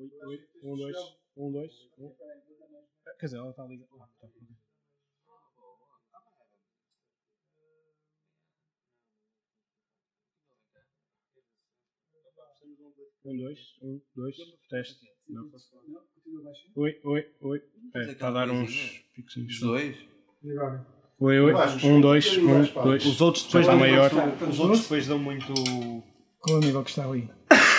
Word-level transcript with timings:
Oi, 0.00 0.10
oi. 0.24 0.40
Um, 0.62 0.76
dois. 0.78 0.96
Um, 1.36 1.52
dois. 1.52 1.72
Um. 1.98 2.14
Quer 3.18 3.26
dizer, 3.26 3.36
ela 3.36 3.50
está 3.50 3.66
ligada. 3.66 3.90
Ah, 4.00 4.08
tá. 4.18 4.28
Um, 13.26 13.36
dois, 13.36 13.58
um, 13.82 14.00
dois, 14.16 14.36
teste. 14.70 15.06
Não. 15.28 15.50
Oi, 16.76 16.98
oi, 17.04 17.30
oi. 17.42 17.62
É, 17.94 18.12
está 18.12 18.28
a 18.28 18.30
dar 18.30 18.50
uns 18.50 19.04
picozinhos. 19.14 19.52
Os 19.52 19.60
dois? 19.60 19.96
E 20.42 20.50
agora? 20.52 20.86
Oi, 21.18 21.40
oi. 21.40 21.52
Um, 21.84 22.00
dois, 22.00 22.38
um 22.38 22.82
dois. 22.82 23.04
Os 23.04 23.20
outros 23.20 23.44
depois 23.44 23.66
dão 23.66 23.78
maior. 23.78 24.10
muito. 24.10 24.44
Os 24.46 24.60
outros 24.60 24.80
depois 24.80 25.06
dão 25.06 25.18
muito. 25.18 25.52
Qual 26.38 26.56
é 26.56 26.58
o 26.58 26.60
nível 26.60 26.82
que 26.82 26.88
está 26.88 27.06
ali? 27.06 27.28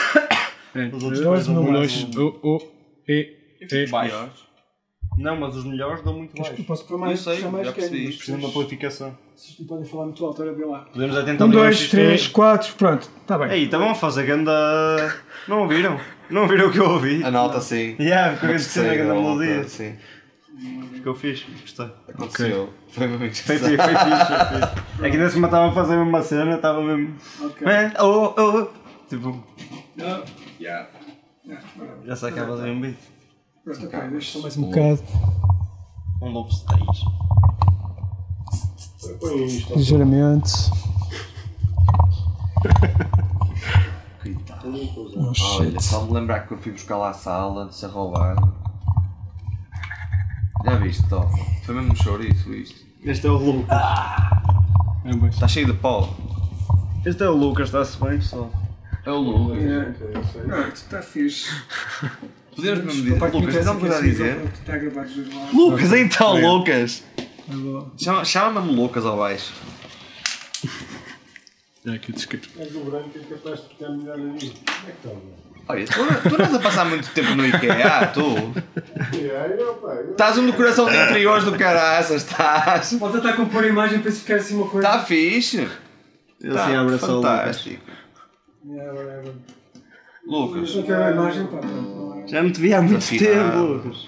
É. 0.76 0.86
Os 0.88 1.04
outros 1.04 1.22
Dois 1.22 1.46
dão 1.48 1.56
Um, 1.56 1.64
muito. 1.64 1.74
dois, 1.78 2.04
o, 2.16 2.40
o, 2.44 2.62
e, 3.08 3.36
e. 3.72 3.88
Maiores? 3.90 4.52
Não, 5.18 5.36
mas 5.38 5.56
os 5.58 5.66
melhores 5.66 6.02
dão 6.04 6.14
muito 6.14 6.32
Acho 6.42 6.52
que 6.52 6.56
baixo. 6.58 6.64
posso 6.68 6.86
pôr 6.86 6.94
Eu 6.94 7.00
mais, 7.00 7.20
sei, 7.20 7.36
puxar 7.36 7.52
mais 7.52 7.68
já 7.68 7.74
percebi. 7.74 7.98
quem, 8.08 8.18
Precisa 8.18 8.38
de 8.38 8.46
uma 8.46 8.54
qualificação. 8.54 9.18
Vocês 9.36 9.60
não 9.60 9.68
podem 9.68 9.86
falar 9.86 10.06
muito 10.06 10.26
alto, 10.26 10.42
ora 10.42 10.54
vê 10.54 10.64
lá. 10.66 10.80
Podemos 10.94 11.18
é 11.18 11.24
tentar 11.24 11.46
Um, 11.46 11.48
ligar 11.50 11.60
o 11.60 11.64
dois, 11.64 11.78
sistema. 11.80 12.04
três, 12.06 12.28
quatro, 12.28 12.74
pronto, 12.76 13.10
está 13.22 13.38
bem. 13.38 13.52
Ei, 13.52 13.64
estavam 13.66 13.90
a 13.90 13.96
fazer 13.96 14.24
ganda. 14.26 14.52
Não 15.50 15.64
ouviram? 15.64 16.00
Não 16.30 16.44
ouviram 16.44 16.70
o 16.70 16.72
que 16.72 16.78
eu 16.80 16.90
ouvi? 16.90 17.22
A 17.24 17.30
nota 17.30 17.60
sim. 17.60 17.98
Yeah, 18.00 18.38
ficou 18.38 18.56
a 18.56 18.60
cena 18.60 18.88
Sei, 18.90 18.98
ganda 18.98 19.12
a 19.12 19.16
melodia. 19.16 19.64
Sim. 19.66 19.96
Ficou 20.94 21.16
fixe, 21.16 21.46
gostei. 21.60 21.90
Aconteceu. 22.08 22.70
Foi 22.90 23.08
mesmo 23.08 23.20
Foi 23.20 23.30
fixe, 23.30 23.44
foi 23.44 23.58
fixe, 23.58 23.76
foi 23.78 23.88
fixe. 23.88 25.06
É 25.06 25.10
que 25.10 25.16
ainda 25.18 25.30
se 25.30 25.40
matava 25.40 25.70
a 25.70 25.72
fazer 25.74 25.96
uma 25.98 26.22
cena, 26.22 26.56
estava 26.56 26.82
mesmo. 26.82 27.16
Ok. 27.44 27.68
Oh, 28.00 28.34
oh, 28.38 28.60
oh. 28.62 28.68
Tipo, 29.10 29.44
Ah, 30.04 30.24
yeah. 30.60 30.88
Yeah, 31.46 31.66
já 32.06 32.16
se 32.16 32.26
acaba 32.28 32.54
de 32.54 32.58
fazer 32.60 32.72
um 32.72 32.82
beat. 32.82 32.98
Pronto, 33.64 33.86
ok, 33.86 34.00
deixa 34.10 34.32
só 34.34 34.42
mais 34.42 34.58
um 34.58 34.62
bocado. 34.64 35.04
Um 36.22 36.30
lobo 36.30 36.50
stage. 36.50 37.06
Ligeiramente. 39.76 40.52
Coitado. 44.22 44.62
Oh 45.16 45.20
Olha, 45.20 45.34
shit. 45.34 45.84
só 45.84 46.06
me 46.06 46.14
lembrar 46.14 46.42
que 46.48 46.54
eu 46.54 46.58
fui 46.58 46.72
buscar 46.72 46.98
lá 46.98 47.10
a 47.10 47.14
sala 47.14 47.68
de 47.68 47.76
ser 47.76 47.88
roubado. 47.88 48.54
Já 50.66 50.76
viste, 50.78 51.08
Tó? 51.10 51.28
Foi 51.64 51.76
mesmo 51.76 51.94
um 51.94 51.96
chouriço 51.96 52.54
isto. 52.54 52.86
Este 53.04 53.26
é 53.26 53.30
o 53.32 53.38
Lucas. 53.38 53.82
É, 55.06 55.18
pois. 55.20 55.34
Está 55.34 55.48
cheio 55.48 55.66
de 55.66 55.74
pó. 55.74 56.08
Este 57.04 57.24
é 57.24 57.30
o 57.30 57.36
Lucas, 57.36 57.68
está-se 57.70 58.00
bem, 58.00 58.22
só. 58.22 58.48
É 59.06 59.10
o 59.12 59.16
Lucas. 59.18 59.64
Pronto, 60.46 60.76
está 60.76 61.02
fixe. 61.02 61.50
Podemos 62.56 62.80
mesmo 62.96 63.04
dizer. 63.04 63.20
Lucas, 63.20 63.54
tens 63.56 63.68
alguma 63.68 63.88
coisa 63.88 63.98
a 63.98 64.02
dizer? 64.02 64.42
Está 64.54 64.78
gravado. 64.78 65.10
Lucas, 65.54 65.94
então, 65.94 66.40
Lucas! 66.40 67.04
Tá 67.18 67.24
bom. 67.56 67.92
Chama- 67.98 68.26
Chama-me 68.26 68.76
Lucas 68.76 69.06
ao 69.06 69.18
baixo. 69.18 69.52
É 71.84 71.94
aqui 71.96 72.12
descrito. 72.12 72.48
És 72.60 72.76
o 72.76 72.82
branco 72.82 73.10
é 73.16 73.20
capaz 73.34 73.60
de 73.64 73.70
ficar 73.70 73.90
melhor 73.90 74.14
ali. 74.14 74.28
Como 74.28 74.38
é 74.38 74.92
que 74.92 75.08
está, 75.08 75.10
Olha, 75.68 75.86
tu, 75.88 76.30
tu 76.30 76.38
não 76.38 76.46
estás 76.46 76.54
a 76.54 76.60
passar 76.60 76.86
muito 76.86 77.10
tempo 77.10 77.34
no 77.34 77.44
IKEA, 77.48 78.06
tu? 78.14 78.54
velho? 79.10 80.12
Estás 80.12 80.38
um 80.38 80.46
decoração 80.46 80.86
de 80.88 80.96
interiores 80.96 81.44
do 81.44 81.58
caraças, 81.58 82.22
estás? 82.22 82.94
Pode 83.00 83.14
tentar 83.14 83.34
compor 83.34 83.64
a 83.64 83.68
imagem 83.68 84.00
para 84.00 84.12
se 84.12 84.20
ficar 84.20 84.36
assim 84.36 84.58
uma 84.58 84.68
coisa. 84.70 84.88
Está 84.88 85.04
fixe. 85.04 85.68
Ele 86.40 86.54
Tá 86.54 86.66
assim 86.66 86.76
abre 86.76 87.00
só 87.00 87.08
o 87.08 87.16
Lucas. 87.16 87.32
fantástico. 87.32 87.84
Lucas, 90.26 90.76
Não 90.76 90.84
quero 90.84 91.04
a 91.04 91.12
imagem, 91.12 91.48
não 91.52 92.22
é. 92.22 92.28
Já 92.28 92.44
me 92.44 92.52
te 92.52 92.62
vi 92.62 92.74
há 92.74 92.82
muito 92.82 92.98
Afinado. 92.98 93.34
tempo, 93.34 93.58
Lucas. 93.74 94.06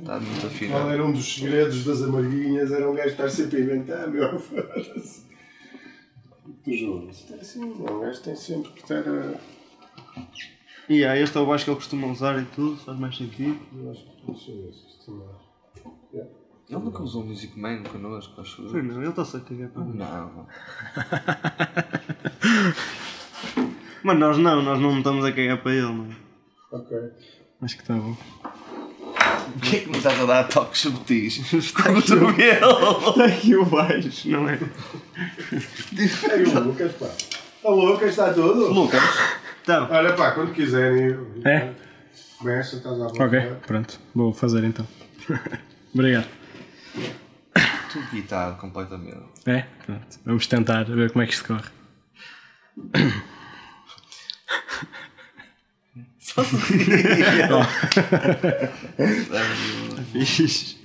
está 0.00 0.20
muito 0.20 0.40
Qual 0.40 0.46
afinado. 0.46 0.90
era 0.90 1.04
um 1.04 1.12
dos 1.12 1.34
segredos 1.34 1.84
das 1.84 2.02
amarguinhas? 2.02 2.70
Era 2.70 2.88
um 2.90 2.94
gajo 2.94 3.08
estar 3.08 3.28
sempre 3.28 3.56
a 3.56 3.60
inventar, 3.60 4.08
meu. 4.08 4.38
Foda-se. 4.38 5.24
Tu 6.64 6.72
juro. 6.76 7.10
Isto 7.10 7.34
é 7.34 7.36
assim, 7.36 7.64
um 7.64 8.00
gajo 8.00 8.20
tem 8.22 8.36
sempre 8.36 8.70
que 8.72 8.80
estar 8.82 9.02
a. 9.08 9.34
E 10.88 11.04
aí, 11.04 11.22
este 11.22 11.36
é 11.36 11.40
o 11.40 11.46
baixo 11.46 11.64
que 11.64 11.70
ele 11.70 11.76
costuma 11.76 12.06
usar 12.08 12.40
e 12.40 12.44
tudo, 12.46 12.76
faz 12.76 12.98
mais 12.98 13.16
sentido. 13.16 13.58
Eu 13.76 13.90
acho 13.90 14.04
que 14.04 14.26
deixa 14.32 14.50
eu 14.52 14.62
ver 14.62 14.72
se 14.72 14.86
isto 14.88 15.10
não. 15.12 15.50
Ele 16.68 16.78
nunca 16.84 17.02
usou 17.02 17.22
um 17.22 17.26
Music 17.26 17.58
Man 17.58 17.82
connosco, 17.82 18.40
acho 18.40 18.68
Foi 18.68 18.78
eu. 18.78 18.84
não, 18.84 19.00
ele 19.00 19.10
está-se 19.10 19.36
a 19.36 19.40
cagar 19.40 19.68
para 19.70 19.82
mim. 19.82 19.96
Não. 19.98 20.46
Mas 24.02 24.18
nós 24.18 24.38
não, 24.38 24.62
nós 24.62 24.78
não 24.80 24.98
estamos 24.98 25.24
a 25.24 25.32
cagar 25.32 25.58
para 25.58 25.72
ele, 25.72 25.92
não 25.92 26.04
é? 26.06 26.16
Ok. 26.72 26.98
Acho 27.62 27.76
que 27.76 27.82
está 27.82 27.94
bom. 27.94 28.16
Porquê 29.52 29.76
é 29.76 29.80
que 29.80 29.88
me 29.90 29.96
estás 29.98 30.20
a 30.20 30.24
dar 30.24 30.44
toques 30.44 30.80
subtis? 30.80 31.38
Com 31.72 31.82
o 31.90 31.94
cotovelo. 31.96 33.10
Está 33.10 33.24
aqui 33.26 33.56
o 33.56 33.64
baixo, 33.66 34.30
não 34.30 34.48
é? 34.48 34.58
Aí 36.32 36.44
o 36.44 36.60
Lucas, 36.60 36.92
pá. 36.92 37.08
O 37.64 37.70
Lucas 37.72 38.10
está 38.10 38.32
tudo? 38.32 38.72
Lucas, 38.72 39.02
Então, 39.62 39.88
Olha, 39.90 40.14
pá, 40.14 40.30
quando 40.32 40.52
quiserem. 40.54 41.16
É? 41.44 41.72
Começa, 42.38 42.76
estás 42.76 42.94
à 42.94 43.06
vontade. 43.08 43.36
Ok, 43.36 43.52
pronto. 43.66 44.00
Vou 44.14 44.32
fazer 44.32 44.64
então. 44.64 44.86
Obrigado. 45.92 46.28
tu 47.92 48.00
guitarra 48.12 48.52
completamente. 48.54 49.20
É? 49.44 49.66
Pronto. 49.84 50.20
Vamos 50.24 50.46
tentar 50.46 50.84
ver 50.84 51.10
como 51.10 51.22
é 51.22 51.26
que 51.26 51.34
isto 51.34 51.46
corre. 51.48 51.68
Fixe. 60.12 60.76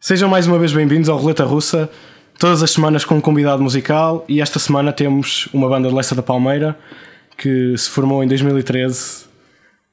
Sejam 0.00 0.28
mais 0.28 0.46
uma 0.46 0.58
vez 0.58 0.72
bem-vindos 0.72 1.08
ao 1.08 1.16
Roleta 1.16 1.44
Russa, 1.44 1.90
todas 2.38 2.62
as 2.62 2.70
semanas 2.70 3.04
com 3.04 3.16
um 3.16 3.20
convidado 3.20 3.62
musical 3.62 4.24
e 4.28 4.40
esta 4.40 4.58
semana 4.58 4.92
temos 4.92 5.48
uma 5.52 5.68
banda 5.68 5.88
de 5.88 5.94
Leça 5.94 6.14
da 6.14 6.22
Palmeira 6.22 6.78
que 7.36 7.76
se 7.76 7.90
formou 7.90 8.22
em 8.22 8.28
2013, 8.28 9.24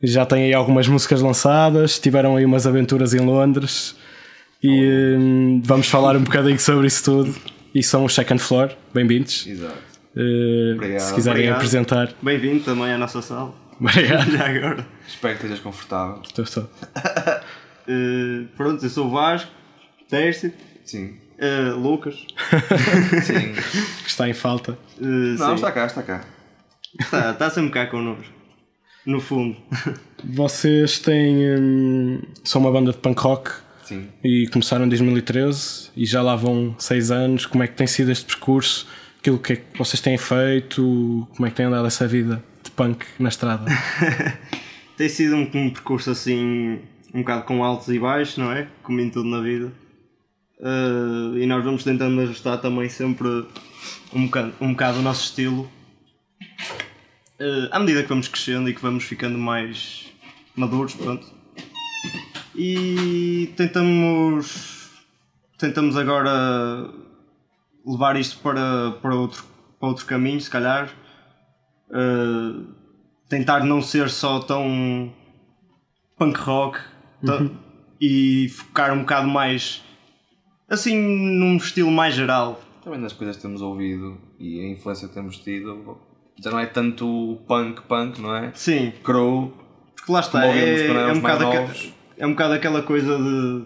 já 0.04 0.26
tem 0.26 0.44
aí 0.44 0.54
algumas 0.54 0.88
músicas 0.88 1.22
lançadas, 1.22 1.98
tiveram 2.00 2.36
aí 2.36 2.46
umas 2.46 2.68
aventuras 2.68 3.14
em 3.14 3.20
Londres 3.20 3.96
e 4.62 5.16
hum, 5.18 5.62
vamos 5.64 5.88
falar 5.88 6.16
um 6.16 6.24
bocadinho 6.24 6.60
sobre 6.60 6.88
isso 6.88 7.04
tudo. 7.04 7.61
E 7.74 7.82
são 7.84 8.06
os 8.06 8.14
Second 8.14 8.42
Floor, 8.42 8.72
bem-vindos. 8.94 9.48
Exato. 9.48 9.78
Uh, 10.16 10.76
Obrigado. 10.76 11.00
se 11.02 11.14
quiserem 11.14 11.38
Obrigado. 11.40 11.56
apresentar, 11.58 12.14
Bem-vindo 12.22 12.64
também 12.66 12.92
à 12.92 12.98
nossa 12.98 13.22
sala. 13.22 13.54
obrigado. 13.80 14.30
Já 14.32 14.48
agora. 14.50 14.88
Espero 15.08 15.34
que 15.38 15.44
estejas 15.46 15.60
confortável. 15.60 16.22
Estou 16.24 16.46
só. 16.46 16.68
Eh, 17.88 18.46
pronto, 18.56 18.86
eu 18.86 18.90
sou 18.92 19.08
o 19.08 19.10
Vasco, 19.10 19.50
Tércio, 20.08 20.54
Sim. 20.86 21.18
eh, 21.40 21.72
Lucas. 21.76 22.14
Sim. 23.26 23.54
que 24.04 24.08
está 24.08 24.30
em 24.30 24.36
falta. 24.36 24.78
Não, 25.00 25.36
sim. 25.50 25.54
está 25.56 25.72
cá, 25.72 25.88
está 25.88 26.04
cá. 26.04 26.24
Está, 27.00 27.32
está 27.32 27.50
sempre 27.50 27.72
cá 27.72 27.88
connosco. 27.88 28.32
No 29.04 29.20
fundo. 29.20 29.58
Vocês 30.24 31.00
têm. 31.00 31.58
hum, 31.60 32.22
são 32.44 32.62
uma 32.62 32.72
banda 32.72 32.92
de 32.92 33.00
punk 33.00 33.20
rock 33.20 33.50
Sim. 33.92 34.08
e 34.24 34.48
começaram 34.48 34.86
em 34.86 34.90
2013 34.90 35.90
e 35.98 36.06
já 36.06 36.22
lá 36.22 36.34
vão 36.36 36.74
6 36.80 37.12
anos. 37.12 37.46
Como 37.46 37.62
é 37.62 37.68
que 37.68 37.76
tem 37.76 37.86
sido 37.86 38.10
este 38.10 38.26
percurso? 38.26 38.88
Aquilo 39.20 39.38
que 39.38 39.54
é 39.54 39.56
que 39.58 39.78
vocês 39.78 40.00
têm 40.00 40.18
feito? 40.18 41.28
Como 41.36 41.46
é 41.46 41.50
que 41.50 41.56
tem 41.58 41.66
andado 41.66 41.86
essa 41.86 42.08
vida 42.08 42.42
de 42.64 42.72
punk 42.72 43.06
na 43.20 43.30
estrada? 43.30 43.66
Tem 44.98 45.10
sido 45.10 45.36
um, 45.36 45.50
um 45.56 45.70
percurso 45.72 46.12
assim, 46.12 46.80
um 47.12 47.22
bocado 47.22 47.44
com 47.46 47.64
altos 47.64 47.88
e 47.90 47.98
baixos, 47.98 48.38
não 48.38 48.52
é? 48.52 48.68
Como 48.84 49.00
em 49.00 49.10
tudo 49.10 49.28
na 49.28 49.42
vida. 49.42 49.72
Eh, 50.60 51.40
e 51.40 51.46
nós 51.48 51.64
vamos 51.64 51.84
tentando 51.84 52.22
ajustar 52.22 52.60
também 52.62 52.88
sempre 52.88 53.28
um 54.14 54.26
bocado, 54.26 54.54
um 54.62 54.72
bocado 54.74 55.00
o 55.00 55.02
nosso 55.02 55.24
estilo. 55.26 55.68
Eh, 57.40 57.68
à 57.72 57.80
medida 57.80 58.04
que 58.04 58.10
vamos 58.10 58.28
crescendo 58.28 58.70
e 58.70 58.76
que 58.76 58.82
vamos 58.82 59.04
ficando 59.04 59.40
mais 59.40 60.06
maduros, 60.56 60.94
pronto. 60.94 61.41
E 62.56 63.54
tentamos, 63.56 64.90
tentamos 65.58 65.96
agora 65.98 66.90
levar 67.86 68.16
isto 68.18 68.40
para, 68.42 68.92
para, 69.02 69.16
outro, 69.16 69.44
para 69.80 69.90
outro 69.90 70.06
caminho, 70.06 70.40
se 70.42 70.50
calhar. 70.50 70.90
Eh, 71.94 72.64
tentar 73.30 73.64
não 73.64 73.82
ser 73.82 74.10
só 74.10 74.40
tão 74.40 75.12
punk 76.18 76.38
rock 76.40 76.80
tão- 77.26 77.52
e 78.00 78.48
focar 78.50 78.94
um 78.94 79.00
bocado 79.02 79.28
mais 79.28 79.82
assim 80.70 80.98
num 80.98 81.58
estilo 81.58 81.92
mais 81.92 82.14
geral. 82.16 82.62
Também 82.84 83.00
das 83.02 83.14
coisas 83.14 83.36
que 83.36 83.42
temos 83.42 83.62
ouvido 83.62 84.18
e 84.40 84.60
a 84.62 84.70
influência 84.70 85.08
que 85.08 85.14
temos 85.14 85.38
tido, 85.38 85.98
já 86.42 86.50
não 86.50 86.60
é 86.60 86.66
tanto 86.66 87.06
o 87.06 87.36
punk 87.48 87.82
punk, 87.84 88.20
não 88.22 88.36
é? 88.36 88.52
Sim, 88.54 88.92
Crow, 89.04 89.54
porque 89.96 90.12
lá 90.12 90.20
está, 90.22 90.46
é, 90.46 90.88
é, 90.88 91.12
um 91.12 91.20
bocado 91.20 91.44
novos. 91.44 91.94
É 92.22 92.28
um 92.28 92.32
bocado 92.32 92.54
aquela 92.54 92.84
coisa 92.84 93.18
de 93.18 93.66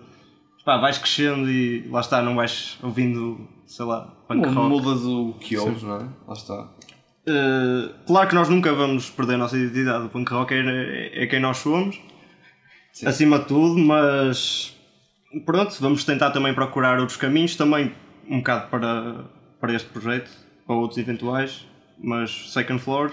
pá, 0.64 0.78
vais 0.78 0.98
crescendo 0.98 1.52
e 1.52 1.86
lá 1.90 2.00
está, 2.00 2.22
não 2.22 2.36
vais 2.36 2.80
ouvindo, 2.82 3.46
sei 3.66 3.86
lá, 3.86 4.08
punk 4.30 4.48
rock. 4.48 4.70
mudas 4.70 5.04
o 5.04 5.34
que 5.34 5.58
ouves, 5.58 5.84
não 5.84 5.98
é? 5.98 6.08
Lá 6.26 6.34
está. 6.34 6.70
eh, 7.28 7.90
claro 8.08 8.30
que 8.30 8.34
nós 8.34 8.48
nunca 8.48 8.74
vamos 8.74 9.10
perder 9.10 9.34
a 9.34 9.40
nossa 9.40 9.58
identidade. 9.58 10.06
O 10.06 10.10
punk 10.10 10.32
rock 10.32 10.54
é, 10.54 11.24
é 11.24 11.28
quem 11.28 11.42
nós 11.42 11.58
somos, 11.58 12.00
acima 13.06 13.40
de 13.40 13.46
tudo, 13.46 13.78
mas 13.78 14.74
pronto, 15.46 15.76
vamos 15.82 16.06
tentar 16.06 16.32
também 16.32 16.54
procurar 16.54 16.98
outros 16.98 17.18
caminhos, 17.18 17.58
também 17.58 17.92
um 18.30 18.38
bocado 18.38 18.70
para, 18.70 19.26
para 19.60 19.74
este 19.74 19.90
projeto, 19.90 20.32
para 20.66 20.76
outros 20.78 20.98
eventuais, 20.98 21.68
mas 22.02 22.54
Second 22.54 22.82
Floor 22.82 23.12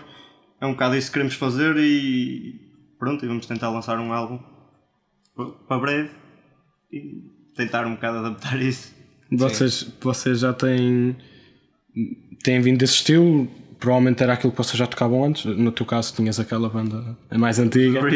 é 0.61 0.67
um 0.67 0.71
bocado 0.73 0.95
isso 0.95 1.09
que 1.09 1.15
queremos 1.15 1.35
fazer 1.35 1.77
e 1.79 2.61
pronto, 2.97 3.25
e 3.25 3.29
vamos 3.29 3.45
tentar 3.45 3.71
lançar 3.71 3.99
um 3.99 4.13
álbum 4.13 4.39
para 5.69 5.79
breve 5.79 6.11
e 6.93 7.23
tentar 7.57 7.87
um 7.87 7.93
bocado 7.95 8.19
adaptar 8.19 8.61
isso. 8.63 8.93
Vocês, 9.31 9.89
vocês 10.01 10.41
já 10.41 10.53
têm, 10.53 11.17
têm 12.43 12.61
vindo 12.61 12.79
desse 12.79 12.95
estilo? 12.95 13.49
Provavelmente 13.81 14.23
era 14.23 14.35
aquilo 14.35 14.53
que 14.53 14.59
vocês 14.59 14.77
já 14.77 14.87
tocavam 14.87 15.25
antes. 15.25 15.45
No 15.45 15.73
teu 15.73 15.85
caso, 15.85 16.15
tinhas 16.15 16.39
aquela 16.39 16.69
banda 16.69 17.17
mais 17.37 17.59
antiga. 17.59 18.01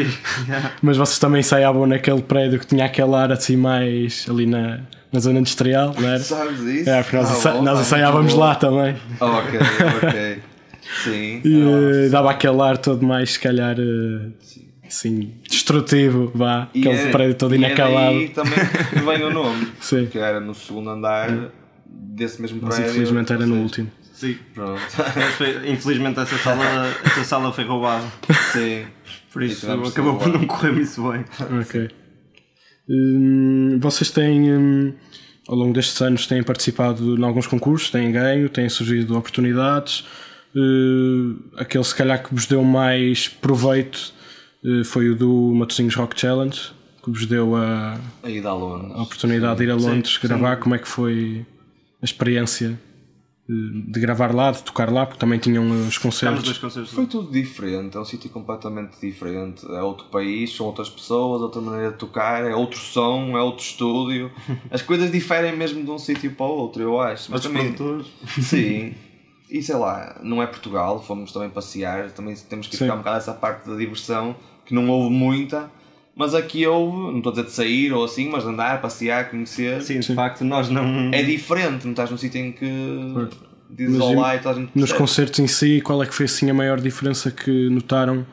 Yeah. 0.47 0.71
Mas 0.81 0.95
vocês 0.95 1.19
também 1.19 1.39
ensaiavam 1.41 1.85
naquele 1.87 2.21
prédio 2.21 2.59
que 2.59 2.67
tinha 2.67 2.85
aquele 2.85 3.13
ar 3.15 3.31
assim 3.33 3.57
mais 3.57 4.25
ali 4.29 4.45
na, 4.45 4.79
na 5.11 5.19
zona 5.19 5.39
industrial, 5.39 5.93
não 5.99 6.07
era? 6.07 6.19
Sabes 6.19 6.59
isso? 6.61 6.89
É, 6.89 7.01
porque 7.03 7.17
nós, 7.17 7.29
Ah, 7.29 7.33
ensa- 7.33 7.51
bom, 7.53 7.61
nós 7.63 7.79
ensaiávamos 7.81 8.33
lá 8.35 8.55
também. 8.55 8.95
Ok, 9.19 9.59
ok. 10.03 10.41
Sim. 11.03 11.41
E 11.43 11.61
Ah, 11.63 12.05
eh, 12.05 12.09
dava 12.09 12.31
aquele 12.31 12.61
ar 12.61 12.77
todo 12.77 13.05
mais, 13.05 13.31
se 13.31 13.39
calhar, 13.39 13.75
eh, 13.77 14.29
assim, 14.87 15.33
destrutivo, 15.49 16.31
vá. 16.33 16.69
E 16.73 16.79
aquele 16.79 16.95
é- 16.95 17.11
prédio 17.11 17.35
todo 17.35 17.53
e 17.53 17.57
inacabado. 17.57 18.15
É 18.15 18.19
daí 18.19 18.29
também 18.29 18.53
que 18.89 18.99
vem 18.99 19.23
o 19.23 19.31
nome. 19.33 19.67
Sim. 19.81 20.05
Que 20.07 20.17
era 20.19 20.39
no 20.39 20.53
segundo 20.53 20.89
andar 20.89 21.51
desse 21.85 22.41
mesmo 22.41 22.59
Mas 22.61 22.75
prédio. 22.75 22.91
infelizmente 22.91 23.33
era 23.33 23.45
no 23.45 23.55
último. 23.61 23.91
Sim. 24.13 24.35
Pronto. 24.53 24.81
Infelizmente 25.71 26.19
essa 26.19 26.37
sala, 26.39 26.63
essa 27.05 27.23
sala 27.23 27.53
foi 27.53 27.63
roubada. 27.65 28.03
Sim. 28.51 28.85
Por 29.31 29.43
E 29.43 29.47
isso 29.47 29.69
acabou 29.71 30.17
por 30.17 30.27
não 30.29 30.45
correr 30.47 30.71
muito 30.71 31.11
bem. 31.11 31.23
Ok. 31.61 31.89
Hum, 32.89 33.77
vocês 33.79 34.09
têm, 34.09 34.51
hum, 34.53 34.93
ao 35.47 35.55
longo 35.55 35.73
destes 35.73 36.01
anos, 36.01 36.25
têm 36.25 36.41
participado 36.41 37.15
em 37.15 37.23
alguns 37.23 37.45
concursos, 37.45 37.91
têm 37.91 38.11
ganho, 38.11 38.49
têm 38.49 38.67
surgido 38.69 39.15
oportunidades. 39.17 40.03
Uh, 40.55 41.35
aquele, 41.57 41.83
se 41.83 41.93
calhar, 41.93 42.23
que 42.23 42.33
vos 42.33 42.47
deu 42.47 42.63
mais 42.63 43.27
proveito 43.27 44.13
foi 44.85 45.09
o 45.09 45.15
do 45.15 45.53
Matosinhos 45.53 45.95
Rock 45.95 46.19
Challenge, 46.19 46.59
que 47.03 47.09
vos 47.11 47.25
deu 47.25 47.55
a, 47.55 47.93
A 48.23 48.49
a 48.49 48.53
Londres. 48.53 48.91
a 48.95 49.01
oportunidade 49.01 49.57
de 49.57 49.63
ir 49.63 49.71
a 49.71 49.75
Londres 49.75 50.19
sim. 50.19 50.27
gravar. 50.27 50.57
Como 50.57 50.75
é 50.75 50.79
que 50.79 50.87
foi 50.87 51.45
a 52.01 52.05
experiência 52.05 52.79
uh, 53.49 53.91
de 53.91 53.99
gravar 53.99 54.33
lá, 54.35 54.51
de 54.51 54.61
tocar 54.63 54.91
lá, 54.91 55.05
porque 55.05 55.19
também 55.19 55.39
tinham 55.39 55.69
os 55.87 55.97
concertos. 55.97 56.57
concertos. 56.57 56.91
Foi 56.91 57.05
tudo 57.05 57.31
diferente, 57.31 57.95
é 57.95 57.99
um 57.99 58.05
sítio 58.05 58.29
completamente 58.29 58.99
diferente. 58.99 59.65
É 59.71 59.81
outro 59.81 60.07
país, 60.07 60.55
são 60.55 60.65
outras 60.65 60.89
pessoas, 60.89 61.41
outra 61.41 61.61
maneira 61.61 61.91
de 61.91 61.97
tocar, 61.97 62.43
é 62.43 62.53
outro 62.53 62.79
som, 62.79 63.37
é 63.37 63.41
outro 63.41 63.63
estúdio. 63.63 64.31
As 64.69 64.81
coisas 64.81 65.11
diferem 65.11 65.55
mesmo 65.55 65.83
de 65.83 65.89
um 65.89 65.97
sítio 65.97 66.31
para 66.31 66.45
o 66.45 66.49
outro, 66.49 66.81
eu 66.83 66.99
acho. 66.99 67.31
Mas 67.31 67.41
também, 67.41 67.73
produtores. 67.73 68.07
sim. 68.43 68.93
E 69.49 69.63
sei 69.63 69.75
lá, 69.75 70.19
não 70.21 70.43
é 70.43 70.47
Portugal, 70.47 71.01
fomos 71.01 71.31
também 71.31 71.49
passear, 71.49 72.11
também 72.11 72.35
temos 72.35 72.67
que 72.67 72.75
Sim. 72.75 72.83
ficar 72.83 72.95
um 72.95 72.97
bocado 72.97 73.17
essa 73.17 73.33
parte 73.33 73.69
da 73.69 73.77
diversão, 73.77 74.35
que 74.67 74.73
não 74.73 74.89
houve 74.89 75.13
muita. 75.13 75.71
Mas 76.15 76.33
aqui 76.33 76.65
houve, 76.65 76.97
não 76.97 77.17
estou 77.17 77.31
a 77.31 77.35
dizer 77.35 77.47
de 77.47 77.51
sair 77.51 77.93
ou 77.93 78.03
assim, 78.03 78.27
mas 78.27 78.43
de 78.43 78.49
andar, 78.49 78.81
passear, 78.81 79.29
conhecer. 79.29 79.81
Sim, 79.81 79.99
de 79.99 80.15
facto, 80.15 80.43
nós 80.43 80.67
não. 80.67 81.11
É 81.13 81.21
diferente, 81.21 81.85
não 81.85 81.91
estás 81.91 82.09
num 82.09 82.17
sítio 82.17 82.41
em 82.41 82.51
que 82.51 82.67
dizes 83.69 83.99
olá 83.99 84.35
e 84.35 84.39
toda 84.39 84.55
a 84.55 84.59
gente 84.59 84.71
Nos 84.73 84.91
concertos 84.91 85.39
em 85.39 85.47
si, 85.47 85.81
qual 85.81 86.01
é 86.01 86.05
que 86.05 86.13
foi 86.13 86.25
assim 86.25 86.49
a 86.49 86.53
maior 86.53 86.79
diferença 86.79 87.29
que 87.29 87.69
notaram 87.69 88.25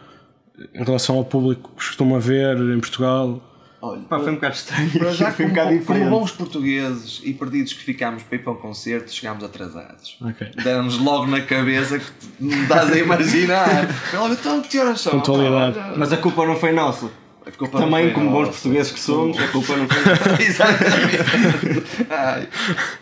em 0.74 0.84
relação 0.84 1.16
ao 1.16 1.24
público 1.24 1.70
que 1.70 1.86
costumam 1.86 2.18
ver 2.18 2.56
em 2.56 2.80
Portugal? 2.80 3.42
Olha, 3.86 4.00
Pá, 4.08 4.18
foi 4.18 4.30
um 4.32 4.34
bocado 4.36 4.54
estranho. 4.54 4.90
Para 4.90 5.12
já, 5.12 5.30
foi 5.32 5.44
um 5.44 5.48
como, 5.48 5.60
bocado 5.60 5.68
como 5.68 5.80
diferente. 5.80 6.08
bons 6.10 6.30
portugueses 6.32 7.20
e 7.22 7.32
perdidos 7.34 7.72
que 7.74 7.82
ficámos 7.82 8.22
para 8.22 8.36
ir 8.36 8.38
para 8.42 8.52
um 8.52 8.56
concerto, 8.56 9.12
chegámos 9.12 9.44
atrasados. 9.44 10.16
Ok. 10.22 10.48
Deram-nos 10.62 10.98
logo 10.98 11.26
na 11.26 11.40
cabeça 11.42 11.98
que 11.98 12.06
não 12.40 12.62
estás 12.62 12.90
a 12.92 12.98
imaginar. 12.98 13.88
Logo, 14.14 14.32
então 14.34 14.62
que 14.62 14.78
horas 14.78 15.00
são? 15.00 15.12
Pontualidade. 15.12 15.78
Olha, 15.78 15.94
Mas 15.98 16.12
a 16.12 16.16
culpa 16.16 16.46
não 16.46 16.56
foi 16.56 16.72
nossa. 16.72 17.10
a 17.46 17.50
culpa 17.50 17.78
não 17.78 17.86
Também, 17.86 18.04
foi 18.06 18.12
como 18.14 18.30
bons 18.30 18.38
nossa. 18.46 18.52
portugueses 18.52 18.92
que 18.92 19.00
somos, 19.00 19.38
a 19.38 19.48
culpa 19.48 19.76
não 19.76 19.86
foi 19.86 20.02
Exatamente. 20.46 21.86
Ai, 22.10 22.48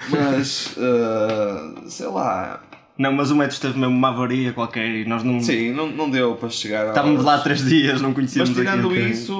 mas, 0.08 0.75
ah, 0.78 1.75
sei 1.87 2.06
lá. 2.08 2.61
Não, 3.02 3.12
mas 3.12 3.31
o 3.31 3.37
metro 3.37 3.58
teve 3.60 3.78
mesmo 3.78 3.94
uma 3.94 4.08
avaria 4.10 4.52
qualquer 4.52 4.88
e 4.88 5.04
nós 5.04 5.22
não. 5.25 5.40
Sim, 5.40 5.72
não, 5.72 5.88
não 5.88 6.08
deu 6.08 6.37
para 6.37 6.49
chegar. 6.49 6.88
Estávamos 6.88 7.16
aos- 7.19 7.25
lá 7.26 7.38
três 7.40 7.64
dias, 7.64 8.00
não 8.00 8.10
Mas 8.10 8.14
conhecíamos 8.16 8.50
tirando 8.54 8.88
aquilo. 8.88 9.08
isso, 9.08 9.34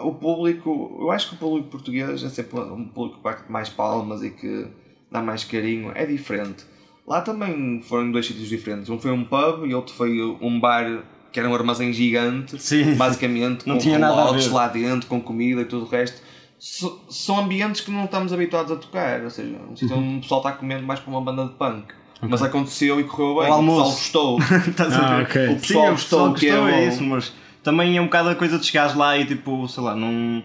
o 0.00 0.12
público, 0.14 0.96
eu 1.00 1.10
acho 1.10 1.28
que 1.28 1.34
o 1.34 1.38
público 1.38 1.68
português 1.68 2.22
é 2.22 2.28
sempre 2.28 2.58
um 2.60 2.84
público 2.86 3.18
que 3.18 3.22
bate 3.22 3.42
mais 3.52 3.68
palmas 3.68 4.22
e 4.22 4.30
que 4.30 4.66
dá 5.12 5.20
mais 5.20 5.44
carinho, 5.44 5.92
é 5.94 6.06
diferente. 6.06 6.64
Lá 7.06 7.20
também 7.20 7.82
foram 7.82 8.10
dois 8.10 8.26
sítios 8.26 8.48
diferentes. 8.48 8.88
Um 8.88 8.98
foi 8.98 9.10
um 9.12 9.24
pub 9.24 9.66
e 9.66 9.74
outro 9.74 9.94
foi 9.94 10.18
um 10.40 10.58
bar 10.58 11.02
que 11.30 11.38
era 11.38 11.48
um 11.48 11.54
armazém 11.54 11.92
gigante, 11.92 12.60
Sim. 12.62 12.94
basicamente, 12.94 13.66
Não 13.68 13.74
com 13.74 13.80
tinha 13.82 13.98
nada 13.98 14.32
ver. 14.32 14.50
lá 14.52 14.68
dentro, 14.68 15.08
com 15.08 15.20
comida 15.20 15.60
e 15.60 15.64
tudo 15.66 15.84
o 15.84 15.88
resto. 15.88 16.22
So- 16.58 17.04
são 17.10 17.38
ambientes 17.38 17.82
que 17.82 17.90
não 17.90 18.04
estamos 18.06 18.32
habituados 18.32 18.72
a 18.72 18.76
tocar, 18.76 19.20
ou 19.22 19.28
seja, 19.30 19.56
um 19.70 19.76
sítio 19.76 19.94
Uhum. 19.96 20.02
onde 20.08 20.16
o 20.18 20.20
pessoal 20.22 20.40
está 20.40 20.52
comendo 20.52 20.86
mais 20.86 21.00
para 21.00 21.10
uma 21.10 21.20
banda 21.20 21.44
de 21.44 21.52
punk. 21.54 21.92
Mas 22.22 22.42
aconteceu 22.42 22.98
e 23.00 23.04
correu 23.04 23.40
bem, 23.42 23.50
Ao 23.52 23.60
o 23.60 23.62
pessoal 23.64 23.78
almoço. 23.80 23.90
gostou. 23.96 24.38
Estás 24.68 24.92
a 24.94 24.98
Ah, 24.98 25.16
ver? 25.16 25.22
ok. 25.24 25.42
O 25.46 25.48
Sim, 25.50 25.54
pessoal 25.60 25.86
o 25.86 25.90
gostou, 25.90 26.18
pessoal 26.18 26.30
o 26.30 26.34
que 26.34 26.46
é 26.48 26.50
gostou, 26.56 26.68
é 26.68 26.86
isso, 26.88 27.02
mas 27.04 27.32
também 27.62 27.96
é 27.96 28.00
um 28.00 28.04
bocado 28.04 28.28
a 28.30 28.34
coisa 28.34 28.58
de 28.58 28.66
chegares 28.66 28.94
lá 28.94 29.16
e 29.18 29.24
tipo, 29.26 29.68
sei 29.68 29.82
lá, 29.82 29.94
não. 29.94 30.42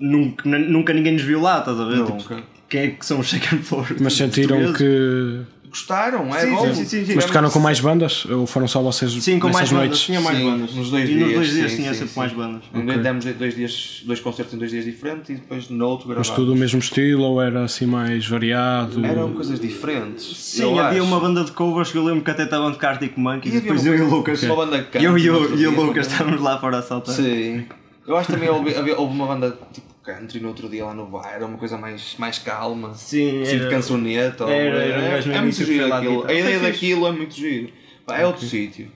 Nunca, 0.00 0.48
nunca 0.48 0.92
ninguém 0.92 1.12
nos 1.12 1.22
viu 1.22 1.40
lá, 1.40 1.60
estás 1.60 1.78
a 1.80 1.84
ver? 1.84 1.98
Nunca. 1.98 2.34
Tipo, 2.36 2.42
quem 2.68 2.80
é 2.80 2.88
que 2.90 3.04
são 3.04 3.20
os 3.20 3.28
second 3.30 3.62
floor? 3.62 3.86
Mas 4.00 4.14
sentiram 4.14 4.72
que. 4.72 5.40
Gostaram, 5.68 6.32
é 6.32 6.38
Sim, 6.42 6.50
bom. 6.52 6.72
sim, 6.72 6.84
sim, 6.84 7.04
sim. 7.04 7.14
Mas 7.16 7.24
tocaram 7.24 7.50
com 7.50 7.58
mais 7.58 7.80
bandas? 7.80 8.24
Ou 8.26 8.46
foram 8.46 8.68
só 8.68 8.80
vocês 8.80 9.10
Sim, 9.14 9.40
com 9.40 9.48
mais 9.48 9.68
bandas. 9.72 9.86
noites? 9.88 10.00
Tinha 10.02 10.20
mais 10.20 10.38
Sim, 10.38 10.44
bandas. 10.44 10.72
nos 10.72 10.88
dois 10.88 11.10
e 11.10 11.14
nos 11.14 11.24
dias, 11.24 11.34
dois 11.34 11.50
dias 11.52 11.70
sim, 11.72 11.76
tinha 11.78 11.88
sim, 11.92 11.98
sempre 11.98 12.12
sim. 12.14 12.20
mais 12.20 12.32
bandas. 12.32 12.62
Okay. 12.72 12.98
Demos 12.98 13.24
dois, 13.24 13.56
dias, 13.56 14.02
dois 14.06 14.20
concertos 14.20 14.54
em 14.54 14.58
dois 14.58 14.70
dias 14.70 14.84
diferentes 14.84 15.30
e 15.30 15.34
depois 15.34 15.68
no 15.68 15.84
outro 15.84 16.06
Mas 16.06 16.14
gravámos. 16.18 16.36
tudo 16.36 16.52
o 16.52 16.56
mesmo 16.56 16.78
estilo 16.78 17.24
ou 17.24 17.42
era 17.42 17.64
assim 17.64 17.86
mais 17.86 18.24
variado? 18.24 19.04
Eram 19.04 19.32
coisas 19.32 19.58
diferentes. 19.58 20.36
Sim, 20.36 20.62
eu 20.62 20.78
havia 20.78 21.00
acho. 21.02 21.08
uma 21.10 21.18
banda 21.18 21.42
de 21.42 21.50
covers 21.50 21.90
que 21.90 21.98
eu 21.98 22.04
lembro 22.04 22.22
que 22.22 22.30
até 22.30 22.44
estavam 22.44 22.70
de 22.70 22.86
Arctic 22.86 23.16
Monkeys 23.16 23.54
E 23.54 23.58
e 23.58 23.60
depois 23.62 23.84
eu 23.84 23.96
e 23.96 24.00
o 24.00 24.08
Lucas. 24.08 24.44
Uma 24.44 24.54
banda 24.54 24.88
Eu 24.94 25.18
e 25.18 25.28
o, 25.28 25.58
e 25.58 25.66
Lucas 25.66 26.06
estávamos 26.06 26.40
lá 26.40 26.56
para 26.56 26.78
assaltar. 26.78 27.16
Sim. 27.16 27.64
Eu 28.06 28.16
acho 28.16 28.28
que 28.28 28.34
também 28.34 28.48
houve, 28.48 28.72
houve 28.92 29.12
uma 29.12 29.26
banda 29.26 29.58
tipo 29.72 29.93
country 30.04 30.40
no 30.40 30.48
outro 30.48 30.68
dia 30.68 30.84
lá 30.84 30.94
no 30.94 31.06
bar, 31.06 31.32
era 31.34 31.46
uma 31.46 31.56
coisa 31.58 31.76
mais, 31.78 32.14
mais 32.18 32.38
calma. 32.38 32.94
Sim, 32.94 33.42
Assim, 33.42 33.56
de 33.56 33.62
era- 33.62 33.70
cançoneta. 33.70 34.44
ou- 34.44 34.50
era- 34.50 34.78
era 34.82 34.98
um 35.28 35.32
é, 35.32 35.36
é 35.36 35.40
muito 35.40 35.56
giro 35.64 35.92
aquilo. 35.94 36.16
guitarra. 36.16 36.30
A 36.30 36.34
ideia 36.34 36.44
Foi 36.44 36.52
fixe. 36.52 36.72
daquilo 36.72 37.06
é 37.06 37.12
muito 37.12 37.34
giro. 37.34 37.72
Pá, 38.06 38.18
é 38.18 38.26
outro 38.26 38.46
sítio. 38.46 38.90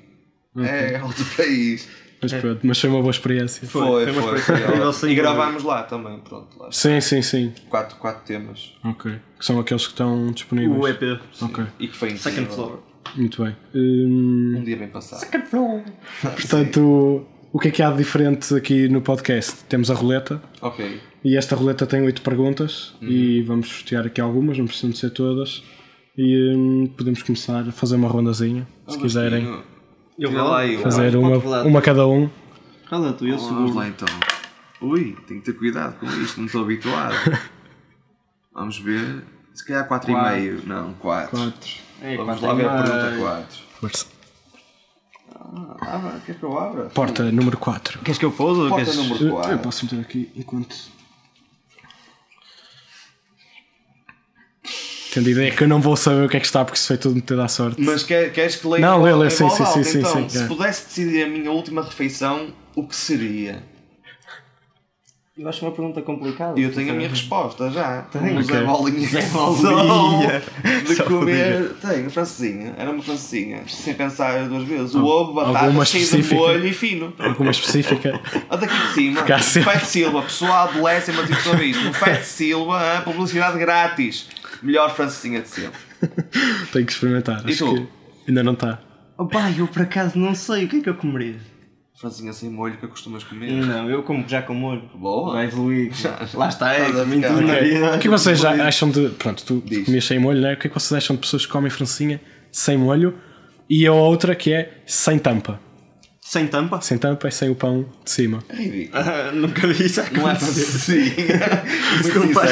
É 0.56 1.00
outro 1.04 1.24
país. 1.36 1.88
Mas, 2.20 2.32
pronto, 2.32 2.60
mas 2.66 2.80
foi 2.80 2.90
uma 2.90 3.00
boa 3.00 3.10
experiência. 3.12 3.66
Foi, 3.68 4.04
foi 4.04 4.12
foi. 4.12 4.74
uma 4.74 4.92
foi, 4.92 5.12
E 5.12 5.14
gravámos 5.14 5.62
lá 5.62 5.84
também, 5.84 6.18
pronto. 6.18 6.58
Lá. 6.58 6.70
Sim, 6.72 7.00
sim, 7.00 7.22
sim. 7.22 7.52
Quatro, 7.70 7.96
quatro 7.96 8.24
temas. 8.26 8.74
Ok. 8.84 9.12
Que 9.38 9.44
são 9.44 9.60
aqueles 9.60 9.84
que 9.86 9.92
estão 9.92 10.32
disponíveis. 10.32 10.80
O 10.80 10.88
EP. 10.88 11.20
Ok, 11.40 11.64
E 11.78 11.86
que 11.86 11.96
foi 11.96 12.08
incrível. 12.10 12.32
Second 12.32 12.54
Floor. 12.54 12.78
muito 13.14 13.44
bem. 13.44 13.56
Hum, 13.72 14.56
Um 14.58 14.64
dia 14.64 14.76
bem 14.76 14.88
passado. 14.88 15.24
portanto, 16.22 17.26
o 17.52 17.58
que 17.58 17.68
é 17.68 17.70
que 17.70 17.82
há 17.82 17.90
de 17.90 17.98
diferente 17.98 18.54
aqui 18.54 18.88
no 18.88 19.00
podcast? 19.00 19.64
Temos 19.68 19.90
a 19.90 19.94
roleta 19.94 20.40
Ok. 20.60 21.00
e 21.24 21.36
esta 21.36 21.56
roleta 21.56 21.86
tem 21.86 22.02
oito 22.02 22.22
perguntas 22.22 22.94
e 23.00 23.42
vamos 23.42 23.68
sortear 23.68 24.06
aqui 24.06 24.20
algumas, 24.20 24.58
não 24.58 24.66
precisam 24.66 24.90
de 24.90 24.98
ser 24.98 25.10
todas. 25.10 25.62
E 26.16 26.52
hum, 26.54 26.86
podemos 26.96 27.22
começar 27.22 27.60
a 27.68 27.72
fazer 27.72 27.94
uma 27.96 28.08
rondazinha, 28.08 28.66
se 28.88 28.98
quiserem. 28.98 29.44
Eu 30.18 30.32
vou 30.32 30.42
lá 30.48 30.66
eu 30.66 30.80
Fazer 30.80 31.12
Pode 31.12 31.16
uma, 31.16 31.36
rolar. 31.38 31.64
uma 31.66 31.80
cada 31.80 32.06
um. 32.08 32.28
Cala 32.90 33.12
tu, 33.12 33.24
eu 33.26 33.36
Vamos 33.38 33.48
seguro. 33.48 33.74
lá 33.74 33.86
então. 33.88 34.08
Ui, 34.80 35.16
tenho 35.26 35.40
que 35.40 35.52
ter 35.52 35.58
cuidado 35.58 35.98
com 36.00 36.06
isto, 36.06 36.38
não 36.38 36.46
estou 36.46 36.62
habituado. 36.62 37.14
Vamos 38.52 38.78
ver. 38.80 39.22
Se 39.54 39.64
calhar 39.64 39.88
4,5. 39.88 40.12
Quatro. 40.12 40.68
Não, 40.68 40.92
4. 40.94 41.30
Quatro. 41.30 41.70
É, 42.02 42.16
Vamos 42.16 42.40
quatro 42.40 42.46
lá 42.46 42.54
ver 42.54 42.68
a 42.68 42.82
pergunta 42.82 43.10
meio. 43.10 43.20
4. 43.22 43.58
Força. 43.80 44.06
Ah, 45.80 46.18
quer 46.26 46.34
que 46.36 46.42
eu 46.42 46.58
abra? 46.58 46.84
Porta 46.86 47.30
número 47.32 47.56
4. 47.56 48.00
Queres 48.00 48.18
que 48.18 48.24
eu 48.24 48.32
pôs 48.32 48.58
ou 48.58 48.68
Porta 48.68 48.84
queres... 48.84 48.96
número 48.98 49.24
Eu, 49.26 49.32
4. 49.32 49.52
eu 49.52 49.58
posso 49.58 49.84
meter 49.84 50.00
aqui 50.00 50.30
enquanto. 50.36 50.76
Tendo 55.12 55.26
a 55.26 55.30
ideia 55.30 55.50
que 55.50 55.64
eu 55.64 55.68
não 55.68 55.80
vou 55.80 55.96
saber 55.96 56.26
o 56.26 56.28
que 56.28 56.36
é 56.36 56.40
que 56.40 56.46
está 56.46 56.64
porque 56.64 56.76
isso 56.78 56.86
foi 56.86 56.98
tudo 56.98 57.14
metido 57.14 57.40
à 57.40 57.48
sorte. 57.48 57.80
Mas 57.80 58.02
quer, 58.02 58.30
queres 58.30 58.56
que 58.56 58.66
leia 58.68 58.86
Não, 58.86 59.02
lê, 59.02 59.26
em 59.26 59.30
sim, 59.30 59.48
sim, 59.48 59.64
sim, 59.64 59.84
sim, 59.84 59.98
então, 60.00 60.12
sim, 60.12 60.28
Se 60.28 60.44
é. 60.44 60.46
pudesse 60.46 60.84
decidir 60.86 61.22
a 61.24 61.28
minha 61.28 61.50
última 61.50 61.82
refeição, 61.82 62.52
o 62.76 62.86
que 62.86 62.94
seria? 62.94 63.62
Eu 65.38 65.48
acho 65.48 65.64
uma 65.64 65.70
pergunta 65.70 66.02
complicada. 66.02 66.58
E 66.58 66.64
eu 66.64 66.72
tenho 66.72 66.90
a 66.90 66.94
minha 66.96 67.08
resposta 67.08 67.70
já. 67.70 68.02
Tem? 68.02 68.36
O 68.36 68.42
Zé. 68.42 68.60
Bolinha. 68.64 69.08
Zé 69.08 69.22
Bolinha. 69.28 70.42
De 70.84 70.96
Só 70.96 71.04
comer. 71.04 71.74
Tenho, 71.80 72.10
francesinha. 72.10 72.74
Era 72.76 72.90
uma 72.90 73.00
francesinha. 73.00 73.62
Sem 73.68 73.94
pensar 73.94 74.48
duas 74.48 74.64
vezes. 74.64 74.96
O 74.96 75.04
ovo, 75.04 75.34
batata, 75.34 75.84
cheio 75.84 76.22
de 76.22 76.34
molho 76.34 76.66
e 76.66 76.72
fino. 76.72 77.14
Alguma 77.20 77.52
específica. 77.52 78.20
A 78.50 78.56
daqui 78.56 78.76
de 78.76 78.94
cima. 78.94 79.24
Fete 79.24 79.86
Silva. 79.86 80.22
Pessoal, 80.22 80.68
adolescem, 80.70 81.14
mas 81.14 81.30
isso 81.30 81.54
isto. 81.62 81.92
Fete 81.92 82.26
Silva, 82.26 83.02
publicidade 83.04 83.60
grátis. 83.60 84.28
Melhor 84.60 84.92
francesinha 84.92 85.40
de 85.40 85.48
sempre. 85.48 85.78
Tenho 86.72 86.84
que 86.84 86.90
experimentar. 86.90 87.44
E 87.46 87.52
Acho 87.52 87.64
tu? 87.64 87.74
que 87.76 87.88
ainda 88.26 88.42
não 88.42 88.54
está. 88.54 88.80
Opa, 89.16 89.52
eu 89.56 89.68
por 89.68 89.82
acaso 89.82 90.18
não 90.18 90.34
sei 90.34 90.64
o 90.64 90.68
que 90.68 90.78
é 90.78 90.80
que 90.80 90.88
eu 90.88 90.94
comeria. 90.94 91.36
Francesinha 92.00 92.32
sem 92.32 92.48
molho 92.48 92.76
que 92.78 92.86
costumas 92.86 93.24
comer. 93.24 93.50
Não, 93.50 93.90
eu 93.90 94.02
como 94.04 94.24
já 94.28 94.40
com 94.42 94.54
molho. 94.54 94.82
Boa. 94.94 95.32
Vai 95.32 95.46
evoluir. 95.46 95.90
Lá 96.34 96.48
está, 96.48 96.72
é. 96.72 96.92
Comi 96.92 97.16
ficar- 97.16 97.28
tudo 97.28 97.40
na 97.46 97.54
Ok. 97.54 97.68
vida. 97.68 97.96
O 97.96 97.98
que 97.98 98.08
vocês 98.08 98.38
já 98.38 98.50
acham 98.66 98.88
de. 98.90 99.08
Pronto, 99.10 99.44
tu 99.44 99.62
Diz. 99.66 99.84
comias 99.84 100.04
sem 100.04 100.18
molho, 100.18 100.40
não 100.40 100.48
é? 100.48 100.54
O 100.54 100.56
que 100.56 100.66
é 100.68 100.70
que 100.70 100.74
vocês 100.78 100.92
acham 100.96 101.16
de 101.16 101.20
pessoas 101.22 101.44
que 101.44 101.50
comem 101.52 101.70
francinha 101.70 102.20
sem 102.52 102.76
molho? 102.76 103.14
E 103.68 103.86
a 103.86 103.92
outra 103.92 104.34
que 104.36 104.52
é 104.52 104.78
sem 104.86 105.18
tampa. 105.18 105.60
Sem 106.20 106.46
tampa? 106.46 106.80
Sem 106.82 106.98
tampa 106.98 107.26
e 107.28 107.32
sem 107.32 107.48
o 107.50 107.54
pão 107.54 107.86
de 108.04 108.10
cima. 108.10 108.44
É 108.50 108.56
ridículo. 108.56 109.02
Ah, 109.02 109.30
nunca 109.34 109.66
vi 109.66 109.86
isso 109.86 110.02
Não 110.12 110.28
é 110.30 110.34
francesinha. 110.34 111.14
Desculpa. 112.02 112.42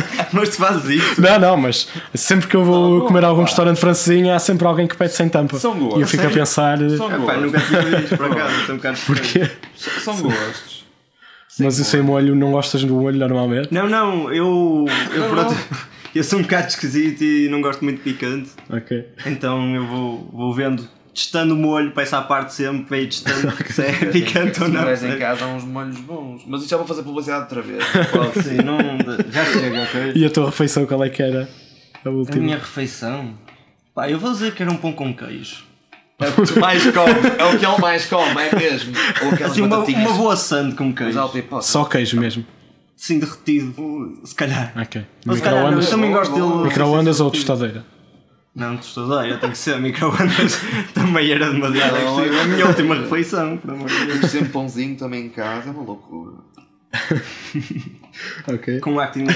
Mas 0.32 0.48
tu 0.50 0.56
fazes 0.56 0.88
isso? 1.02 1.20
Não, 1.20 1.38
não, 1.38 1.56
mas 1.56 1.88
sempre 2.14 2.46
que 2.46 2.54
eu 2.56 2.64
vou 2.64 3.00
bom, 3.00 3.06
comer 3.06 3.24
a 3.24 3.28
algum 3.28 3.42
pá. 3.42 3.46
restaurante 3.46 3.78
francesinha 3.80 4.34
há 4.36 4.38
sempre 4.38 4.66
alguém 4.66 4.86
que 4.86 4.96
pede 4.96 5.12
sem 5.12 5.28
tampa. 5.28 5.58
São 5.58 5.74
boas. 5.78 5.98
E 5.98 6.00
eu 6.02 6.06
fico 6.06 6.22
a 6.22 6.26
Sério? 6.26 6.38
pensar. 6.38 6.82
eh, 6.82 6.96
São 6.96 7.06
Epá, 7.08 7.16
gostos. 7.18 7.42
nunca 7.42 7.60
tinha 7.60 7.82
visto 8.00 8.16
por 8.16 8.26
acaso. 8.32 8.54
Estou 8.60 8.74
um 8.74 8.78
bocado. 8.78 8.98
Porquê? 9.06 9.50
São 9.76 10.20
gostos. 10.22 10.84
Mas 11.58 11.78
o 11.80 11.84
sem 11.84 12.02
molho 12.02 12.34
não 12.34 12.50
gostas 12.52 12.84
do 12.84 12.94
molho 12.94 13.18
normalmente? 13.18 13.68
Não, 13.72 13.88
não, 13.88 14.30
eu. 14.32 14.84
Eu, 15.14 15.20
Não, 15.22 15.28
pronto, 15.30 15.52
não. 15.52 15.78
eu 16.14 16.22
sou 16.22 16.38
um 16.38 16.42
bocado 16.42 16.66
esquisito 16.68 17.22
e 17.24 17.48
não 17.48 17.62
gosto 17.62 17.82
muito 17.82 17.98
de 17.98 18.02
picante. 18.12 18.50
Ok. 18.70 19.06
Então 19.24 19.74
eu 19.74 19.86
vou, 19.86 20.28
vou 20.32 20.54
vendo, 20.54 20.86
testando 21.16 21.54
o 21.54 21.56
molho, 21.56 21.90
peço 21.92 22.14
à 22.14 22.20
parte 22.22 22.52
sempre 22.54 22.84
para 22.84 22.98
ir 22.98 23.06
testando 23.08 23.52
se 23.72 23.82
é 23.82 23.92
picante 24.12 24.60
ou 24.60 24.66
Se 24.66 24.72
não. 24.72 24.80
tiveres 24.80 25.02
em 25.02 25.18
casa 25.18 25.44
há 25.44 25.48
uns 25.48 25.64
molhos 25.64 25.96
bons. 26.00 26.42
Mas 26.46 26.60
isto 26.60 26.70
já 26.70 26.76
vou 26.76 26.86
fazer 26.86 27.02
publicidade 27.02 27.42
outra 27.44 27.62
vez. 27.62 27.82
Pode 28.12 28.42
sim, 28.42 28.56
não, 28.58 28.78
já 29.32 29.44
chega, 29.46 29.82
ok? 29.82 30.12
E 30.14 30.24
a 30.24 30.30
tua 30.30 30.46
refeição 30.46 30.84
qual 30.86 31.02
é 31.02 31.08
que 31.08 31.22
era? 31.22 31.48
A 32.04 32.08
A 32.08 32.12
última. 32.12 32.42
minha 32.44 32.58
refeição. 32.58 33.34
Pá, 33.94 34.10
eu 34.10 34.18
vou 34.18 34.30
dizer 34.30 34.54
que 34.54 34.62
era 34.62 34.70
um 34.70 34.76
pão 34.76 34.92
com 34.92 35.12
queijo. 35.14 35.64
É 36.18 36.28
o 36.28 36.32
que 36.32 36.52
tu 36.52 36.60
mais 36.60 36.82
come. 36.84 37.12
É 37.38 37.44
o 37.44 37.58
que 37.58 37.66
ele 37.66 37.78
mais 37.78 38.06
come, 38.06 38.30
é 38.42 38.54
mesmo. 38.56 38.92
Ou 39.22 39.30
aquelas 39.32 39.52
Assim, 39.52 39.62
uma, 39.62 39.78
uma 39.78 40.12
boa 40.12 40.36
sande 40.36 40.74
com 40.74 40.92
queijo. 40.94 41.18
Só 41.62 41.84
queijo 41.84 42.20
mesmo. 42.20 42.44
Sim, 42.94 43.18
derretido. 43.18 44.20
Se 44.24 44.34
calhar. 44.34 44.72
Ok. 44.80 45.04
Se 45.22 45.28
Microondas, 45.28 45.90
também 45.90 46.10
gosto 46.12 46.34
dele. 46.34 46.64
microondas 46.68 47.20
ou 47.20 47.30
tostadeira? 47.30 47.84
Não, 48.56 48.74
tostadeira, 48.78 49.36
tem 49.36 49.50
que 49.50 49.58
ser. 49.58 49.78
Microondas 49.78 50.58
também 50.94 51.30
era 51.30 51.50
demasiado 51.52 51.92
Não, 51.92 52.18
agressivo. 52.18 52.40
A 52.40 52.44
minha 52.46 52.66
última 52.66 52.94
refeição, 52.94 53.58
por 53.58 53.70
amor 53.70 53.86
de 53.86 53.96
Deus. 53.98 54.12
Temos 54.12 54.30
sempre 54.30 54.48
pãozinho 54.48 54.96
também 54.96 55.26
em 55.26 55.28
casa, 55.28 55.68
é 55.68 55.72
uma 55.72 55.82
loucura. 55.82 56.32
Ok. 58.50 58.80
Com 58.80 58.92
um 58.92 59.00
acting 59.00 59.26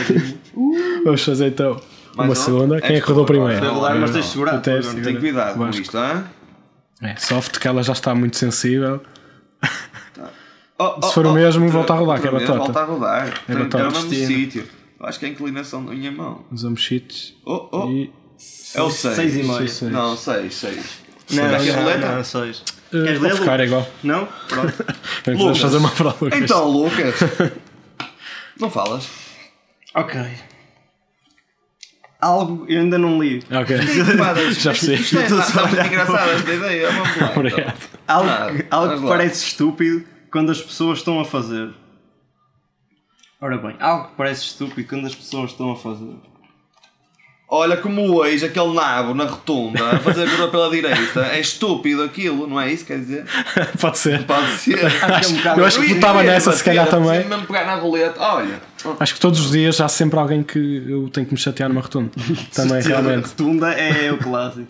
Vamos 1.05 1.23
fazer 1.23 1.49
então 1.49 1.79
uma 2.15 2.27
Mais 2.29 2.39
um? 2.39 2.43
segunda. 2.45 2.81
Quem 2.81 2.97
é 2.97 3.01
que 3.01 3.07
rodou 3.07 3.27
primeiro? 3.27 3.63
Não, 3.63 3.75
não, 3.75 3.81
mas 3.83 4.01
não. 4.01 4.13
tens 4.13 4.25
de 4.25 4.31
segurar. 4.31 4.55
O 4.57 4.61
teste. 4.61 4.91
agora. 4.91 5.05
Tem 5.05 5.21
cuidado 5.21 5.59
com 5.59 5.69
isto, 5.69 5.99
hã? 5.99 6.25
É, 7.03 7.17
soft 7.17 7.59
que 7.59 7.69
ela 7.69 7.83
já 7.83 7.93
está 7.93 8.15
muito 8.15 8.39
sensível. 8.39 9.03
Oh, 10.79 11.03
Se 11.03 11.13
for 11.13 11.27
o 11.27 11.33
mesmo, 11.35 11.69
volta 11.69 11.93
a 11.93 11.97
rodar, 11.97 12.21
que 12.23 12.27
é 12.27 12.31
vez, 12.31 12.43
batata. 12.43 12.59
Volta 12.59 12.81
a 12.81 12.85
rodar. 12.85 13.45
Tem 13.47 13.57
batata. 13.57 13.79
Era 13.79 13.89
o 13.91 13.93
mesmo 13.93 14.11
sítio. 14.11 14.67
Eu 14.99 15.07
Acho 15.07 15.19
que 15.19 15.27
é 15.27 15.29
a 15.29 15.33
inclinação 15.33 15.85
da 15.85 15.93
minha 15.93 16.11
mão. 16.11 16.45
Usamos 16.51 16.81
cheats. 16.81 17.35
Oh, 17.45 17.69
oh. 17.71 17.91
E. 17.91 18.11
É 18.75 18.83
o 18.83 18.91
6. 18.91 19.15
Seis 19.17 19.35
e 19.37 19.43
meio. 19.43 19.57
Seis, 19.59 19.73
seis. 19.73 19.93
Não, 19.93 20.17
6, 20.17 20.55
6. 20.55 20.99
Não, 21.33 21.45
não, 21.45 21.75
roleta? 21.75 22.13
não, 22.17 22.25
seis. 22.25 22.59
Uh, 22.93 23.05
Queres 23.05 23.19
vou 23.19 23.29
ler, 23.29 23.37
buscar, 23.37 23.61
é 23.61 23.65
Lucas? 23.65 23.67
igual. 23.67 23.89
Não? 24.03 24.27
Pronto. 24.49 24.85
Lucas. 25.39 25.59
fazer 25.59 25.77
uma 25.77 25.91
prova. 25.91 26.17
Lucas. 26.25 26.41
Então, 26.41 26.69
Lucas. 26.69 27.15
Não 28.59 28.71
falas? 28.71 29.09
ok. 29.95 30.21
Algo 32.21 32.67
eu 32.69 32.81
ainda 32.81 32.99
não 32.99 33.19
li. 33.23 33.43
Ok. 33.51 33.79
Pá, 34.19 34.35
Já 34.53 34.73
percebi. 34.73 35.01
Isto 35.01 35.17
é, 35.19 35.29
muito 35.31 35.87
engraçada 35.87 36.33
esta 36.33 36.53
ideia. 36.53 36.91
Vamos 36.91 37.09
lá. 37.09 37.15
então. 37.17 37.37
Obrigado. 37.37 37.79
Algo, 38.07 38.29
Ah, 38.71 38.99
que 39.01 39.09
parece 39.09 39.47
estúpido 39.47 40.05
quando 40.31 40.51
as 40.53 40.61
pessoas 40.61 40.99
estão 40.99 41.19
a 41.19 41.25
fazer. 41.25 41.71
Ora 43.41 43.57
bem, 43.57 43.75
algo 43.81 44.09
que 44.09 44.17
parece 44.17 44.43
estúpido 44.43 44.87
quando 44.87 45.07
as 45.07 45.15
pessoas 45.15 45.53
estão 45.53 45.71
a 45.73 45.77
fazer. 45.77 46.15
Olha 47.53 47.77
como 47.77 48.15
hoje 48.15 48.47
aquele 48.47 48.73
nabo 48.73 49.13
na 49.13 49.25
rotunda 49.25 49.85
a 49.91 49.99
fazer 49.99 50.23
a 50.23 50.31
curva 50.31 50.49
pela 50.49 50.71
direita. 50.71 51.27
É 51.33 51.41
estúpido 51.41 52.05
aquilo, 52.05 52.47
não 52.47 52.61
é 52.61 52.73
isso 52.73 52.85
que 52.85 52.93
quer 52.93 53.01
dizer? 53.01 53.25
Pode 53.81 53.99
ser. 53.99 54.23
Pode 54.25 54.53
ser. 54.53 54.79
É 55.51 55.57
um 55.57 55.59
Eu 55.59 55.65
acho 55.65 55.81
que 55.81 55.89
ia 55.89 55.95
votava 55.97 56.23
nessa, 56.23 56.53
se 56.53 56.63
calhar 56.63 56.89
também. 56.89 57.27
mesmo 57.27 57.47
pegar 57.47 57.67
na 57.67 57.75
roleta. 57.75 58.21
Olha. 58.21 58.61
Acho 59.01 59.15
que 59.15 59.21
todos 59.21 59.41
os 59.41 59.51
dias 59.51 59.81
há 59.81 59.89
sempre 59.89 60.19
alguém 60.21 60.45
que 60.45 60.59
eu 60.89 61.09
tenho 61.09 61.27
que 61.27 61.33
me 61.33 61.41
chatear 61.41 61.69
numa 61.69 61.81
rotunda. 61.81 62.11
Também, 62.55 62.81
realmente. 62.81 63.29
Rotunda 63.29 63.73
é 63.73 64.13
o 64.13 64.19
clássico. 64.19 64.69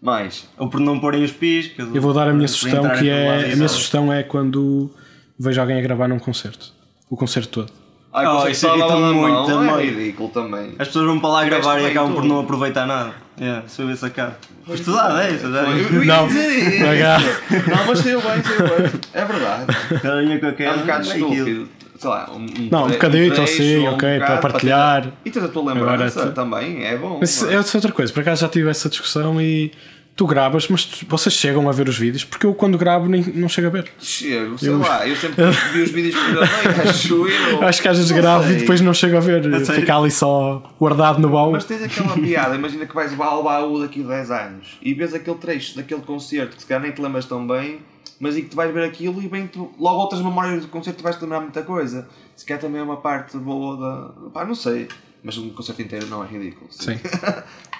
Mais. 0.00 0.48
Ou 0.56 0.70
por 0.70 0.80
não 0.80 0.98
porem 0.98 1.22
os 1.22 1.32
piscas. 1.32 1.86
Eu 1.94 2.00
vou 2.00 2.14
dar 2.14 2.28
a 2.28 2.32
minha 2.32 2.48
sugestão, 2.48 2.88
que 2.90 3.10
é. 3.10 3.52
A 3.52 3.56
minha 3.56 3.68
sugestão 3.68 4.12
é 4.12 4.22
quando 4.22 4.90
vejo 5.38 5.60
alguém 5.60 5.78
a 5.78 5.82
gravar 5.82 6.08
num 6.08 6.18
concerto. 6.18 6.72
O 7.10 7.16
concerto 7.16 7.48
todo. 7.66 7.85
Ai, 8.16 8.26
Oh, 8.26 8.48
isso 8.48 8.66
na 8.66 8.76
muito 8.88 9.30
mão. 9.30 9.46
também. 9.46 9.86
É 9.86 9.90
ridículo 9.90 10.28
também. 10.30 10.74
As 10.78 10.86
pessoas 10.88 11.06
vão 11.06 11.20
para 11.20 11.28
lá 11.30 11.44
gravar 11.44 11.78
e 11.80 11.86
acabam 11.86 12.14
por 12.14 12.24
não 12.24 12.40
aproveitar 12.40 12.86
nada. 12.86 13.12
Yeah, 13.38 13.68
se 13.68 13.82
eu 13.82 13.86
ver 13.86 13.96
sacar. 13.96 14.38
Mas 14.66 14.80
tu 14.80 14.92
dá 14.92 15.22
essa, 15.22 15.50
já. 15.50 15.62
Ia 15.64 16.04
Não. 16.04 16.26
isso. 16.26 17.70
Não 17.70 17.86
mas 17.86 17.98
saiu 17.98 18.20
bem, 18.22 18.42
saiu 18.42 18.58
bem. 18.78 19.00
É 19.12 19.24
verdade. 19.24 19.66
Cada 20.02 20.20
linha 20.22 20.38
que 20.40 20.46
eu 20.46 20.54
quero. 20.54 20.70
É 20.70 20.74
um 20.74 20.80
bocado 20.80 21.10
é 21.10 21.14
estúpido. 21.14 21.68
Sei 21.98 22.10
lá, 22.10 22.30
um, 22.30 22.36
um 22.36 22.68
Não, 22.70 22.84
um 22.86 22.90
trecho, 22.90 23.40
assim, 23.42 23.86
ok, 23.88 24.18
para 24.18 24.36
partilhar. 24.38 25.08
E 25.24 25.30
tens 25.30 25.44
a 25.44 25.48
tua 25.48 25.72
lembrança 25.72 26.26
também, 26.28 26.84
é 26.84 26.96
bom. 26.96 27.18
Mas 27.20 27.40
não 27.42 27.50
é 27.50 27.56
outra 27.58 27.92
coisa, 27.92 28.12
por 28.12 28.20
acaso 28.20 28.42
já 28.42 28.48
tive 28.48 28.68
essa 28.68 28.88
discussão 28.88 29.40
e 29.40 29.72
tu 30.16 30.26
gravas, 30.26 30.66
mas 30.68 30.84
tu- 30.86 31.06
vocês 31.08 31.34
chegam 31.34 31.68
a 31.68 31.72
ver 31.72 31.88
os 31.88 31.98
vídeos, 31.98 32.24
porque 32.24 32.46
eu 32.46 32.54
quando 32.54 32.78
gravo 32.78 33.06
nem, 33.06 33.22
não 33.34 33.48
chego 33.48 33.66
a 33.66 33.70
ver. 33.70 33.92
Chego, 34.00 34.58
sei 34.58 34.70
lá, 34.70 35.06
eu 35.06 35.14
sempre 35.14 35.44
vi 35.74 35.82
os 35.82 35.90
vídeos 35.90 36.14
que 36.14 36.30
gravei, 36.32 36.88
acho 36.90 37.28
eu. 37.28 37.62
Acho 37.62 37.82
que 37.82 37.88
às 37.88 37.96
vezes 37.98 38.10
gravo 38.12 38.44
e 38.46 38.48
sei. 38.48 38.58
depois 38.60 38.80
não 38.80 38.94
chego 38.94 39.16
a 39.18 39.20
ver, 39.20 39.66
fica 39.66 39.96
ali 39.96 40.10
só 40.10 40.62
guardado 40.80 41.20
no 41.20 41.28
baú. 41.28 41.52
Mas 41.52 41.64
tens 41.66 41.82
aquela 41.82 42.14
piada, 42.14 42.54
imagina 42.54 42.86
que 42.86 42.94
vais 42.94 43.12
ao 43.20 43.42
baú 43.42 43.78
daqui 43.80 44.02
a 44.02 44.06
10 44.08 44.30
anos 44.30 44.78
e 44.80 44.94
vês 44.94 45.12
aquele 45.12 45.36
trecho 45.36 45.76
daquele 45.76 46.00
concerto 46.00 46.56
que 46.56 46.62
se 46.62 46.66
calhar 46.68 46.82
nem 46.82 46.92
te 46.92 47.02
lembras 47.02 47.26
tão 47.26 47.46
bem, 47.46 47.80
mas 48.18 48.38
e 48.38 48.42
que 48.42 48.48
tu 48.48 48.56
vais 48.56 48.72
ver 48.72 48.84
aquilo 48.84 49.20
e 49.22 49.28
bem 49.28 49.46
tu, 49.46 49.70
logo 49.78 49.98
outras 50.00 50.22
memórias 50.22 50.62
do 50.62 50.68
concerto 50.68 51.02
vais 51.02 51.16
te 51.16 51.22
lembrar 51.22 51.40
muita 51.40 51.62
coisa. 51.62 52.08
Se 52.34 52.46
calhar 52.46 52.60
também 52.60 52.80
é 52.80 52.84
uma 52.84 52.96
parte 52.96 53.36
boa 53.36 53.76
da. 53.76 54.30
pá, 54.30 54.44
não 54.46 54.54
sei. 54.54 54.88
Mas 55.22 55.36
um 55.38 55.50
concerto 55.50 55.82
inteiro 55.82 56.06
não 56.06 56.24
é 56.24 56.26
ridículo. 56.26 56.68
Sim. 56.70 56.98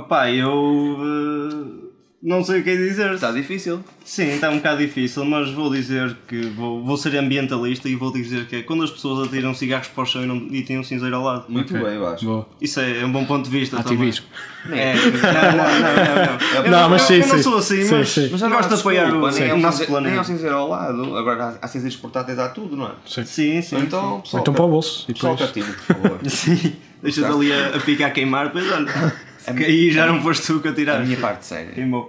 Opá, 0.00 0.30
eu. 0.30 0.96
eh, 1.00 1.90
não 2.22 2.44
sei 2.44 2.60
o 2.60 2.62
que 2.64 2.68
é 2.70 2.76
dizer. 2.76 3.12
Está 3.14 3.30
difícil. 3.32 3.82
Sim, 4.04 4.34
está 4.34 4.50
um 4.50 4.56
bocado 4.56 4.78
difícil, 4.78 5.24
mas 5.24 5.50
vou 5.52 5.70
dizer 5.72 6.14
que 6.28 6.42
vou, 6.48 6.84
vou 6.84 6.96
ser 6.98 7.16
ambientalista 7.16 7.88
e 7.88 7.94
vou 7.94 8.12
dizer 8.12 8.46
que 8.46 8.56
é 8.56 8.62
quando 8.62 8.82
as 8.82 8.90
pessoas 8.90 9.26
atiram 9.28 9.54
cigarros 9.54 9.88
para 9.88 10.02
o 10.02 10.06
chão 10.06 10.22
e, 10.24 10.26
não, 10.26 10.36
e 10.50 10.62
têm 10.62 10.78
um 10.78 10.84
cinzeiro 10.84 11.16
ao 11.16 11.22
lado. 11.24 11.44
Muito 11.48 11.74
Ok. 11.74 11.86
bem, 11.86 11.96
eu 11.96 12.06
acho. 12.06 12.24
Boa. 12.26 12.46
Isso 12.60 12.78
é, 12.80 13.04
um 13.06 13.10
bom 13.12 13.24
ponto 13.24 13.44
de 13.48 13.50
vista 13.58 13.78
Ativismo. 13.80 14.26
também. 14.64 14.80
É, 14.80 14.94
não, 14.94 15.02
não, 15.02 15.14
não, 15.14 16.58
não. 16.58 16.64
Eu 16.64 16.70
Não, 16.70 16.90
mas 16.90 17.02
sim, 17.02 17.14
eu 17.14 17.26
não 17.26 17.36
sim. 17.36 17.42
sou 17.42 17.56
assim, 17.56 17.82
Sim, 17.84 17.94
mas, 17.94 18.08
sim. 18.10 18.28
Mas 18.30 18.40
não 18.42 18.50
gosto 18.50 18.68
de 18.68 18.74
apoiar 18.80 19.14
o, 19.14 19.30
nem 19.30 19.48
é 19.48 19.54
o 19.54 19.58
nosso 19.58 19.78
cinzeiro- 19.78 20.00
Nem 20.02 20.12
é 20.12 20.12
um 20.12 20.14
planeta. 20.16 20.24
cinzeiro 20.24 20.56
ao 20.56 20.68
lado. 20.68 21.16
Agora 21.16 21.44
há, 21.62 21.64
há 21.64 21.68
cinzeiros 21.68 21.96
portáteis, 21.96 22.38
há 22.38 22.48
tudo, 22.50 22.76
não 22.76 22.86
é? 22.86 22.90
Sim. 23.06 23.24
Sim, 23.24 23.62
sim. 23.62 23.76
Então, 23.78 24.14
Ou 24.16 24.20
pessoal, 24.20 24.42
então 24.42 24.52
para 24.52 24.64
o 24.64 24.68
bolso. 24.68 25.06
E 25.08 25.14
pessoal 25.14 25.36
catino, 25.38 25.66
por 25.72 25.94
favor. 25.96 26.18
sim. 26.28 26.56
Sim. 26.56 26.72
Deixas 27.02 27.24
ali 27.24 27.50
a, 27.50 27.76
a 27.76 27.80
picar 27.80 28.08
a 28.08 28.10
queimar, 28.10 28.48
depois 28.48 28.70
olha. 28.70 29.29
Que 29.56 29.64
aí 29.64 29.90
já 29.90 30.06
não 30.06 30.20
foste 30.22 30.46
tu 30.46 30.60
que 30.60 30.68
A 30.68 30.70
atiraste. 30.70 31.06
minha 31.06 31.18
parte 31.18 31.46
séria. 31.46 31.72
Queimou. 31.72 32.08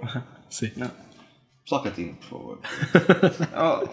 Sim. 0.50 0.70
Pessoal 1.64 1.82
catino, 1.82 2.14
por 2.14 2.28
favor. 2.28 2.58
Oh, 3.56 3.88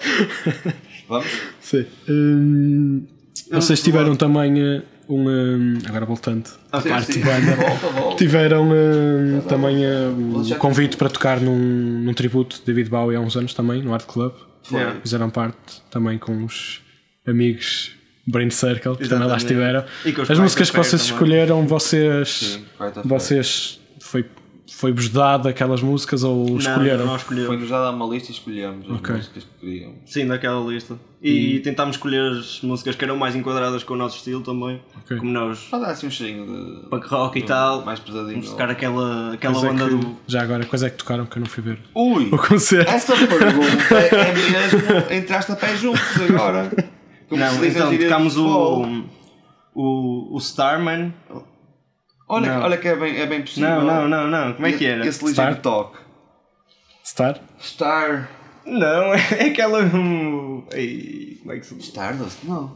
Vamos? 1.08 1.27
Sim. 1.62 1.86
Hum, 2.10 3.08
vocês 3.51 3.81
tiveram 3.81 4.15
também 4.15 4.60
eh, 4.62 4.81
um. 5.08 5.27
hum, 5.27 5.79
agora 5.88 6.05
voltando 6.05 6.50
à 6.72 6.81
Sim, 6.81 6.89
parte 6.89 7.13
sim. 7.13 7.19
de 7.19 7.25
banda. 7.25 7.55
Volta, 7.55 7.88
volta. 7.88 8.15
Tiveram 8.17 8.69
hum, 8.69 9.41
também 9.48 9.77
Vou 10.15 10.39
o 10.39 10.41
deixar- 10.41 10.58
convite 10.58 10.98
para 10.98 11.10
tocar 11.10 11.39
num, 11.39 11.58
num 12.03 12.13
tributo 12.13 12.58
de 12.60 12.65
David 12.65 12.89
Bowie 12.89 13.15
há 13.15 13.19
uns 13.19 13.36
anos 13.36 13.53
também, 13.53 13.81
no 13.81 13.93
Art 13.93 14.05
Club. 14.05 14.34
Foi. 14.63 14.79
Fizeram 15.01 15.29
parte 15.29 15.81
também 15.89 16.17
com 16.19 16.43
os 16.46 16.81
amigos 17.25 17.96
Brain 18.30 18.50
Circle, 18.50 18.96
que 18.98 19.08
também 19.10 19.28
lá 19.28 19.38
estiveram. 19.38 19.84
E 20.06 20.10
As 20.30 20.40
músicas 20.40 20.70
que 20.70 20.78
vocês 20.78 21.02
também. 21.02 21.14
escolheram, 21.16 21.68
vocês. 21.68 22.30
Sim. 22.30 22.66
Vocês. 23.06 23.80
Foi 24.02 24.26
foi-vos 24.72 25.10
dado 25.10 25.50
aquelas 25.50 25.82
músicas 25.82 26.24
ou 26.24 26.58
escolheram? 26.58 27.00
Não, 27.00 27.08
nós 27.08 27.22
escolhemos. 27.22 27.48
Foi-nos 27.48 27.70
dada 27.70 27.90
uma 27.90 28.06
lista 28.06 28.32
e 28.32 28.34
escolhemos 28.36 28.86
as 28.90 28.96
Ok. 28.98 29.16
músicas 29.16 29.44
que 29.44 29.50
queríamos. 29.66 29.96
Sim, 30.06 30.28
daquela 30.28 30.62
lista. 30.72 30.96
E 31.22 31.60
tentámos 31.60 31.98
escolher 31.98 32.32
as 32.32 32.62
músicas 32.62 32.96
que 32.96 33.04
eram 33.04 33.18
mais 33.18 33.36
enquadradas 33.36 33.84
com 33.84 33.96
o 33.96 33.98
nosso 33.98 34.16
estilo 34.18 34.40
também. 34.42 34.80
Ok. 35.04 35.18
Como 35.18 35.32
nós, 35.32 35.60
Para 35.70 35.80
dar 35.80 35.92
assim 35.92 36.08
um 36.08 36.12
cheirinho 36.12 36.46
de. 36.46 36.88
punk 36.88 37.08
rock 37.10 37.40
e 37.40 37.42
tal. 37.42 37.84
Mais 37.84 38.00
pesadinho. 38.00 38.36
Vamos 38.36 38.50
tocar 38.52 38.70
aquela, 38.70 39.34
aquela 39.34 39.54
Quais 39.60 39.66
é 39.82 39.84
que- 39.84 39.96
do. 39.96 40.16
Já 40.28 40.42
agora, 40.44 40.66
quais 40.66 40.84
é 40.84 40.90
que 40.90 40.98
tocaram 40.98 41.26
que 41.26 41.38
eu 41.38 41.42
não 41.42 41.48
fui 41.50 41.64
ver? 41.64 41.80
Ui! 41.94 42.30
O 42.32 42.38
concerto. 42.38 42.90
Essa 42.90 43.16
pergunta 43.18 43.96
é 43.96 44.34
mesmo. 44.34 45.14
Entraste 45.14 45.52
a 45.52 45.56
pé 45.58 45.76
juntos 45.76 46.00
agora. 46.30 46.72
Como 47.30 47.42
se 47.48 47.56
Não, 47.58 47.66
então 47.66 47.98
tocámos 47.98 48.38
o, 48.38 49.06
o. 49.74 50.36
o 50.36 50.38
Starman. 50.40 51.14
Olha, 52.28 52.54
Não. 52.56 52.64
olha 52.64 52.78
que 52.78 52.88
é 52.88 52.96
bem, 52.96 53.20
é 53.20 53.26
bem 53.26 53.42
possível. 53.42 53.70
Não, 53.82 54.08
não, 54.08 54.08
não, 54.08 54.28
não. 54.28 54.54
Como 54.54 54.68
é 54.68 54.72
que 54.74 54.86
era? 54.86 55.06
Esse 55.06 55.26
ligeiro 55.26 55.52
Star? 55.52 55.62
toque. 55.62 55.98
Star? 57.04 57.40
Star. 57.60 58.30
Não, 58.66 59.14
é 59.38 59.46
aquela. 59.48 59.80
um, 59.84 60.64
Ei, 60.74 61.38
como 61.42 61.54
é 61.54 61.60
que 61.60 61.66
se 61.66 61.76
diz? 61.76 61.86
Stardust? 61.86 62.38
Não. 62.44 62.72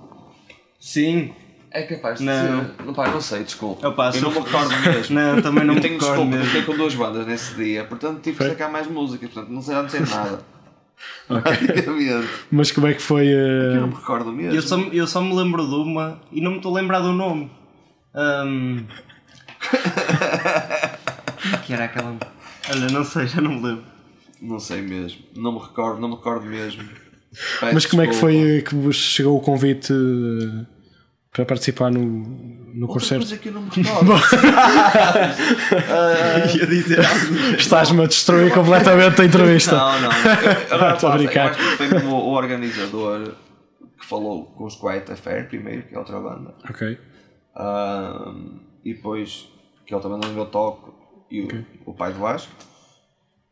Sim. 0.80 1.34
É 1.72 1.84
capaz 1.84 2.20
de 2.20 2.26
Não. 2.26 2.66
ser. 2.66 2.86
Não, 2.86 2.94
pá, 2.94 3.08
não 3.10 3.22
sei, 3.22 3.44
desculpa. 3.44 3.88
Opa, 3.88 4.12
eu 4.14 4.22
não 4.22 4.32
eu 4.32 4.40
me 4.42 4.46
recordo 4.46 4.70
mesmo. 4.82 5.16
Não, 5.20 5.42
também 5.42 5.64
não 5.64 5.72
eu 5.74 5.76
me 5.76 5.82
tenho 5.82 5.94
recordo 5.96 6.16
desculpa, 6.18 6.38
mesmo. 6.38 6.46
fiquei 6.46 6.62
com 6.64 6.78
duas 6.78 6.94
bandas 6.96 7.26
nesse 7.26 7.56
dia, 7.56 7.84
portanto 7.84 8.22
tive 8.22 8.38
que 8.38 8.48
sacar 8.50 8.72
mais 8.72 8.86
músicas, 8.88 9.32
portanto 9.32 9.52
não 9.52 9.62
sei 9.62 9.76
onde 9.76 9.92
sei 9.92 10.02
nada. 10.02 10.46
Basicamente. 11.30 12.28
Mas 12.52 12.72
como 12.72 12.88
é 12.88 12.94
que 12.94 13.02
foi? 13.02 13.28
eh, 13.28 13.76
Eu 13.76 13.82
não 13.82 13.88
me 13.88 13.96
recordo 13.96 14.32
mesmo. 14.32 14.56
Eu 14.56 14.62
só, 14.62 14.78
eu 14.80 15.08
só 15.08 15.22
me 15.22 15.34
lembro 15.36 15.66
de 15.68 15.76
uma 15.76 16.20
e 16.32 16.42
não 16.42 16.52
me 16.52 16.58
estou 16.58 16.76
a 16.76 16.82
lembrar 16.82 17.00
do 17.00 17.12
nome. 17.14 17.50
É 18.14 18.44
que 21.66 21.74
era 21.74 21.86
aquela. 21.86 22.16
Olha, 22.70 22.88
não 22.92 23.04
sei, 23.04 23.28
já 23.28 23.42
não 23.42 23.52
me 23.52 23.64
lembro. 23.66 23.84
Não 24.42 24.60
sei 24.60 24.82
mesmo. 24.82 25.22
Não 25.36 25.54
me 25.54 25.60
recordo, 25.60 26.02
não 26.02 26.10
me 26.10 26.16
recordo 26.16 26.46
mesmo. 26.46 26.84
Peço 27.60 27.74
Mas 27.74 27.86
como 27.86 28.02
é 28.02 28.06
que 28.06 28.12
desculpa. 28.12 28.34
foi 28.36 28.58
eh, 28.58 28.62
que 28.62 28.76
vos 28.76 28.96
chegou 28.96 29.38
o 29.38 29.42
convite 29.42 29.92
eh, 29.92 30.66
para 31.34 31.46
participar 31.46 31.92
no, 31.92 32.00
no 32.00 32.88
Outra 32.88 32.94
concerto? 32.94 33.25
coisa 33.25 33.38
que 33.38 33.50
eu 33.50 33.54
não 33.54 33.62
me 33.63 33.70
recordo. 33.70 34.13
Ia 36.58 36.68
dizer. 36.68 37.00
Estás-me 37.58 38.04
a 38.04 38.08
destruir 38.08 38.54
completamente 38.54 39.22
a 39.22 39.25
entrevista. 39.25 39.75
não, 39.75 40.02
não. 40.02 40.10
Agora 40.72 40.94
Estou 40.96 41.10
a 41.10 41.18
brincar. 41.18 41.52
acho 41.52 41.60
que 41.60 41.78
foi 41.78 41.88
mesmo 41.88 42.16
o 42.16 42.32
organizador 42.34 43.32
que 44.00 44.06
falou 44.06 44.46
com 44.46 44.66
os 44.66 44.75
Quiet 44.75 45.12
Affair 45.12 45.48
primeiro, 45.48 45.84
que 45.84 45.96
é 45.96 46.00
outra 46.00 46.20
banda. 46.20 46.54
Ok. 46.70 46.98
Ahm, 47.56 48.60
e 48.84 48.94
depois 48.94 49.48
que 49.86 49.94
ele 49.94 50.02
também 50.02 50.20
não 50.20 50.38
eu 50.38 50.46
toco 50.46 50.94
e 51.32 51.42
o, 51.42 51.66
o 51.86 51.94
pai 51.94 52.12
do 52.13 52.20
Vasco. 52.20 52.52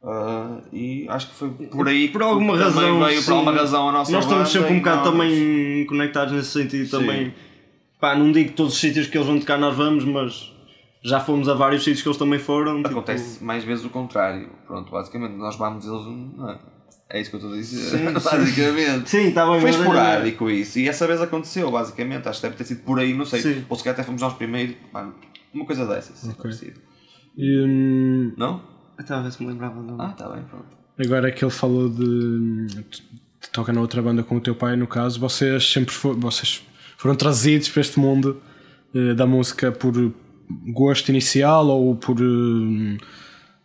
Ah, 0.04 0.58
e 0.74 1.06
acho 1.10 1.28
que 1.30 1.36
foi 1.36 1.50
por 1.50 1.88
aí 1.88 2.10
Por 2.10 2.24
alguma 2.24 2.58
razão. 2.58 3.04
veio 3.06 3.24
por 3.24 3.34
alguma 3.34 3.52
razão 3.52 3.90
a 3.90 3.92
nossa 3.92 4.12
Nós 4.12 4.26
estamos 4.26 4.52
banda 4.52 4.60
sempre 4.60 4.74
um 4.76 4.80
bocado 4.80 4.98
nós- 4.98 5.10
também 5.12 5.86
conectados 5.86 6.34
nesse 6.34 6.50
sentido 6.50 6.86
Sim. 6.86 6.92
também. 7.00 7.34
Pá, 8.02 8.16
não 8.16 8.32
digo 8.32 8.50
que 8.50 8.56
todos 8.56 8.74
os 8.74 8.80
sítios 8.80 9.08
que 9.08 9.18
eles 9.18 9.28
vão 9.28 9.40
tocar 9.40 9.58
nós 9.58 9.76
vamos, 9.78 10.04
mas 10.04 10.52
já 11.04 11.20
fomos 11.20 11.48
a 11.48 11.54
vários 11.54 11.84
sítios 11.84 12.02
que 12.02 12.08
eles 12.10 12.18
também 12.18 12.40
foram. 12.40 12.78
tipo- 12.78 12.90
Acontece 12.90 13.44
mais 13.44 13.64
vezes 13.64 13.86
o 13.86 13.90
contrário. 13.90 14.50
Pronto, 14.68 14.92
basicamente 14.92 15.36
nós 15.36 15.56
vamos 15.56 15.86
eles. 15.86 16.06
Não 16.36 16.50
é? 16.50 16.60
É 17.14 17.20
isso 17.22 17.30
que 17.30 17.36
eu 17.36 17.40
estou 17.40 17.54
a 17.54 17.58
dizer. 17.58 17.98
Sim, 17.98 18.06
basicamente. 18.14 19.10
Sim, 19.10 19.28
está 19.28 19.46
bem. 19.50 19.60
Foi 19.62 19.70
esporádico 19.70 20.50
isso. 20.50 20.80
E 20.80 20.88
essa 20.90 21.06
vez 21.06 21.22
aconteceu, 21.22 21.70
basicamente. 21.70 22.28
Acho 22.28 22.40
que 22.42 22.48
deve 22.48 22.58
ter 22.58 22.64
sido 22.64 22.84
por 22.84 23.00
aí, 23.00 23.14
não 23.14 23.26
sei. 23.26 23.42
Sim. 23.42 23.66
Ou 23.70 23.78
se 23.78 23.84
calhar 23.84 23.94
até 23.96 24.04
fomos 24.04 24.22
nós 24.22 24.34
primeiro. 24.34 24.76
Pá, 24.92 25.10
uma 25.54 25.66
coisa 25.66 25.86
dessas. 25.86 26.24
Ok. 26.24 26.36
parecido. 26.42 26.80
E, 27.38 27.64
hum, 27.66 28.34
Não? 28.38 28.62
Estava 29.00 29.22
a 29.22 29.24
ver 29.24 29.32
se 29.32 29.42
me 29.44 29.50
lembrava 29.52 29.82
do. 29.82 30.02
Ah, 30.02 30.10
está 30.12 30.30
bem, 30.30 30.44
pronto. 30.44 30.66
agora 31.04 31.32
que 31.32 31.44
ele 31.44 31.52
falou 31.52 31.90
de, 31.90 32.68
toca 33.52 33.74
na 33.74 33.82
outra 33.82 34.02
banda 34.02 34.24
com 34.24 34.38
o 34.38 34.40
teu 34.42 34.54
pai, 34.56 34.76
no 34.76 34.86
caso, 34.88 35.20
vocês 35.20 35.70
sempre 35.72 35.94
fo- 35.94 36.14
vocês 36.14 36.62
foram 37.02 37.16
trazidos 37.16 37.68
para 37.68 37.82
este 37.82 38.00
mundo 38.00 38.40
eh, 38.94 39.16
da 39.16 39.26
música 39.26 39.72
por 39.72 40.14
gosto 40.68 41.10
inicial 41.10 41.68
ou 41.68 41.96
por 41.96 42.16
eh, 42.22 42.98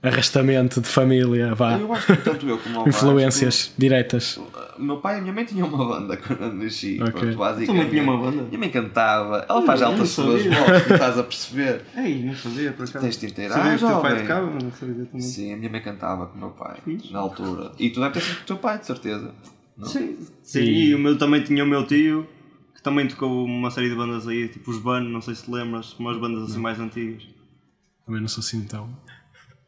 arrastamento 0.02 0.80
de 0.80 0.88
família, 0.88 1.54
vá, 1.54 1.76
Eu 1.76 1.92
acho 1.92 2.06
que 2.06 2.16
tanto 2.16 2.48
eu 2.48 2.56
como 2.56 2.80
o 2.84 2.88
influências 2.88 3.74
diretas. 3.76 4.38
O 4.78 4.82
meu 4.82 4.96
pai 5.02 5.16
e 5.16 5.18
a 5.18 5.20
minha 5.20 5.34
mãe 5.34 5.44
tinham 5.44 5.68
uma 5.68 5.86
banda 5.86 6.16
quando 6.26 6.44
eu 6.44 6.54
nasci. 6.54 6.98
Ok. 6.98 7.12
Pronto, 7.12 7.36
basicamente. 7.36 7.66
Também 7.66 7.90
tinha 7.90 8.02
uma 8.02 8.16
banda? 8.16 8.42
Minha 8.44 8.58
mãe 8.58 8.70
cantava. 8.70 9.44
Ela 9.46 9.62
faz 9.66 9.82
eu 9.82 9.86
altas 9.88 10.08
suas 10.08 10.42
vozes, 10.42 10.90
estás 10.90 11.18
a 11.18 11.22
perceber. 11.22 11.82
Ei, 11.94 12.24
não 12.24 12.34
sabia 12.34 12.72
por 12.72 12.88
acaso. 12.88 13.04
Tens 13.04 13.18
de 13.18 13.26
inteirar, 13.26 13.78
que 13.78 13.84
teu 13.84 14.00
pai 14.00 14.18
tocava, 14.22 14.50
mas 14.50 14.62
não 14.62 14.72
sabia 14.72 15.04
também. 15.04 15.20
Sim, 15.20 15.52
a 15.52 15.56
minha 15.58 15.70
mãe 15.70 15.82
cantava 15.82 16.24
com 16.24 16.38
o 16.38 16.40
meu 16.40 16.50
pai 16.52 16.78
Fixe. 16.82 17.12
na 17.12 17.18
altura. 17.18 17.72
E 17.78 17.90
tu 17.90 18.00
deve 18.00 18.14
ter 18.14 18.20
sido 18.20 18.36
com 18.36 18.42
o 18.44 18.46
teu 18.46 18.56
pai, 18.56 18.78
de 18.78 18.86
certeza. 18.86 19.34
Não? 19.76 19.86
Sim, 19.86 20.16
sim 20.42 20.60
e 20.62 20.94
o 20.94 20.98
meu 20.98 21.18
também 21.18 21.42
tinha 21.42 21.62
o 21.62 21.66
meu 21.66 21.86
tio, 21.86 22.22
que 22.22 22.35
também 22.86 23.08
tocou 23.08 23.44
uma 23.44 23.68
série 23.68 23.88
de 23.88 23.96
bandas 23.96 24.28
aí, 24.28 24.46
tipo 24.48 24.70
os 24.70 24.78
Ban, 24.78 25.00
não 25.00 25.20
sei 25.20 25.34
se 25.34 25.42
te 25.44 25.50
lembras, 25.50 25.92
umas 25.98 26.16
bandas 26.18 26.48
assim 26.50 26.60
mais 26.60 26.78
antigas. 26.78 27.26
Também 28.06 28.20
não 28.20 28.28
sou 28.28 28.40
assim 28.40 28.58
então. 28.58 28.88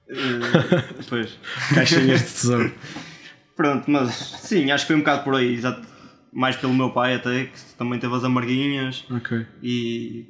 Eh, 0.09 0.15
Pois. 1.09 1.37
Caixinhas 1.75 2.21
de 2.21 2.27
tesouro. 2.27 2.73
Pronto, 3.57 3.91
mas 3.91 4.15
sim, 4.15 4.71
acho 4.71 4.85
que 4.85 4.93
foi 4.93 4.97
um 4.97 5.01
bocado 5.01 5.25
por 5.25 5.35
aí, 5.35 5.53
exato. 5.53 5.85
mais 6.33 6.55
pelo 6.57 6.73
meu 6.73 6.91
pai 6.91 7.17
até, 7.17 7.47
que 7.47 7.59
também 7.77 7.99
teve 7.99 8.15
as 8.15 8.23
amarguinhas 8.23 9.05
Ok. 9.11 9.45
e 9.61 10.27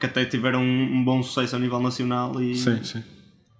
que 0.00 0.06
até 0.06 0.24
tiveram 0.24 0.62
um, 0.62 0.82
um 0.96 1.04
bom 1.04 1.22
sucesso 1.22 1.56
a 1.56 1.58
nível 1.58 1.78
nacional 1.78 2.42
e, 2.42 2.56
Sim, 2.56 2.82
sim. 2.82 3.04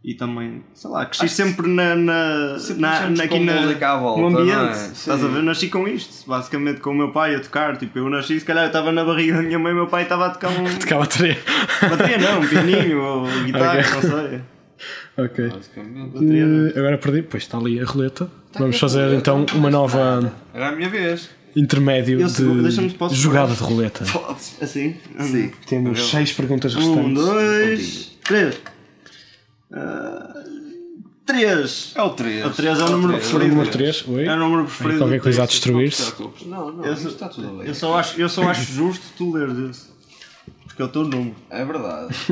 E 0.03 0.15
também, 0.15 0.63
sei 0.73 0.91
lá, 0.91 1.05
cresci 1.05 1.29
sempre 1.29 1.69
na, 1.69 1.95
na, 1.95 2.59
Sempre 2.59 2.81
na, 2.81 3.11
na, 3.11 3.25
aqui 3.25 3.39
com 3.39 3.45
na, 3.45 3.61
música 3.61 3.93
à 3.93 3.97
volta, 3.99 4.21
no 4.23 4.39
ambiente, 4.39 4.79
é? 4.79 4.93
estás 4.93 5.23
a 5.23 5.29
ver? 5.29 5.43
Nasci 5.43 5.69
com 5.69 5.87
isto, 5.87 6.27
basicamente 6.29 6.81
com 6.81 6.91
o 6.91 6.95
meu 6.95 7.13
pai 7.13 7.35
a 7.35 7.41
tocar, 7.41 7.77
tipo, 7.77 7.99
eu 7.99 8.09
nasci, 8.09 8.41
se 8.41 8.47
calhar 8.47 8.65
eu 8.65 8.69
estava 8.69 8.91
na 8.93 9.05
barriga 9.05 9.35
da 9.37 9.43
minha 9.43 9.59
mãe 9.59 9.73
e 9.73 9.75
o 9.75 9.77
meu 9.77 9.87
pai 9.89 10.05
estava 10.05 10.27
a 10.27 10.31
tocar 10.31 10.49
um 10.51 10.65
Tocava 10.79 11.03
a 11.03 11.07
bateria. 11.07 11.39
bateria 11.83 12.19
não, 12.19 12.41
um 12.41 12.49
pianinho 12.49 12.99
ou 13.03 13.27
guitarra, 13.45 13.81
Ok. 13.81 13.93
não 13.93 14.01
sei. 14.29 14.41
ok. 15.19 15.49
Basicamente. 15.51 16.73
Eh, 16.75 16.79
agora 16.79 16.97
perdi, 16.99 17.23
pois 17.23 17.43
está 17.43 17.59
ali 17.59 17.79
a 17.79 17.85
roleta. 17.85 18.31
Vamos 18.59 18.79
fazer 18.79 19.01
roleta, 19.03 19.17
então 19.17 19.47
uma 19.55 19.69
nova 19.71 20.33
é 20.55 20.65
a 20.65 20.73
minha 20.73 20.89
vez. 20.89 21.29
intermédio 21.55 22.21
Eu 22.23 22.27
de 22.27 23.15
jogada 23.15 23.53
de 23.55 23.61
roleta. 23.63 24.03
Podes. 24.11 24.57
Assim? 24.63 24.97
Sim. 25.19 25.51
Temos 25.69 26.09
seis 26.09 26.33
perguntas 26.33 26.75
Um, 26.75 26.79
restantes. 27.13 27.15
dois, 27.27 28.19
três. 28.25 28.61
Ah, 29.73 30.35
três. 31.27 31.93
É 31.95 32.03
o 32.03 32.11
3. 32.11 32.47
O 32.47 32.51
três 32.51 32.79
é 32.79 32.85
o 32.85 32.89
número 32.91 33.21
Foi 33.23 33.45
o 33.45 33.49
número 33.49 33.71
3, 33.71 34.05
oi? 34.09 34.27
É 34.27 34.33
o 34.35 34.39
número 34.39 34.63
Aí 34.63 34.67
preferido. 34.67 34.99
qualquer 34.99 35.17
do 35.19 35.23
coisa 35.23 35.43
a 35.43 35.47
destruir-se. 35.47 36.13
Não, 36.47 36.73
não, 36.73 36.85
Eu 36.85 36.97
só- 36.97 37.09
está 37.09 37.29
tudo 37.29 37.59
bem. 37.59 37.69
Eu 37.69 37.75
só 37.75 37.99
acho, 37.99 38.21
eu 38.21 38.29
só 38.29 38.43
acho 38.49 38.73
justo 38.73 39.05
tu 39.17 39.33
leres 39.33 39.57
esse. 39.71 39.91
Porque 40.65 40.83
é 40.83 40.85
o 40.85 40.89
teu 40.89 41.05
número. 41.05 41.37
É 41.51 41.65
verdade. 41.65 42.15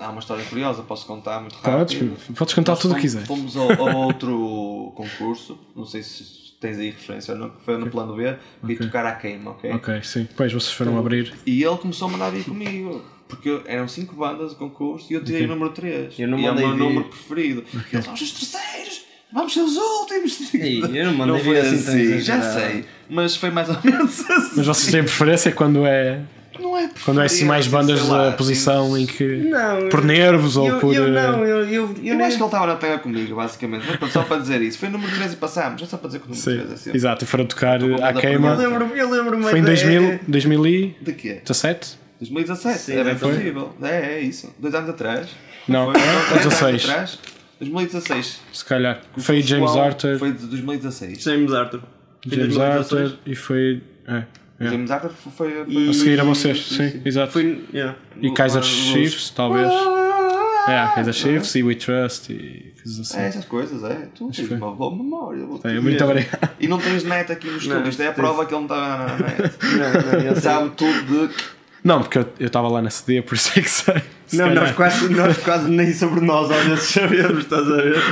Há 0.00 0.10
uma 0.10 0.18
história 0.18 0.44
curiosa, 0.44 0.82
posso 0.82 1.06
contar 1.06 1.40
muito 1.40 1.56
Podes, 1.58 1.94
rápido. 1.94 2.34
podes 2.34 2.54
contar 2.54 2.72
Nós 2.72 2.80
tudo 2.80 2.92
o 2.92 2.96
que 2.96 3.08
fomos- 3.08 3.14
quiser. 3.14 3.26
Fomos 3.26 3.56
ao, 3.56 3.88
ao 3.88 3.96
outro 4.06 4.92
concurso, 4.96 5.56
não 5.76 5.84
sei 5.84 6.02
se 6.02 6.24
tens 6.60 6.78
aí 6.78 6.90
referência 6.90 7.34
ou 7.34 7.38
não, 7.40 7.50
que 7.50 7.62
foi 7.64 7.76
no 7.78 7.88
plano 7.88 8.16
B, 8.16 8.36
vi 8.62 8.74
Ok. 8.74 8.86
tocar 8.86 9.06
à 9.06 9.12
queima, 9.14 9.52
ok? 9.52 9.70
Ok, 9.74 10.02
sim. 10.02 10.22
Depois 10.24 10.52
vocês 10.52 10.72
foram 10.72 10.98
abrir. 10.98 11.32
E 11.46 11.62
ele 11.62 11.76
começou 11.76 12.08
a 12.08 12.10
mandar 12.10 12.30
vir 12.30 12.44
comigo. 12.44 13.04
Porque 13.28 13.60
eram 13.66 13.86
5 13.86 14.14
bandas 14.16 14.50
de 14.50 14.56
concurso 14.56 15.06
e 15.10 15.14
eu 15.14 15.22
tirei 15.22 15.44
o 15.44 15.48
número 15.48 15.70
3. 15.70 16.18
Eu 16.18 16.28
não 16.28 16.38
e 16.38 16.46
é 16.46 16.50
o 16.50 16.54
mandei 16.54 16.66
meu 16.66 16.76
vir. 16.76 16.82
número 16.84 17.04
preferido. 17.04 17.64
Eles 17.92 18.04
vamos 18.06 18.20
os 18.22 18.30
terceiros, 18.32 19.02
vamos 19.32 19.52
ser 19.52 19.60
os 19.60 19.76
últimos. 19.76 20.38
Ei, 20.54 20.80
eu 20.82 21.06
não 21.06 21.14
mandei 21.14 21.34
não 21.36 21.44
foi 21.44 21.54
vir 21.54 21.60
assim 21.60 21.74
assim, 21.76 22.20
já 22.20 22.40
sei. 22.40 22.84
Mas 23.10 23.36
foi 23.36 23.50
mais 23.50 23.68
ou 23.68 23.76
menos 23.84 24.20
assim. 24.30 24.52
Mas 24.56 24.66
vocês 24.66 24.90
têm 24.90 25.02
preferência 25.02 25.52
quando 25.52 25.86
é, 25.86 26.20
não 26.58 26.76
é 26.76 26.88
quando 27.04 27.20
é 27.20 27.26
assim 27.26 27.44
mais 27.44 27.66
bandas 27.66 28.06
lá, 28.08 28.30
da 28.30 28.32
posição 28.32 28.94
assim, 28.94 29.02
em 29.02 29.06
que. 29.06 29.24
Não, 29.24 29.88
Por 29.90 30.02
nervos 30.04 30.56
ou 30.56 30.66
eu, 30.68 30.78
por. 30.78 30.94
Eu 30.94 31.06
eh, 31.06 31.10
não, 31.10 31.44
eu, 31.44 31.58
eu, 31.58 31.66
eu, 31.68 31.94
Eu 32.02 32.14
nem- 32.16 32.26
acho 32.26 32.36
que 32.36 32.42
ele 32.42 32.48
estava 32.48 32.66
na 32.66 32.76
terra 32.76 32.98
comigo, 32.98 33.36
basicamente. 33.36 33.84
Mas 34.00 34.12
só 34.12 34.22
para 34.22 34.38
dizer 34.40 34.60
isso. 34.62 34.78
Foi 34.78 34.88
o 34.88 34.92
número 34.92 35.14
13 35.14 35.34
e 35.34 35.36
passámos. 35.36 35.82
É 35.82 35.86
só 35.86 35.96
para 35.98 36.06
dizer 36.08 36.18
que 36.20 36.24
o 36.26 36.28
número 36.30 36.42
Sim, 36.44 36.56
13 36.56 36.72
é 36.72 36.76
sempre. 36.76 36.98
exato. 36.98 37.24
E 37.24 37.26
foram 37.26 37.44
tocar 37.46 37.80
à 37.82 37.84
uma 37.86 38.12
queima. 38.14 38.48
Eu 38.50 38.56
lembro-me, 38.56 38.98
eu 38.98 39.10
lembro-me. 39.10 39.42
Foi 39.44 39.58
em 39.58 39.62
até- 39.62 39.72
2000, 39.74 40.20
2017? 40.26 41.98
De 42.20 42.26
quê? 42.26 42.34
2017. 42.34 42.78
Sim, 42.78 42.92
é 42.94 43.04
bem 43.04 43.16
foi. 43.16 43.34
possível. 43.34 43.74
É, 43.82 44.14
é 44.14 44.20
isso. 44.20 44.54
Dois 44.58 44.74
anos 44.74 44.90
atrás. 44.90 45.28
Não, 45.66 45.92
Foi, 45.92 45.94
não, 45.94 46.00
três 46.00 46.30
anos 46.30 46.44
16. 46.44 46.84
atrás. 46.88 47.18
2016. 47.60 48.40
Se 48.52 48.64
calhar. 48.64 49.00
Foi 49.18 49.42
James 49.42 49.70
Arthur, 49.76 50.18
Foi 50.18 50.32
de 50.32 50.46
2016. 50.46 51.22
James 51.22 51.52
Arthur. 51.52 51.80
James 52.26 52.54
2016. 52.56 53.02
Arthur 53.12 53.18
e 53.26 53.34
foi. 53.34 53.82
É, 54.06 54.22
é. 54.60 54.68
James 54.70 54.90
Arthur 54.90 55.10
foi. 55.10 55.32
foi, 55.32 55.64
E- 55.68 55.88
A 55.90 55.92
seguir 55.92 56.20
a 56.20 56.24
vocês, 56.24 56.66
Sim, 56.66 56.90
sim, 56.90 57.02
exato. 57.04 57.32
Foi, 57.32 57.64
yeah. 57.74 57.96
E 58.20 58.30
Kaiser 58.32 58.62
Chiefs, 58.62 59.30
talvez. 59.30 59.68
É, 60.68 60.86
Kaiser 60.94 61.14
Chiefs 61.14 61.54
e 61.54 61.62
We 61.62 61.74
Trust 61.76 62.30
e 62.32 62.74
coisas 62.82 63.00
assim. 63.00 63.18
É, 63.18 63.26
essas 63.26 63.44
coisas, 63.46 63.82
é. 63.84 64.08
Tu 64.14 64.30
tens 64.30 64.46
foi. 64.48 64.56
uma 64.56 64.70
boa 64.74 64.94
memória. 64.94 65.46
dizer. 65.46 65.80
muito 65.80 66.04
obrigado. 66.04 66.50
E 66.60 66.68
não 66.68 66.78
tens 66.78 67.04
net 67.04 67.32
aqui 67.32 67.48
no 67.50 67.56
estúdio. 67.58 67.88
Isto 67.88 68.02
é 68.02 68.08
a 68.08 68.12
tens- 68.12 68.16
prova 68.22 68.44
que 68.46 68.54
ele 68.54 68.66
não 68.66 68.76
estava 68.76 69.06
na 69.06 69.16
net. 69.16 70.40
Sabe 70.40 70.70
tudo 70.76 71.28
de. 71.28 71.34
Não, 71.88 72.00
porque 72.02 72.18
eu 72.18 72.26
estava 72.46 72.68
lá 72.68 72.82
nesse 72.82 73.04
dia, 73.06 73.22
por 73.22 73.34
isso 73.34 73.50
é 73.58 73.62
que 73.62 73.70
sei. 73.70 73.94
Se 74.26 74.36
Não, 74.36 74.48
calhar. 74.48 74.64
nós 74.64 74.76
quase, 74.76 75.08
nós 75.08 75.38
quase 75.38 75.70
nem 75.70 75.90
sobre 75.94 76.20
nós 76.20 76.50
às 76.50 76.62
vezes 76.66 76.84
sabemos, 76.84 77.38
estás 77.38 77.66
a 77.66 77.76
ver? 77.76 78.02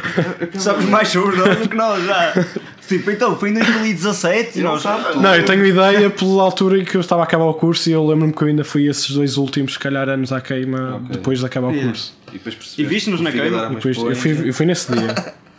Sabes 0.55 0.87
mais 0.87 1.09
sobre 1.09 1.37
nós 1.37 1.59
do 1.59 1.69
que 1.69 1.77
nós 1.77 2.03
já. 2.07 2.47
Tipo, 2.89 3.11
então, 3.11 3.37
foi 3.39 3.51
em 3.51 3.55
2017 3.55 4.59
e 4.59 4.63
Não 4.63 4.73
nós. 4.73 4.83
sabe 4.83 5.05
tudo. 5.13 5.21
Não, 5.21 5.35
eu 5.35 5.45
tenho 5.45 5.67
ideia 5.67 6.09
pela 6.09 6.43
altura 6.43 6.79
em 6.79 6.85
que 6.87 6.97
eu 6.97 7.01
estava 7.03 7.21
a 7.21 7.25
acabar 7.25 7.45
o 7.45 7.53
curso 7.53 7.91
e 7.91 7.93
eu 7.93 8.07
lembro-me 8.07 8.33
que 8.33 8.41
eu 8.43 8.49
ainda 8.49 8.65
fui 8.65 8.89
esses 8.89 9.11
dois 9.11 9.37
últimos, 9.37 9.75
se 9.75 9.79
calhar, 9.79 10.09
anos 10.09 10.33
à 10.33 10.41
queima 10.41 10.97
Ok. 10.97 11.09
depois 11.11 11.41
de 11.41 11.45
acabar 11.47 11.67
o 11.69 11.73
Yeah. 11.73 11.89
curso. 11.91 12.15
E, 12.33 12.83
E 12.83 12.85
viste-nos 12.87 13.21
na 13.21 13.31
queima? 13.31 13.69
depois, 13.69 13.97
eu, 13.99 14.17
fui, 14.17 14.49
eu 14.49 14.55
fui 14.55 14.65
nesse 14.67 14.91
dia. 14.91 15.15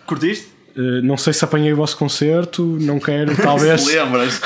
Curtiste? 0.07 0.56
Uh, 0.77 1.01
não 1.03 1.17
sei 1.17 1.33
se 1.33 1.43
apanhei 1.43 1.73
o 1.73 1.75
vosso 1.75 1.97
concerto, 1.97 2.63
não 2.79 2.99
quero, 2.99 3.35
talvez. 3.35 3.81
Se 3.81 3.95
lembras? 3.95 4.39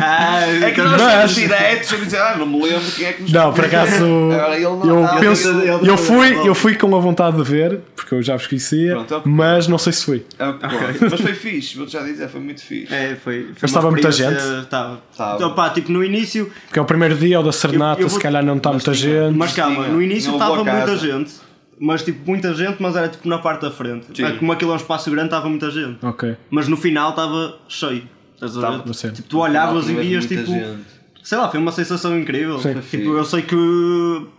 Ah, 0.00 0.40
É 0.66 0.70
que 0.72 0.80
nós 0.82 1.00
Mas- 1.00 1.34
diretos 1.36 1.92
a 1.92 1.96
dizer, 1.96 2.18
ah, 2.18 2.36
não 2.36 2.44
me 2.46 2.60
lembro 2.60 2.90
quem 2.96 3.06
é 3.06 3.12
que 3.12 3.22
nos 3.22 3.30
Não, 3.32 3.52
por 3.52 3.64
acaso. 3.64 4.04
Não 4.04 4.54
eu, 4.54 5.20
penso, 5.20 5.48
ele- 5.48 5.68
ele- 5.70 5.88
eu, 5.90 5.96
fui, 5.96 6.26
ele- 6.28 6.48
eu 6.48 6.54
fui 6.54 6.74
com 6.74 6.94
a 6.96 6.98
vontade 6.98 7.36
de 7.36 7.42
ver, 7.44 7.80
porque 7.94 8.14
eu 8.16 8.22
já 8.22 8.36
vos 8.36 8.46
conhecia, 8.48 8.94
Pronto, 8.94 9.14
é 9.14 9.20
mas 9.24 9.68
não 9.68 9.78
sei 9.78 9.92
se 9.92 10.04
fui. 10.04 10.26
É, 10.38 10.52
pronto. 10.52 10.74
Mas 11.10 11.20
foi 11.20 11.34
fixe, 11.34 11.76
vou-te 11.76 11.92
já 11.92 12.02
dizer, 12.02 12.28
foi 12.28 12.40
muito 12.40 12.62
fixe. 12.62 12.92
É, 12.92 13.16
foi. 13.22 13.42
foi 13.44 13.52
Mas 13.62 13.70
estava 13.70 13.90
muita 13.90 14.10
gente? 14.10 14.40
Estava. 14.62 15.00
Estava. 15.12 15.46
Opa, 15.46 15.70
tipo, 15.70 15.92
no 15.92 16.02
início. 16.02 16.50
Porque 16.66 16.78
é 16.78 16.82
o 16.82 16.84
primeiro 16.84 17.14
dia, 17.14 17.38
o 17.38 17.42
da 17.44 17.52
Serenata, 17.52 18.00
Eu- 18.00 18.06
eu 18.06 18.08
vou- 18.08 18.18
se 18.18 18.22
calhar 18.22 18.44
não 18.44 18.56
está 18.56 18.72
Mas 18.72 18.84
muita 18.84 18.94
gente. 18.94 19.36
Mas 19.36 19.52
calma, 19.52 19.86
no 19.86 20.02
início 20.02 20.32
estava 20.32 20.64
muita 20.64 20.96
gente. 20.96 21.45
Mas 21.78 22.02
tipo, 22.02 22.28
muita 22.28 22.54
gente, 22.54 22.80
mas 22.80 22.96
era 22.96 23.08
tipo 23.08 23.28
na 23.28 23.38
parte 23.38 23.62
da 23.62 23.70
frente. 23.70 24.06
Sim. 24.14 24.24
É, 24.24 24.32
Como 24.32 24.50
aquilo 24.52 24.70
é 24.70 24.74
um 24.74 24.78
espaço 24.78 25.10
grande, 25.10 25.26
estava 25.26 25.48
muita 25.48 25.70
gente. 25.70 26.04
Ok, 26.04 26.36
Mas 26.50 26.68
no 26.68 26.76
final 26.76 27.10
estava 27.10 27.58
cheio. 27.68 28.08
Estás 28.34 28.56
a 28.56 28.70
ver? 28.70 29.12
Tipo, 29.12 29.28
tu 29.28 29.38
olhavas 29.38 29.88
e 29.88 29.94
vias 29.94 30.26
tipo. 30.26 30.46
gente. 30.46 30.96
Sei 31.22 31.36
lá, 31.36 31.50
foi 31.50 31.58
uma 31.58 31.72
sensação 31.72 32.18
incrível. 32.18 32.58
Sim. 32.60 32.80
Tipo, 32.80 33.16
eu 33.16 33.24
sei 33.24 33.42
que 33.42 33.56
uh, 33.56 34.30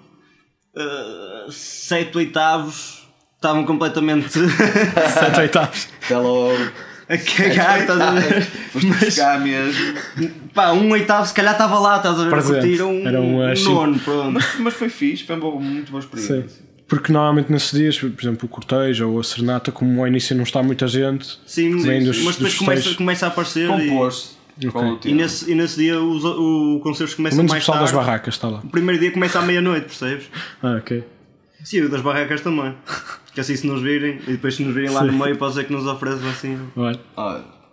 sete 1.52 2.17
oitavos 2.17 3.08
estavam 3.36 3.65
completamente 3.65 4.30
sete 4.39 5.39
oitavos. 5.39 5.89
Logo. 6.10 6.71
a 7.10 7.17
cagar, 7.17 7.82
estás 7.82 8.02
a 8.02 8.12
ver? 8.12 8.45
Foste 8.45 8.88
buscar 8.88 9.39
mesmo. 9.39 9.95
Pá, 10.54 10.71
um 10.71 10.89
oitavo 10.91 11.26
se 11.26 11.34
calhar 11.34 11.54
estava 11.54 11.80
lá, 11.80 11.97
estás 11.97 12.19
a 12.19 12.23
ver? 12.23 12.30
Presente. 12.30 12.60
Curtiram 12.60 12.91
um, 12.91 13.08
Era 13.08 13.21
um, 13.21 13.52
uh, 13.52 13.56
chip. 13.56 13.69
nono, 13.69 14.00
pronto. 14.00 14.32
Mas, 14.32 14.60
mas 14.60 14.73
foi 14.73 14.89
fixe, 14.89 15.23
foi 15.23 15.36
uma 15.36 15.52
muito 15.52 15.91
boa 15.91 16.04
Sim. 16.15 16.45
Porque 16.88 17.12
normalmente 17.12 17.52
nesses 17.52 17.71
dias, 17.78 17.97
por 18.00 18.08
exemplo, 18.21 18.45
o 18.45 18.47
cortejo 18.47 19.10
ou 19.10 19.19
a 19.19 19.23
serenata, 19.23 19.71
como 19.71 20.00
ao 20.02 20.08
início 20.08 20.36
não 20.36 20.43
está 20.43 20.63
muita 20.63 20.88
gente, 20.88 21.38
Sim, 21.45 21.78
Vem 21.82 22.04
dos- 22.04 22.21
mas 22.23 22.36
depois 22.38 22.54
dos 22.54 22.58
começa, 22.60 22.95
começa 22.95 23.26
a 23.26 23.30
aparecer. 23.30 23.65
e- 23.65 23.89
Compôs-se. 23.89 24.38
Ok. 24.58 24.71
com 24.71 24.91
o 24.93 25.00
E, 25.06 25.13
nesse, 25.13 25.52
e 25.52 25.54
nesse 25.56 25.78
dia 25.78 26.02
os, 26.02 26.23
o 26.26 26.80
concertos 26.82 27.13
pelo 27.13 27.17
começam 27.30 27.38
menos 27.38 27.52
o 27.52 27.54
mais 27.54 27.63
pessoal 27.63 27.80
das 27.80 27.91
tarde. 27.91 28.06
barracas 28.06 28.34
está 28.34 28.47
lá. 28.47 28.60
O 28.63 28.69
primeiro 28.69 29.00
dia 29.00 29.12
começa 29.12 29.38
à 29.38 29.41
meia-noite, 29.43 29.86
percebes? 29.88 30.26
Ah, 30.63 30.78
ok. 30.78 31.04
Sim, 31.63 31.82
o 31.82 31.89
das 31.89 32.02
barracas 32.02 32.41
também. 32.41 32.73
Que 33.36 33.41
assim 33.41 33.56
se 33.56 33.67
nos 33.67 33.84
virem 33.84 34.19
e 34.28 34.32
depois 34.32 34.56
se 34.56 34.63
nos 34.63 34.73
virem 34.73 34.89
lá 34.89 35.04
no 35.04 35.13
meio 35.13 35.38
pode 35.38 35.54
ser 35.54 35.65
que 35.65 35.71
nos 35.71 35.86
ofereçam 35.86 36.28
assim. 36.28 36.58
Olha, 36.76 37.00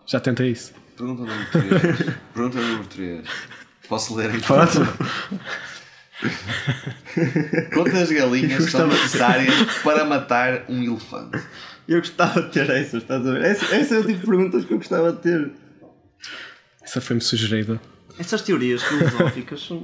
já 0.06 0.20
tentei 0.20 0.50
isso. 0.50 0.72
pergunta 0.94 1.22
número 1.22 1.46
3. 1.50 1.70
pergunta 2.34 2.60
número 2.60 2.84
3. 2.84 3.22
Posso 3.88 4.14
ler 4.14 4.34
então? 4.34 4.56
Pode? 4.58 4.78
Quantas 7.72 8.10
galinhas 8.10 8.70
são 8.70 8.86
necessárias 8.86 9.54
para 9.82 10.04
matar 10.04 10.64
um 10.68 10.82
elefante? 10.82 11.42
Eu 11.86 11.98
gostava 11.98 12.42
de 12.42 12.50
ter 12.50 12.70
essas, 12.70 13.02
estás 13.02 13.26
a 13.26 13.32
ver? 13.32 13.44
Esse, 13.44 13.74
esse 13.74 13.94
é 13.94 13.98
o 13.98 14.04
tipo 14.04 14.20
de 14.20 14.26
perguntas 14.26 14.64
que 14.64 14.72
eu 14.72 14.78
gostava 14.78 15.12
de 15.12 15.18
ter. 15.18 15.50
Essa 16.82 17.00
foi-me 17.00 17.20
sugerida. 17.20 17.80
Essas 18.18 18.42
teorias 18.42 18.82
filosóficas 18.82 19.60
são. 19.60 19.78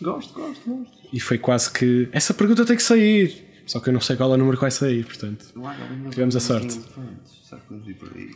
Gosto, 0.00 0.32
gosto, 0.32 0.62
gosto. 0.68 0.92
E 1.12 1.20
foi 1.20 1.38
quase 1.38 1.70
que. 1.70 2.08
Essa 2.12 2.32
pergunta 2.32 2.64
tem 2.64 2.76
que 2.76 2.82
sair. 2.82 3.50
Só 3.66 3.78
que 3.78 3.90
eu 3.90 3.92
não 3.92 4.00
sei 4.00 4.16
qual 4.16 4.30
é 4.32 4.34
o 4.34 4.36
número 4.36 4.56
que 4.56 4.62
vai 4.62 4.70
sair, 4.70 5.04
portanto. 5.04 5.46
Galinhas 5.54 6.10
Tivemos 6.10 6.36
a 6.36 6.40
sorte. 6.40 6.80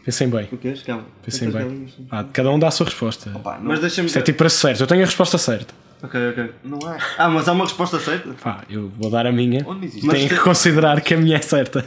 Pensem 0.04 0.28
bem. 0.28 0.48
O 0.52 0.56
quê? 0.58 0.74
Calma. 0.84 1.06
Pensem 1.22 1.50
bem. 1.50 1.88
Ah, 2.10 2.24
cada 2.24 2.50
um 2.50 2.58
dá 2.58 2.68
a 2.68 2.70
sua 2.70 2.86
resposta. 2.86 3.32
Opa, 3.34 3.58
não, 3.58 3.64
Mas 3.64 3.80
deixa-me 3.80 4.06
Isto 4.06 4.18
é 4.18 4.22
tipo 4.22 4.38
para 4.38 4.48
certo. 4.50 4.82
Eu 4.82 4.86
tenho 4.86 5.02
a 5.02 5.06
resposta 5.06 5.38
certa. 5.38 5.74
Ok, 6.02 6.30
ok. 6.30 6.54
não 6.62 6.78
há. 6.86 6.98
Ah, 7.18 7.28
mas 7.28 7.48
há 7.48 7.52
uma 7.52 7.64
resposta 7.64 7.98
certa? 7.98 8.32
Pá, 8.34 8.64
eu 8.68 8.88
vou 8.90 9.10
dar 9.10 9.26
a 9.26 9.32
minha. 9.32 9.64
Onde 9.66 9.86
existe? 9.86 10.06
Tenho 10.08 10.28
que 10.28 10.38
considerar 10.38 11.00
que 11.00 11.14
a 11.14 11.16
minha 11.16 11.36
é 11.36 11.40
certa. 11.42 11.84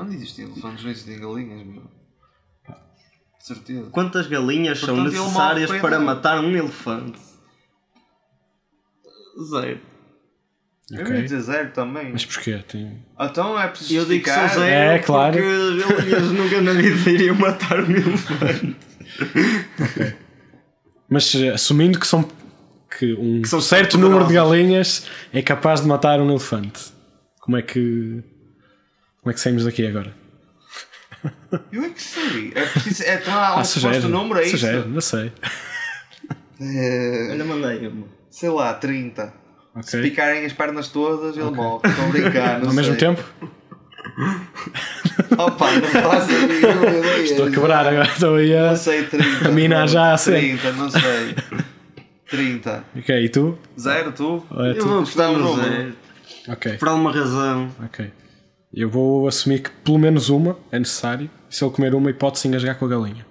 Onde 0.00 0.14
existem 0.16 0.44
elefantes? 0.44 0.84
Não 0.84 0.90
existem 0.90 1.18
galinhas, 1.18 1.66
meu. 1.66 1.82
De 3.38 3.46
certeza. 3.54 3.90
Quantas 3.90 4.26
galinhas 4.26 4.78
são 4.78 4.94
Portanto, 4.94 5.14
ele 5.14 5.18
necessárias 5.20 5.70
para 5.80 5.98
matar 6.00 6.40
um 6.40 6.50
elefante? 6.56 7.18
Zero. 9.50 9.80
Eu 10.90 11.02
Ok. 11.02 11.16
ia 11.16 11.22
dizer 11.22 11.40
zero 11.40 11.70
também. 11.72 12.12
Mas 12.12 12.24
porquê? 12.24 12.62
Tem... 12.68 13.04
Então 13.18 13.58
é 13.58 13.66
preciso 13.68 13.94
Eu 13.96 14.04
digo 14.04 14.24
que 14.24 14.30
são 14.30 14.48
zero 14.48 14.62
É, 14.62 14.98
claro. 15.00 15.32
porque 15.36 15.94
galinhas 15.94 16.30
nunca 16.32 16.60
na 16.60 16.72
vida 16.72 17.10
iriam 17.10 17.34
matar 17.36 17.80
um 17.82 17.90
elefante. 17.90 18.76
Mas 21.08 21.34
eh, 21.34 21.50
assumindo 21.50 21.98
que 21.98 22.06
são. 22.06 22.28
Que 22.98 23.14
um 23.14 23.44
são 23.44 23.60
certo 23.60 23.98
número 23.98 24.26
de 24.26 24.34
galinhas 24.34 25.06
é 25.32 25.42
capaz 25.42 25.80
de 25.80 25.86
matar 25.86 26.20
um 26.20 26.30
elefante. 26.30 26.92
Como 27.40 27.56
é 27.56 27.62
que. 27.62 28.22
Como 29.20 29.30
é 29.30 29.34
que 29.34 29.40
saímos 29.40 29.64
daqui 29.64 29.86
agora? 29.86 30.14
Eu 31.72 31.84
é 31.84 31.88
que 31.90 32.02
sei. 32.02 32.52
É 32.54 32.64
preciso. 32.66 33.02
É, 33.02 33.14
então 33.14 33.34
há 33.34 33.56
um 33.56 33.58
Ah, 33.60 33.64
suposto 33.64 34.08
número, 34.08 34.40
é 34.40 34.44
isso? 34.44 34.58
Sugere, 34.58 34.88
não 34.88 35.00
sei. 35.00 35.32
É, 36.60 37.28
Olha, 37.32 37.44
mandei 37.44 37.92
sei 38.30 38.48
lá, 38.48 38.74
30. 38.74 39.32
Se 39.82 39.96
Ok. 39.98 40.10
picarem 40.10 40.44
as 40.44 40.52
pernas 40.52 40.88
todas, 40.88 41.36
ele 41.36 41.50
morre. 41.50 41.82
Estou 41.88 42.04
a 42.04 42.08
brincar. 42.08 42.60
Não 42.60 42.68
Ao 42.68 42.74
mesmo 42.74 42.96
tempo? 42.96 43.22
Opa, 45.36 45.70
não 45.72 45.88
faço. 45.88 46.30
Estou 47.22 47.46
a 47.46 47.50
quebrar 47.50 47.86
agora. 47.86 48.08
Estou 48.08 48.36
aí 48.36 48.56
a. 48.56 48.68
Não 48.70 48.76
sei, 48.76 49.04
30. 49.04 49.48
A 49.48 49.50
mina 49.50 49.86
já 49.86 50.14
a 50.14 50.16
ser. 50.18 50.38
30, 50.38 50.72
não 50.72 50.88
sei. 50.90 51.34
30. 52.28 52.84
Ok, 52.96 53.24
e 53.24 53.28
tu? 53.28 53.58
Zero, 53.78 54.12
tu? 54.12 54.42
É 54.52 54.70
Eu 54.70 54.78
tu? 54.78 54.88
vou 54.88 54.98
apostar 54.98 55.32
Não, 55.32 55.38
no 55.38 55.44
não. 55.56 55.56
zero. 55.64 55.96
Ok, 56.48 56.72
Por 56.78 56.88
alguma 56.88 57.12
razão. 57.12 57.70
ok. 57.84 58.12
Eu 58.74 58.90
vou 58.90 59.26
assumir 59.26 59.60
que 59.62 59.70
pelo 59.70 59.98
menos 59.98 60.28
uma 60.28 60.58
é 60.70 60.78
necessário. 60.78 61.30
Se 61.48 61.64
ele 61.64 61.72
comer 61.72 61.94
uma, 61.94 62.10
hipótese 62.10 62.46
engasgar 62.48 62.78
com 62.78 62.84
a 62.84 62.88
galinha. 62.88 63.24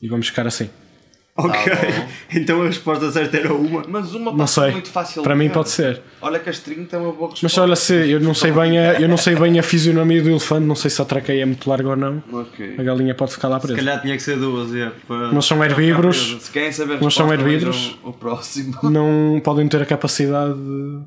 E 0.00 0.08
vamos 0.08 0.28
ficar 0.28 0.46
assim. 0.46 0.70
Ok. 1.36 1.52
bom. 1.52 2.08
então 2.32 2.62
a 2.62 2.66
resposta 2.66 3.10
certa 3.10 3.36
era 3.38 3.52
uma. 3.52 3.82
Mas 3.88 4.14
uma 4.14 4.32
Não 4.32 4.46
sei. 4.46 4.70
muito 4.70 4.88
fácil. 4.88 5.20
Para 5.22 5.34
mim 5.34 5.50
pode 5.50 5.68
ser. 5.68 6.00
Olha 6.22 6.38
que 6.38 6.48
as 6.48 6.60
30 6.60 6.94
é 6.94 6.98
uma 7.00 7.12
boa 7.12 7.30
resposta. 7.30 7.40
Mas 7.42 7.58
olha, 7.58 7.74
se 7.76 7.92
eu 8.08 8.20
não 8.20 8.32
sei 8.34 8.52
bem 8.52 8.78
a, 8.78 9.00
eu 9.00 9.08
não 9.08 9.16
sei 9.16 9.34
bem 9.34 9.58
a 9.58 9.62
fisionomia 9.62 10.22
do 10.22 10.30
elefante, 10.30 10.64
não 10.64 10.76
sei 10.76 10.90
se 10.90 11.02
a 11.02 11.04
traqueia 11.04 11.42
é 11.42 11.44
muito 11.44 11.68
larga 11.68 11.88
ou 11.88 11.96
não. 11.96 12.22
Ok. 12.32 12.76
A 12.78 12.82
galinha 12.84 13.16
pode 13.16 13.32
ficar 13.32 13.48
lá 13.48 13.58
Se 13.58 13.66
presa. 13.66 13.80
calhar 13.82 14.00
tinha 14.00 14.14
que 14.16 14.22
ser 14.22 14.36
duas, 14.38 14.72
é. 14.74 14.92
para- 15.08 15.32
Não 15.32 15.42
são 15.42 15.62
herbívoros, 15.64 16.36
Se 16.40 16.50
querem 16.52 16.70
saber 16.70 16.98
a 16.98 17.00
Mas 17.02 17.14
são 17.14 17.32
herbívoros. 17.32 17.98
O 18.04 18.12
próximo. 18.12 18.78
não 18.88 19.40
podem 19.42 19.66
ter 19.66 19.82
a 19.82 19.86
capacidade 19.86 20.54
de 20.54 21.00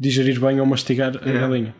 digerir 0.00 0.40
bem 0.40 0.58
ou 0.58 0.64
mastigar 0.64 1.12
a 1.22 1.28
É. 1.28 1.32
galinha. 1.38 1.74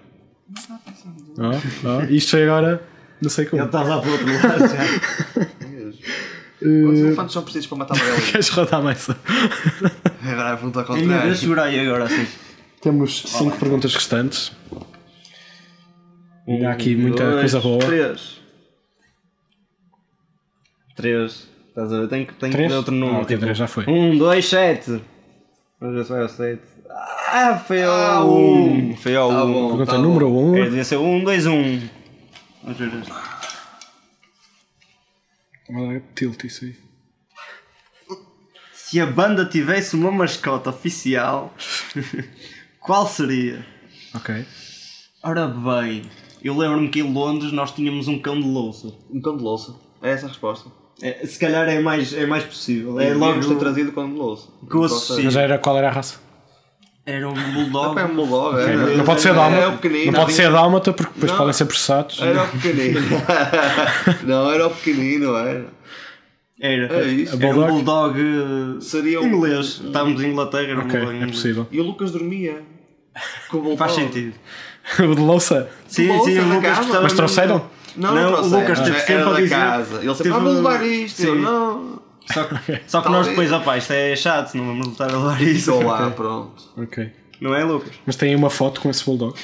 Ó, 1.38 1.88
ó, 1.88 2.02
isto 2.10 2.32
foi 2.32 2.42
agora, 2.44 2.82
não 3.22 3.30
sei 3.30 3.46
como. 3.46 3.62
Ele 3.62 3.66
está 3.68 3.82
lá 3.82 4.00
para 4.02 4.08
o 4.10 4.12
outro 4.12 4.26
lado 4.26 4.58
já. 4.68 5.44
Quantos 6.60 7.00
elefantes 7.00 7.32
são 7.34 7.42
precisos 7.42 7.66
para 7.66 7.78
matar 7.78 7.94
uma 7.96 8.04
galinha? 8.04 8.30
Queres 8.32 8.48
rodar 8.48 8.82
mais? 8.82 9.08
Agora 10.22 10.52
a 10.52 10.56
pergunta 10.56 10.80
ao 10.82 10.92
Ainda 10.94 11.02
contrário. 11.12 11.36
segurar 11.36 11.64
aí 11.64 11.80
agora 11.80 12.04
assim. 12.04 12.26
Temos 12.80 13.22
cinco 13.26 13.58
perguntas 13.58 13.94
restantes. 13.94 14.52
Ainda 16.48 16.68
há 16.68 16.72
aqui 16.72 16.94
muita 16.96 17.24
Dois, 17.24 17.40
coisa 17.40 17.60
boa. 17.60 17.78
Três. 17.80 18.40
Três. 20.96 21.48
Estás 21.68 21.92
a 21.92 22.00
ver? 22.00 22.08
Tenho 22.08 22.26
que, 22.26 22.34
tenho 22.34 22.52
que 22.52 22.68
ver 22.68 22.74
outro 22.74 22.94
número. 22.94 23.16
Ah, 23.18 23.22
ok, 23.22 23.28
tipo, 23.28 23.40
três 23.40 23.58
já 23.58 23.66
foi. 23.66 23.84
Um, 23.88 24.16
dois, 24.16 24.46
sete. 24.48 25.02
Vamos 25.80 25.96
ver 25.96 26.04
se 26.04 26.10
vai 26.12 26.22
ao 26.22 26.28
sete. 26.28 26.62
Ah, 27.30 27.58
foi 27.66 27.82
ao 27.82 27.92
Ah, 27.92 28.24
um. 28.24 28.90
um. 28.90 28.96
Foi 28.96 29.16
ao 29.16 29.28
Tá 29.30 29.44
um. 29.44 29.68
Pergunta 29.68 29.92
tá 29.92 29.98
número 29.98 30.28
bom. 30.28 30.50
1. 30.52 30.56
É, 30.56 30.64
devia 30.64 30.84
ser 30.84 30.96
um, 30.96 31.24
dois, 31.24 31.46
um. 31.46 31.80
Vamos 32.62 32.78
ver 32.78 32.90
este. 35.74 35.96
Um. 35.96 36.00
Tilt 36.14 36.44
isso 36.44 36.64
aí. 36.64 36.76
Se 38.72 39.00
a 39.00 39.06
banda 39.06 39.44
tivesse 39.44 39.96
uma 39.96 40.10
mascota 40.10 40.70
oficial, 40.70 41.52
qual 42.80 43.06
seria? 43.08 43.66
Ok. 44.14 44.44
Ora 45.22 45.48
bem, 45.48 46.02
eu 46.42 46.56
lembro-me 46.56 46.88
que 46.88 47.00
em 47.00 47.12
Londres 47.12 47.50
nós 47.50 47.72
tínhamos 47.72 48.06
um 48.08 48.18
cão 48.18 48.38
de 48.38 48.46
louça. 48.46 48.92
Um 49.10 49.20
cão 49.20 49.36
de 49.36 49.42
louça. 49.42 49.74
É 50.02 50.10
essa 50.10 50.26
a 50.26 50.28
resposta. 50.28 50.70
É, 51.02 51.26
se 51.26 51.38
calhar 51.38 51.68
é 51.68 51.80
mais, 51.80 52.12
é 52.12 52.26
mais 52.26 52.44
possível. 52.44 53.00
É 53.00 53.08
É 53.08 53.14
logo 53.14 53.40
ter 53.40 53.56
trazido 53.56 53.90
cão 53.90 54.08
de 54.08 54.14
louça. 54.16 54.48
Que 54.70 54.76
eu. 54.76 55.24
Mas 55.24 55.34
era, 55.36 55.58
qual 55.58 55.76
era 55.76 55.88
a 55.88 55.92
raça? 55.92 56.20
Era 57.06 57.28
um 57.28 57.34
bulldog. 57.52 57.98
É 58.00 58.04
um 58.04 58.14
bulldog, 58.14 58.58
é. 58.60 58.96
Não 58.96 59.04
pode 59.04 59.20
ser 59.20 59.28
É 59.30 59.34
dálmata. 59.34 59.88
Não 60.06 60.12
pode 60.14 60.32
ser 60.32 60.50
dálmata 60.50 60.92
porque 60.92 61.12
depois 61.14 61.30
Não. 61.32 61.38
podem 61.38 61.52
ser 61.52 61.64
processados. 61.66 62.20
Era 62.22 62.44
o 62.44 62.48
pequenino. 62.48 63.00
não, 64.24 64.50
era 64.50 64.66
o 64.66 64.70
pequenino, 64.70 65.36
era. 65.36 65.66
Era. 66.60 67.04
É 67.04 67.06
isso. 67.08 67.36
Era 67.36 67.46
um 67.46 67.52
Bulldog? 67.52 67.72
bulldog 67.72 68.18
eh, 68.20 68.80
Seria 68.80 69.20
um- 69.20 69.26
inglês. 69.26 69.82
Estávamos 69.84 70.22
em 70.22 70.30
Inglaterra, 70.30 70.62
era 70.70 70.78
um 70.80 70.84
Ok, 70.86 70.98
bulldog 71.00 71.22
é 71.22 71.26
possível. 71.26 71.66
E 71.70 71.80
o 71.80 71.82
Lucas 71.84 72.10
dormia. 72.10 72.62
Com 73.50 73.58
o 73.58 73.60
bulldog. 73.60 73.78
Faz 73.78 73.92
sentido. 73.92 74.34
o 74.98 75.14
de 75.14 75.20
louça. 75.20 75.68
Sim, 75.86 76.08
Bolsa 76.08 76.30
sim, 76.30 76.38
o 76.38 76.44
Lucas 76.48 76.62
casa. 76.62 76.80
gostava 76.82 77.02
Mas 77.02 77.12
trouxeram? 77.12 77.66
Não, 77.96 78.14
Não, 78.14 78.30
não, 78.32 78.42
o. 78.42 78.46
Lucas 78.60 78.80
teve 78.80 78.98
sempre 79.00 79.14
a 79.22 79.24
da 79.24 79.34
dizer- 79.40 79.48
casa. 79.54 79.96
Ele 79.98 80.14
sempre, 80.14 80.22
teve- 80.22 80.34
ah, 80.36 80.38
vou 80.38 80.52
levar 80.54 80.86
isto. 80.86 81.22
Eu, 81.22 81.34
Sim. 81.34 81.40
não. 81.42 82.03
Só 82.32 82.44
que, 82.44 82.80
só 82.86 83.00
que 83.02 83.08
nós 83.10 83.26
depois, 83.26 83.52
opá, 83.52 83.76
isto 83.76 83.92
é 83.92 84.16
chato, 84.16 84.54
não 84.56 84.66
vamos 84.66 84.86
lutar 84.88 85.10
a 85.12 85.16
levar 85.18 85.42
isso. 85.42 85.70
Estou 85.72 85.82
lá, 85.84 86.10
pronto. 86.10 86.62
Ok. 86.76 87.10
Não 87.40 87.54
é, 87.54 87.62
Lucas? 87.64 87.90
Mas 88.06 88.16
tem 88.16 88.34
uma 88.34 88.48
foto 88.48 88.80
com 88.80 88.88
esse 88.88 89.04
bulldog. 89.04 89.34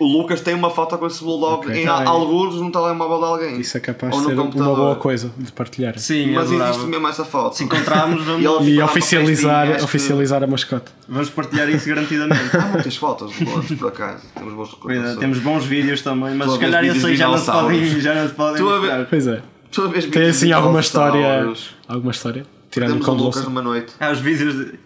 O 0.00 0.06
Lucas 0.06 0.40
tem 0.40 0.54
uma 0.54 0.70
foto 0.70 0.96
com 0.96 1.06
esse 1.06 1.22
bulldog 1.22 1.66
Ok. 1.66 1.82
em 1.82 1.84
Tá 1.84 1.98
bem. 1.98 2.06
alguns 2.06 2.54
no 2.54 2.70
telemóvel 2.72 3.18
de 3.18 3.24
alguém. 3.24 3.60
Isso 3.60 3.76
é 3.76 3.80
capaz 3.80 4.16
de 4.16 4.24
ser 4.24 4.38
uma 4.38 4.46
boa 4.74 4.96
coisa 4.96 5.30
de 5.36 5.52
partilhar. 5.52 5.98
Sim, 5.98 6.32
Mas 6.32 6.46
adorava. 6.48 6.70
existe 6.70 6.86
mesmo 6.88 7.08
essa 7.08 7.24
foto. 7.24 7.56
Se 7.56 7.64
encontrarmos, 7.64 8.22
vamos, 8.24 8.66
E 8.66 8.70
E 8.70 8.80
oficializar, 8.80 9.66
acho 9.68 9.78
que- 9.78 9.84
oficializar 9.84 10.42
a 10.42 10.46
mascote. 10.46 10.90
vamos 11.06 11.28
partilhar 11.28 11.68
isso 11.68 11.86
garantidamente. 11.88 12.56
Há 12.56 12.60
muitas 12.68 12.96
fotos 12.96 13.36
boas, 13.40 13.66
por 13.66 13.88
acaso. 13.88 14.22
Temos 14.34 14.54
boas 14.54 14.68
Pois 14.70 14.80
é, 14.84 14.88
recordações. 14.94 15.18
temos 15.20 15.38
bons 15.40 15.64
vídeos 15.66 16.00
também, 16.00 16.34
mas 16.34 16.52
se 16.52 16.58
calhar 16.58 16.82
aí 16.82 16.90
de 16.92 17.16
já 17.16 17.28
não 17.28 17.36
se 17.36 17.50
podem, 17.50 18.00
já 18.00 18.14
não 18.14 18.28
se 18.28 18.34
podem. 18.34 18.62
Pois 19.10 19.26
é. 19.26 19.42
Toda 19.72 19.88
vez 19.88 20.06
Tem 20.06 20.28
assim 20.28 20.52
alguma 20.52 20.80
história. 20.80 21.52
Alguma 21.86 22.12
história? 22.12 22.46
Tirando 22.70 22.90
o 22.90 22.94
Perdemos 22.94 23.08
o 23.08 23.12
Lucas 23.12 23.24
louça. 23.36 23.42
numa 23.48 23.62
noite. 23.62 23.92
Ah, 23.98 24.10
os 24.10 24.20
vídeos 24.20 24.54
de... 24.54 24.64
Pode 24.64 24.80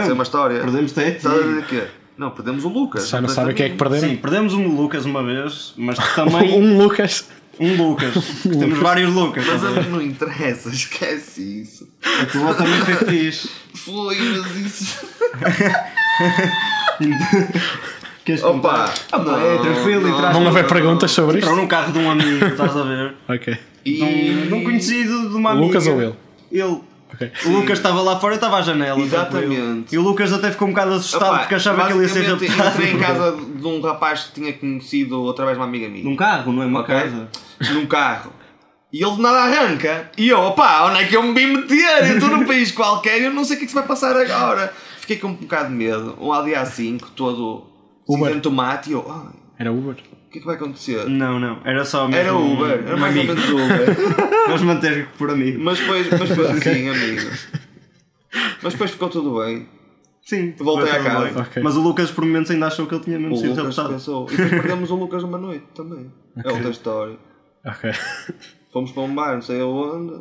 não, 0.00 0.04
ser 0.04 0.12
uma 0.12 0.22
história. 0.22 0.60
perdemos 0.60 0.92
até 0.92 1.18
o 1.18 1.62
quê? 1.62 1.84
Não, 2.16 2.30
perdemos 2.30 2.64
o 2.64 2.68
Lucas. 2.68 3.08
Já 3.08 3.20
não 3.20 3.28
sabem 3.28 3.52
o 3.52 3.56
que 3.56 3.62
é 3.62 3.68
que 3.70 3.76
perderam? 3.76 4.08
Sim, 4.08 4.16
perdemos 4.16 4.52
um 4.54 4.68
Lucas 4.76 5.04
uma 5.04 5.22
vez, 5.22 5.72
mas 5.76 5.96
também 6.14 6.52
Um 6.60 6.76
Lucas. 6.76 7.28
um 7.58 7.76
Lucas. 7.76 8.12
que 8.42 8.48
temos 8.58 8.78
vários 8.78 9.12
Lucas. 9.12 9.44
Mas 9.46 9.64
a 9.64 9.70
mim 9.70 9.88
não 9.88 10.02
interessa, 10.02 10.68
esquece 10.74 11.62
isso. 11.62 11.88
A 12.02 12.26
tua 12.26 12.54
também 12.54 12.80
foi 12.82 12.94
fixe. 13.06 13.48
Foi, 13.74 14.16
mas 14.18 14.56
isso. 14.56 15.06
Queres 18.28 18.44
Opa! 18.44 18.92
Ah, 19.10 19.20
pá, 19.20 19.40
é 19.40 19.56
tranquilo, 19.56 20.06
não. 20.06 20.40
não, 20.52 20.64
perguntas 20.64 21.10
sobre 21.12 21.38
Entrou 21.38 21.54
isto? 21.54 21.62
num 21.62 21.66
carro 21.66 21.92
de 21.94 21.98
um 21.98 22.10
amigo, 22.10 22.44
estás 22.44 22.76
a 22.76 22.82
ver? 22.82 23.14
Ok. 23.26 23.58
E... 23.86 23.92
De 23.94 24.02
um, 24.02 24.46
de 24.48 24.52
um 24.54 24.64
conhecido 24.64 25.30
de 25.30 25.34
uma 25.34 25.52
amiga. 25.52 25.66
Lucas 25.66 25.86
ou 25.86 26.02
ele? 26.02 26.14
Ele. 26.52 26.80
Ok. 27.14 27.32
O 27.46 27.48
Lucas 27.48 27.78
estava 27.78 28.02
lá 28.02 28.20
fora, 28.20 28.34
eu 28.34 28.36
estava 28.36 28.58
à 28.58 28.60
janela. 28.60 29.00
Exatamente. 29.00 29.48
tranquilo. 29.56 29.84
E 29.90 29.96
o 29.96 30.02
Lucas 30.02 30.30
até 30.30 30.50
ficou 30.50 30.68
um 30.68 30.72
bocado 30.72 30.92
assustado 30.92 31.30
Opa, 31.30 31.38
porque 31.38 31.54
achava 31.54 31.86
que 31.86 31.92
ele 31.94 32.02
ia 32.02 32.08
ser 32.10 32.20
raptado. 32.26 32.68
Entrei 32.68 32.92
em 32.92 32.98
casa 32.98 33.34
de 33.34 33.66
um 33.66 33.80
rapaz 33.80 34.24
que 34.24 34.32
tinha 34.34 34.52
conhecido 34.52 35.30
através 35.30 35.56
de 35.56 35.62
uma 35.62 35.66
amiga 35.66 35.88
minha. 35.88 36.04
Num 36.04 36.14
carro, 36.14 36.52
não 36.52 36.62
é 36.62 36.66
uma 36.66 36.80
Ok? 36.80 36.94
casa. 36.94 37.28
Num 37.72 37.86
carro. 37.86 38.30
E 38.92 39.02
ele 39.02 39.16
de 39.16 39.22
nada 39.22 39.38
arranca. 39.38 40.10
E 40.18 40.28
eu, 40.28 40.38
opá, 40.38 40.84
onde 40.84 41.00
é 41.02 41.06
que 41.06 41.16
eu 41.16 41.22
me 41.22 41.32
vim 41.32 41.46
meter? 41.56 42.10
Eu 42.10 42.18
estou 42.18 42.28
num 42.28 42.44
país 42.44 42.72
qualquer 42.72 43.22
e 43.22 43.24
eu 43.24 43.32
não 43.32 43.42
sei 43.42 43.56
o 43.56 43.58
que 43.58 43.64
é 43.64 43.66
que 43.68 43.72
se 43.72 43.78
vai 43.78 43.86
passar 43.86 44.14
agora. 44.14 44.70
Fiquei 45.00 45.16
com 45.16 45.28
um 45.28 45.32
bocado 45.32 45.70
de 45.70 45.74
medo. 45.74 46.14
Um 46.20 46.30
ADA 46.30 46.66
5 46.66 47.12
todo 47.12 47.67
Uber. 48.08 48.40
tomate 48.40 48.90
e 48.90 48.92
eu, 48.92 49.04
Era 49.58 49.72
Uber. 49.72 49.92
o 49.92 50.30
que 50.30 50.38
é 50.38 50.40
que 50.40 50.46
vai 50.46 50.56
acontecer? 50.56 51.06
Não, 51.08 51.38
não, 51.40 51.60
era 51.64 51.84
só 51.84 52.06
mesmo. 52.08 52.20
Era 52.20 52.34
um- 52.36 52.54
Uber, 52.54 52.70
era 52.86 52.96
um 52.96 52.98
mais 52.98 53.14
ou 53.16 53.22
amigo. 53.22 53.34
menos 53.34 53.50
Uber. 53.50 53.96
Vamos 54.46 54.62
manter 54.62 55.08
por 55.18 55.30
amigo. 55.30 55.60
Mas 55.62 55.78
depois, 55.78 56.10
mas 56.10 56.28
depois 56.28 56.50
assim, 56.56 56.88
amigo. 56.88 57.30
Mas 58.62 58.72
depois 58.72 58.90
ficou 58.90 59.08
tudo 59.08 59.38
bem. 59.40 59.68
Sim, 60.22 60.54
Voltei 60.58 60.90
à 60.90 60.96
tudo 60.96 61.04
casa. 61.04 61.24
bem. 61.24 61.36
Ok. 61.42 61.62
Mas 61.62 61.76
o 61.76 61.80
Lucas 61.80 62.10
por 62.10 62.24
momentos 62.24 62.50
ainda 62.50 62.66
achou 62.66 62.86
que 62.86 62.94
ele 62.94 63.04
tinha 63.04 63.18
mesmo 63.18 63.34
O 63.34 63.38
sido 63.38 63.50
Lucas 63.50 63.66
raptado. 63.76 63.88
pensou. 63.94 64.26
E 64.26 64.36
depois 64.36 64.50
perdemos 64.50 64.90
o 64.90 64.94
Lucas 64.96 65.22
numa 65.22 65.38
noite 65.38 65.64
também. 65.74 66.12
É 66.36 66.50
outra 66.52 66.70
história. 66.70 67.16
Ok. 67.64 67.90
Fomos 68.72 68.92
para 68.92 69.02
um 69.02 69.14
bar, 69.14 69.34
não 69.34 69.40
sei 69.42 69.60
aonde, 69.62 70.20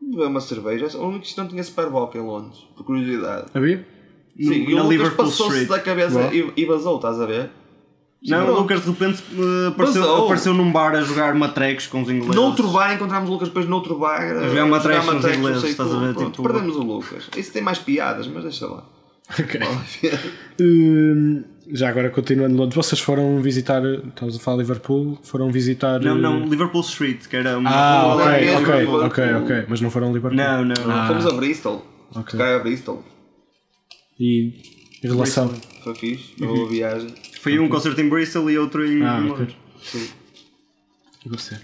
beber 0.00 0.26
uma 0.26 0.40
cerveja. 0.40 0.86
O 0.98 1.08
único 1.08 1.24
que 1.24 1.38
não 1.38 1.48
tinha 1.48 1.64
Superboc 1.64 2.14
em 2.14 2.20
Londres, 2.20 2.58
por 2.76 2.84
curiosidade. 2.84 3.46
Havia? 3.54 3.86
No- 4.38 4.48
Sim, 4.52 4.60
e 4.68 4.74
na 4.74 4.80
o 4.80 4.84
Lucas 4.84 4.90
Liverpool 4.90 5.24
passou-se 5.26 5.62
Street. 5.62 5.68
da 5.68 5.78
cabeça 5.80 6.20
e, 6.32 6.52
e 6.56 6.64
vazou, 6.64 6.96
estás 6.96 7.20
a 7.20 7.26
ver? 7.26 7.50
Não, 8.26 8.44
Pronto. 8.44 8.58
o 8.58 8.60
Lucas 8.62 8.80
de 8.84 8.90
repente 8.90 9.22
eh, 9.32 9.68
apareceu, 9.68 10.16
apareceu 10.24 10.54
num 10.54 10.72
bar 10.72 10.94
a 10.96 11.00
jogar 11.02 11.34
matrecos 11.34 11.86
com 11.86 12.02
os 12.02 12.08
ingleses. 12.10 12.34
Noutro 12.34 12.68
bar 12.68 12.92
encontramos 12.94 13.28
o 13.28 13.32
Lucas 13.32 13.48
depois 13.48 13.66
noutro 13.68 13.96
bar 13.98 14.20
a 14.20 14.48
jogar 14.48 14.66
matrecos 14.66 15.06
com 15.06 15.16
os 15.18 15.24
ingleses, 15.24 15.64
estás 15.64 15.92
a 15.92 15.98
ver, 15.98 16.14
Pronto, 16.14 16.30
tipo- 16.32 16.42
Perdemos 16.42 16.76
o 16.76 16.82
Lucas. 16.82 17.28
Isso 17.36 17.52
tem 17.52 17.62
mais 17.62 17.78
piadas, 17.78 18.26
mas 18.26 18.42
deixa 18.42 18.66
lá. 18.66 18.84
Ok. 19.38 19.60
Hum, 20.60 21.44
já 21.70 21.88
agora 21.90 22.10
continuando 22.10 22.56
Londres, 22.56 22.74
vocês 22.74 23.00
foram 23.00 23.40
visitar. 23.40 23.82
Estamos 23.84 24.34
a 24.36 24.38
falar 24.40 24.56
de 24.56 24.62
Liverpool, 24.64 25.18
foram 25.22 25.50
visitar. 25.52 26.00
Não, 26.00 26.16
eh, 26.16 26.20
não, 26.20 26.44
Liverpool 26.46 26.80
Street, 26.80 27.26
que 27.28 27.36
era 27.36 27.56
uma. 27.58 27.70
Ah, 27.70 28.14
ok, 28.16 28.26
é 28.26 28.56
ok, 28.58 28.86
ok, 28.86 29.34
ok. 29.34 29.64
Mas 29.68 29.80
não 29.80 29.90
foram 29.90 30.08
a 30.08 30.12
Liverpool. 30.12 30.36
Não, 30.36 30.64
não. 30.64 30.74
Ah. 30.90 31.06
Fomos 31.06 31.26
a 31.26 31.32
Bristol. 31.32 31.84
Ok. 32.14 32.32
Tocar 32.32 32.56
a 32.56 32.58
Bristol. 32.58 33.04
E 34.18 34.52
em 35.02 35.08
relação. 35.08 35.52
Foi 35.82 35.94
fixe, 35.94 36.34
uma 36.40 36.52
boa 36.52 36.68
viagem. 36.68 37.14
Foi 37.40 37.58
um 37.58 37.68
concerto 37.68 38.00
em 38.00 38.08
Bristol 38.08 38.50
e 38.50 38.58
outro 38.58 38.86
em. 38.86 39.02
Ah, 39.02 39.20
em 39.20 39.30
ok. 39.30 39.46
Londres. 39.46 39.56
Sim. 39.82 40.08
Gostei. 41.26 41.58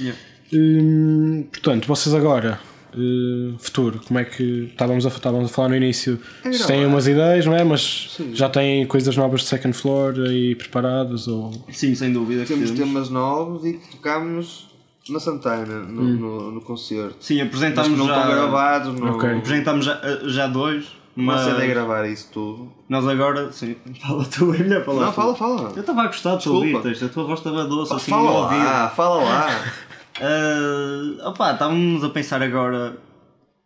Yeah. 0.00 0.20
Hum, 0.52 1.46
portanto, 1.50 1.86
vocês 1.86 2.14
agora, 2.14 2.60
eh, 2.92 3.54
futuro, 3.58 4.00
como 4.06 4.18
é 4.18 4.24
que 4.24 4.68
estávamos 4.70 5.04
a, 5.06 5.08
estávamos 5.08 5.50
a 5.50 5.52
falar 5.52 5.68
no 5.70 5.76
início? 5.76 6.18
Vocês 6.42 6.66
têm 6.66 6.86
umas 6.86 7.06
ideias, 7.06 7.46
não 7.46 7.54
é? 7.54 7.64
Mas 7.64 8.18
já 8.32 8.48
têm 8.48 8.86
coisas 8.86 9.16
novas 9.16 9.42
de 9.42 9.46
second 9.48 9.76
floor 9.76 10.14
aí 10.20 10.54
preparadas? 10.54 11.28
Ou... 11.28 11.52
Sim, 11.70 11.94
sem 11.94 12.12
dúvida. 12.12 12.44
Temos 12.44 12.70
temos. 12.70 12.88
temas 12.88 13.10
novos 13.10 13.64
e 13.64 13.74
que 13.74 13.90
tocámos 13.92 14.68
na 15.08 15.20
Santana, 15.20 15.80
no, 15.80 16.02
no, 16.02 16.50
no 16.52 16.60
concerto. 16.60 17.16
Sim, 17.20 17.40
apresentámos 17.40 17.98
não 17.98 18.06
já. 18.06 18.16
estão 18.16 18.32
gravados, 18.32 18.98
no, 19.00 19.16
Ok. 19.16 19.28
Apresentámos 19.30 19.84
já, 19.84 20.00
eh, 20.02 20.20
já 20.28 20.46
dois, 20.46 20.86
Mas 21.16 21.46
mas. 21.46 21.60
é 21.60 21.66
gravar 21.68 22.08
isso 22.08 22.28
tudo. 22.32 22.72
Nós 22.88 23.06
agora. 23.06 23.52
Sim, 23.52 23.76
fala 24.02 24.24
tu, 24.24 24.52
é 24.54 24.58
melhor 24.58 24.84
falar. 24.84 25.02
Não, 25.06 25.12
tu. 25.12 25.14
fala, 25.14 25.34
fala. 25.36 25.72
Eu 25.74 25.80
estava 25.80 26.02
a 26.02 26.06
gostar 26.06 26.36
de 26.36 26.48
ouvir, 26.48 26.80
Teixeira, 26.82 27.06
a 27.06 27.14
tua 27.14 27.24
voz 27.24 27.38
estava 27.38 27.64
doce, 27.64 27.92
assim, 27.94 28.10
fala 28.10 28.30
ouvido. 28.30 28.64
lá, 28.64 28.90
fala 28.90 29.22
lá. 29.24 29.46
Ah, 30.20 31.28
opá, 31.30 31.52
estávamos 31.54 32.04
a 32.04 32.08
pensar 32.08 32.40
agora 32.40 32.96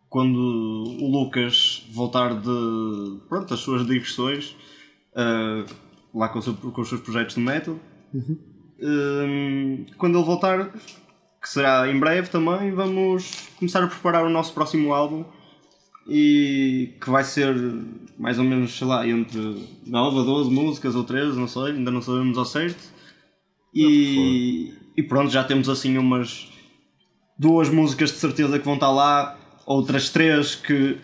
quando 0.09 0.35
o 0.39 1.07
Lucas 1.11 1.85
voltar 1.93 2.33
de 2.33 3.19
pronto, 3.29 3.53
as 3.53 3.59
suas 3.59 3.85
digressões 3.85 4.55
ah, 5.15 5.63
lá 6.11 6.27
com, 6.29 6.39
o 6.39 6.41
seu- 6.41 6.55
com 6.55 6.81
os 6.81 6.89
seus 6.89 7.01
projetos 7.01 7.35
de 7.35 7.41
método 7.41 7.79
Ah, 8.81 9.85
quando 9.97 10.17
ele 10.17 10.25
voltar 10.25 10.69
que 11.41 11.47
será 11.47 11.87
em 11.87 11.99
breve 11.99 12.29
também 12.29 12.71
vamos 12.73 13.31
começar 13.59 13.83
a 13.83 13.87
preparar 13.87 14.25
o 14.25 14.29
nosso 14.29 14.51
próximo 14.53 14.91
álbum 14.93 15.23
e 16.09 16.93
que 16.99 17.09
vai 17.09 17.23
ser 17.23 17.55
mais 18.17 18.37
ou 18.37 18.43
menos 18.43 18.77
sei 18.77 18.87
lá 18.87 19.07
entre 19.07 19.39
9 19.85 20.19
a 20.19 20.23
12 20.23 20.49
músicas 20.49 20.95
ou 20.95 21.03
13 21.03 21.37
não 21.39 21.47
sei, 21.47 21.71
ainda 21.73 21.91
não 21.91 22.01
sabemos 22.01 22.37
ao 22.37 22.45
certo 22.45 22.83
e, 23.73 24.73
e 24.97 25.03
pronto, 25.03 25.31
já 25.31 25.43
temos 25.43 25.69
assim 25.69 25.97
umas 25.97 26.47
duas 27.37 27.69
músicas 27.69 28.11
de 28.11 28.17
certeza 28.17 28.59
que 28.59 28.65
vão 28.65 28.73
estar 28.73 28.89
lá, 28.91 29.37
outras 29.65 30.09
três 30.09 30.55
que 30.55 30.97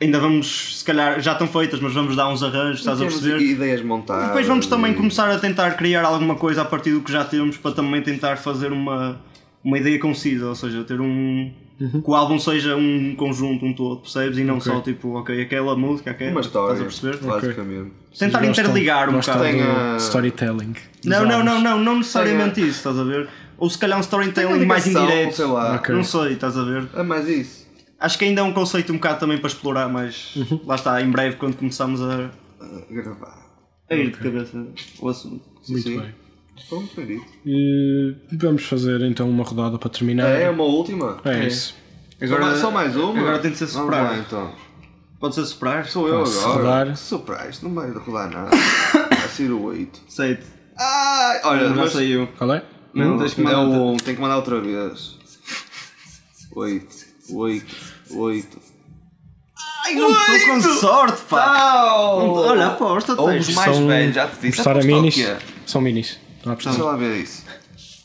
ainda 0.00 0.18
vamos, 0.18 0.78
se 0.78 0.84
calhar 0.84 1.20
já 1.20 1.32
estão 1.32 1.46
feitas, 1.46 1.80
mas 1.80 1.92
vamos 1.92 2.16
dar 2.16 2.28
uns 2.28 2.42
arranjos, 2.42 2.80
estás 2.80 3.00
a 3.00 3.04
perceber? 3.04 3.40
ideias 3.40 3.82
montadas. 3.82 4.28
Depois 4.28 4.46
vamos 4.46 4.66
também 4.66 4.92
e- 4.92 4.94
começar 4.94 5.30
a 5.30 5.38
tentar 5.38 5.72
criar 5.72 6.04
alguma 6.04 6.34
coisa 6.36 6.62
a 6.62 6.64
partir 6.64 6.92
do 6.92 7.00
que 7.00 7.12
já 7.12 7.24
temos 7.24 7.56
para 7.56 7.72
também 7.72 8.02
tentar 8.02 8.36
fazer 8.36 8.72
uma, 8.72 9.20
uma 9.62 9.78
ideia 9.78 9.98
concisa, 9.98 10.48
ou 10.48 10.54
seja, 10.54 10.84
ter 10.84 11.00
um. 11.00 11.52
Uhum. 11.80 12.00
Que 12.02 12.08
o 12.10 12.14
álbum 12.14 12.38
seja 12.38 12.76
um 12.76 13.16
conjunto, 13.16 13.64
um 13.66 13.72
todo, 13.74 14.00
percebes? 14.02 14.38
E 14.38 14.44
não 14.44 14.60
só 14.60 14.80
tipo, 14.80 15.14
ok, 15.18 15.42
aquela 15.42 15.76
música, 15.76 16.12
aquela. 16.12 16.30
Uma 16.30 16.40
história. 16.40 16.74
Estás 16.74 16.80
a 16.80 16.84
perceber? 17.10 17.26
Basicamente. 17.26 17.92
Tentar 18.18 18.38
gostam- 18.46 18.64
interligar 18.64 19.08
um 19.10 19.18
bocado. 19.18 19.38
do 19.38 19.44
Tem 19.44 19.62
a- 19.62 19.96
storytelling. 19.98 20.74
Não, 21.04 21.24
não, 21.26 21.42
não, 21.44 21.60
não, 21.60 21.78
não 21.78 21.96
necessariamente 21.98 22.60
a- 22.60 22.64
isso, 22.64 22.76
estás 22.78 22.98
a 22.98 23.02
ver? 23.04 23.28
Ou 23.58 23.68
se 23.68 23.76
calhar 23.78 23.98
um 23.98 24.00
storytelling 24.02 24.64
mais 24.66 24.86
indireto. 24.86 25.34
Sei 25.34 25.44
lá. 25.46 25.74
Ok. 25.76 25.94
Não 25.94 26.04
sei, 26.04 26.32
estás 26.34 26.56
a 26.56 26.62
ver? 26.64 26.86
É 26.94 27.02
mais 27.02 27.28
isso. 27.28 27.64
Acho 27.98 28.18
que 28.18 28.24
ainda 28.24 28.40
é 28.40 28.44
um 28.44 28.52
conceito 28.52 28.92
um 28.92 28.96
bocado 28.96 29.18
também 29.20 29.38
para 29.38 29.46
explorar, 29.48 29.88
mas 29.88 30.34
Uhum. 30.36 30.60
lá 30.66 30.74
está, 30.76 31.00
em 31.02 31.10
breve 31.10 31.36
quando 31.36 31.56
começamos 31.56 32.00
a, 32.02 32.30
a 32.60 32.92
gravar. 32.92 33.42
a 33.90 33.94
ir 33.94 34.10
de 34.12 34.18
cabeça 34.18 34.66
o 35.00 35.08
assunto. 35.08 35.42
Muito 35.68 35.82
sim. 35.88 35.98
bem. 36.00 36.14
Pronto, 36.68 36.88
foi 36.94 37.04
dito. 37.06 37.26
E 37.44 38.14
vamos 38.32 38.64
fazer 38.64 39.00
então 39.02 39.28
uma 39.28 39.44
rodada 39.44 39.78
para 39.78 39.90
terminar. 39.90 40.28
É 40.28 40.48
uma 40.50 40.64
última? 40.64 41.20
É 41.24 41.46
isso. 41.46 41.74
Só 42.26 42.38
mais- 42.38 42.58
só 42.60 42.70
mais 42.70 42.96
uma? 42.96 43.20
Agora 43.20 43.38
tem 43.38 43.50
de 43.50 43.58
ser 43.58 43.68
lá 43.76 44.16
então. 44.18 44.52
Pode 45.20 45.34
ser 45.34 45.44
soprar? 45.44 45.86
Sou 45.86 46.08
eu 46.08 46.20
Posso 46.20 46.38
agora. 46.46 46.94
rodar? 46.94 47.48
Isto 47.50 47.68
não 47.68 47.74
vai 47.74 47.90
rodar 47.90 48.30
nada. 48.30 48.50
Vai 49.08 49.28
ser 49.28 49.50
o 49.50 49.62
8. 49.64 50.00
Sei. 50.08 50.38
Ai, 50.78 51.40
olha, 51.44 51.68
Já 51.68 51.74
mas... 51.74 51.92
saiu. 51.92 52.28
Qual 52.38 52.52
é? 52.52 52.62
Não, 52.92 53.10
Não, 53.10 53.18
tens 53.18 53.34
que 53.34 53.40
é 53.40 53.44
mandar. 53.44 53.60
o 53.78 53.92
1, 53.92 53.96
tem 53.98 54.14
que 54.14 54.20
mandar 54.20 54.36
outra 54.36 54.60
vez. 54.60 55.16
8, 56.54 56.86
8, 57.30 57.76
8. 58.16 58.58
Ai, 59.86 59.94
não 59.94 60.10
estou 60.10 60.54
com 60.54 60.60
sorte, 60.80 61.22
pá! 61.28 61.46
Não 62.18 62.32
Olha, 62.34 62.66
aposta, 62.68 63.14
Ou 63.20 63.28
tens. 63.28 63.48
os 63.48 63.54
mais 63.54 63.78
velhos, 63.78 64.14
já 64.14 64.26
te 64.28 64.40
disse. 64.40 64.60
Aposta 64.60 64.80
o 64.80 64.86
minis. 64.86 65.14
quê? 65.14 65.36
São 65.66 65.80
minis. 65.80 66.18
Estão 66.44 66.52
a 66.52 66.54
Deixa 66.54 66.68
perceber? 66.70 66.86
lá 66.88 66.96
ver 66.96 67.16
isso. 67.22 67.44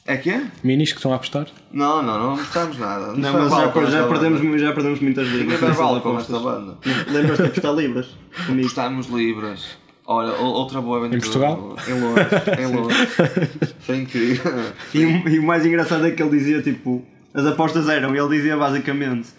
É 0.05 0.17
que 0.17 0.29
é? 0.31 0.43
Minis 0.63 0.91
que 0.91 0.97
estão 0.97 1.11
a 1.13 1.17
apostar? 1.17 1.45
Não, 1.71 2.01
não, 2.01 2.17
não 2.19 2.35
mostramos 2.37 2.79
nada. 2.79 3.13
Não, 3.13 3.33
mas 3.33 3.51
já, 3.51 3.59
já, 3.91 4.07
perdemos, 4.07 4.59
já 4.61 4.71
perdemos 4.73 4.99
muitas 5.01 5.25
Ninguém 5.27 5.41
libras. 5.41 5.61
nessas 5.61 5.77
vale 5.77 5.99
com 6.01 6.17
esta 6.19 6.39
banda. 6.39 6.77
Lembras-te 7.11 7.41
de 7.43 7.47
apostar 7.49 7.73
libras? 7.75 8.07
Comigo. 8.47 8.67
Estamos 8.67 9.07
libras. 9.07 9.65
Olha, 10.07 10.33
o- 10.41 10.45
outra 10.45 10.81
boa 10.81 10.97
aventura. 10.97 11.17
Em 11.17 11.21
Portugal? 11.21 11.75
Em 11.87 12.01
Londres. 12.01 12.27
Em 12.59 12.65
Londres. 12.75 13.75
Foi 13.81 13.97
incrível. 13.97 14.51
E, 14.95 15.05
o- 15.05 15.29
e 15.29 15.37
o 15.39 15.43
mais 15.43 15.63
engraçado 15.65 16.07
é 16.07 16.11
que 16.11 16.23
ele 16.23 16.31
dizia 16.35 16.61
tipo. 16.63 17.05
As 17.31 17.45
apostas 17.45 17.87
eram, 17.87 18.15
e 18.15 18.17
ele 18.17 18.29
dizia 18.35 18.57
basicamente. 18.57 19.29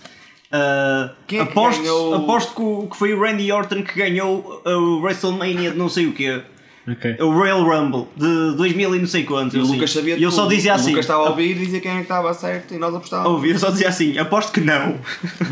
ah, 0.53 1.11
Quem 1.27 1.41
é 1.41 1.45
que 1.47 1.51
aposto, 1.51 1.81
ganhou- 1.83 2.15
aposto 2.15 2.55
que, 2.55 2.63
o- 2.63 2.87
que 2.89 2.97
foi 2.97 3.13
o 3.13 3.21
Randy 3.21 3.51
Orton 3.51 3.83
que 3.83 3.99
ganhou 3.99 4.63
o 4.65 5.01
WrestleMania 5.01 5.73
de 5.73 5.77
não 5.79 5.89
sei 5.89 6.07
o 6.07 6.13
quê. 6.13 6.43
Ok. 6.91 7.17
O 7.21 7.31
Royal 7.33 7.63
Rumble 7.63 8.07
de 8.17 8.57
2000 8.57 8.97
e 8.97 8.99
não 8.99 9.07
sei 9.07 9.25
quantos. 9.25 9.55
E 9.55 9.59
o 9.59 9.63
eu 9.63 9.67
Lucas 9.67 9.93
sabia 9.93 10.17
E 10.17 10.23
eu 10.23 10.31
só 10.31 10.47
dizia 10.47 10.73
O 10.73 10.75
assim. 10.77 10.91
Lucas 10.91 11.05
estava 11.05 11.27
a 11.27 11.31
ouvir 11.31 11.53
e 11.53 11.55
dizia 11.67 11.81
quem 11.81 11.91
é 11.91 11.95
que 11.97 12.03
estava 12.03 12.33
certo 12.35 12.75
e 12.75 12.79
nós 12.79 12.95
apostávamos. 12.95 13.33
Ouvi, 13.33 13.51
eu 13.51 13.59
só 13.59 13.71
dizia 13.71 13.89
assim, 13.89 14.19
aposto 14.19 14.53
que 14.53 14.61
não. 14.61 14.99